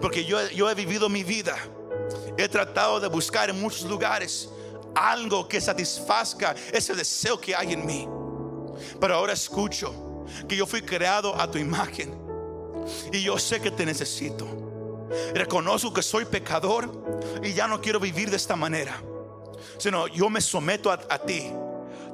Porque 0.00 0.24
yo, 0.24 0.38
yo 0.50 0.70
he 0.70 0.74
vivido 0.74 1.08
mi 1.08 1.24
vida. 1.24 1.56
He 2.36 2.48
tratado 2.48 3.00
de 3.00 3.08
buscar 3.08 3.50
en 3.50 3.60
muchos 3.60 3.82
lugares 3.82 4.48
algo 4.94 5.46
que 5.46 5.60
satisfazca 5.60 6.54
ese 6.72 6.94
deseo 6.94 7.40
que 7.40 7.54
hay 7.54 7.72
en 7.72 7.86
mí. 7.86 8.08
Pero 9.00 9.14
ahora 9.14 9.32
escucho 9.32 10.24
que 10.48 10.56
yo 10.56 10.66
fui 10.66 10.82
creado 10.82 11.34
a 11.40 11.50
tu 11.50 11.58
imagen. 11.58 12.16
Y 13.12 13.22
yo 13.22 13.38
sé 13.38 13.60
que 13.60 13.70
te 13.70 13.84
necesito. 13.84 14.46
Reconozco 15.34 15.92
que 15.92 16.02
soy 16.02 16.24
pecador 16.24 16.90
y 17.42 17.52
ya 17.52 17.66
no 17.66 17.80
quiero 17.80 18.00
vivir 18.00 18.30
de 18.30 18.36
esta 18.36 18.56
manera. 18.56 19.02
Sino 19.78 20.06
yo 20.08 20.30
me 20.30 20.40
someto 20.40 20.90
a, 20.90 21.18
ti. 21.18 21.50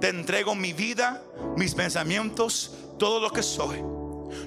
Te 0.00 0.08
entrego 0.08 0.54
mi 0.54 0.72
vida, 0.72 1.22
mis 1.56 1.74
pensamientos, 1.74 2.72
todo 2.98 3.20
lo 3.20 3.30
que 3.30 3.42
soy. 3.42 3.82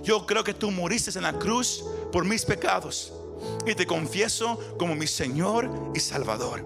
Yo 0.04 0.26
creo 0.26 0.43
que 0.43 0.54
tú 0.54 0.72
moriste 0.72 1.18
en 1.18 1.24
la 1.24 1.34
cruz 1.34 1.84
por 2.12 2.26
mis 2.26 2.45
pecados 2.45 3.14
y 3.66 3.76
te 3.76 3.86
confieso 3.86 4.60
como 4.78 4.95
mi 4.95 5.08
Señor 5.08 5.70
y 5.93 6.00
Salvador. 6.00 6.66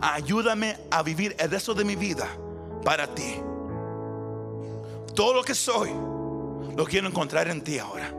Ayúdame 0.00 0.76
a 0.90 1.02
vivir 1.02 1.34
el 1.38 1.50
resto 1.50 1.74
de 1.74 1.84
mi 1.84 1.96
vida 1.96 2.28
para 2.84 3.14
ti. 3.14 3.36
Todo 5.14 5.34
lo 5.34 5.42
que 5.42 5.54
soy 5.54 5.90
lo 6.76 6.84
quiero 6.84 7.08
encontrar 7.08 7.48
en 7.48 7.62
ti 7.62 7.78
ahora. 7.78 8.14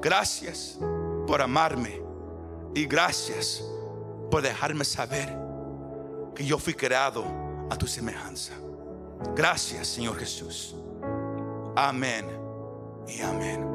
Gracias 0.00 0.78
por 1.26 1.42
amarme 1.42 2.00
y 2.74 2.86
gracias 2.86 3.62
por 4.30 4.42
dejarme 4.42 4.84
saber 4.84 5.39
que 6.34 6.44
yo 6.44 6.58
fui 6.58 6.74
creado 6.74 7.24
a 7.70 7.76
tu 7.76 7.86
semejanza. 7.86 8.52
Gracias, 9.34 9.88
Señor 9.88 10.18
Jesús. 10.18 10.74
Amén 11.76 12.26
y 13.06 13.20
amén. 13.20 13.66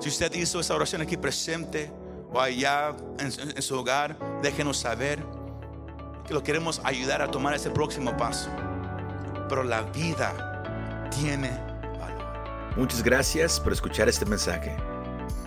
Si 0.00 0.08
usted 0.08 0.32
hizo 0.34 0.60
esa 0.60 0.74
oración 0.74 1.02
aquí 1.02 1.16
presente 1.16 1.90
o 2.32 2.40
allá 2.40 2.94
en, 3.18 3.62
su 3.62 3.78
hogar, 3.78 4.16
déjenos 4.42 4.76
saber 4.76 5.22
que 6.26 6.34
lo 6.34 6.42
queremos 6.42 6.80
ayudar 6.84 7.22
a 7.22 7.30
tomar 7.30 7.54
ese 7.54 7.70
próximo 7.70 8.16
paso. 8.16 8.50
Pero 9.48 9.62
la 9.62 9.82
vida 9.82 11.08
tiene 11.10 11.50
valor. 11.98 12.76
Muchas 12.76 13.02
gracias 13.02 13.60
por 13.60 13.72
escuchar 13.72 14.08
este 14.08 14.26
mensaje. 14.26 14.76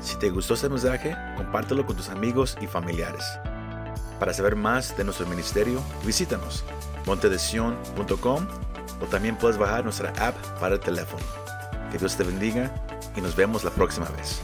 Si 0.02 0.16
te 0.18 0.30
gustó 0.30 0.54
este 0.54 0.70
mensaje, 0.70 1.16
compártelo 1.36 1.86
con 1.86 1.96
tus 1.96 2.10
amigos 2.10 2.58
y 2.62 2.68
familiares. 2.68 3.24
Para 4.20 4.34
saber 4.34 4.56
más 4.56 4.96
de 4.98 5.04
nuestro 5.04 5.26
ministerio, 5.26 5.82
visítanos 6.06 6.64
montedesion.com 7.06 8.48
o 9.02 9.06
también 9.06 9.38
puedes 9.38 9.58
bajar 9.58 9.84
nuestra 9.84 10.10
app 10.20 10.36
para 10.60 10.76
el 10.76 10.82
teléfono. 10.82 11.24
Que 11.92 11.98
Dios 11.98 12.16
te 12.18 12.24
bendiga 12.24 12.72
y 13.16 13.22
nos 13.22 13.36
vemos 13.36 13.64
la 13.64 13.72
próxima 13.72 14.08
vez. 14.10 14.42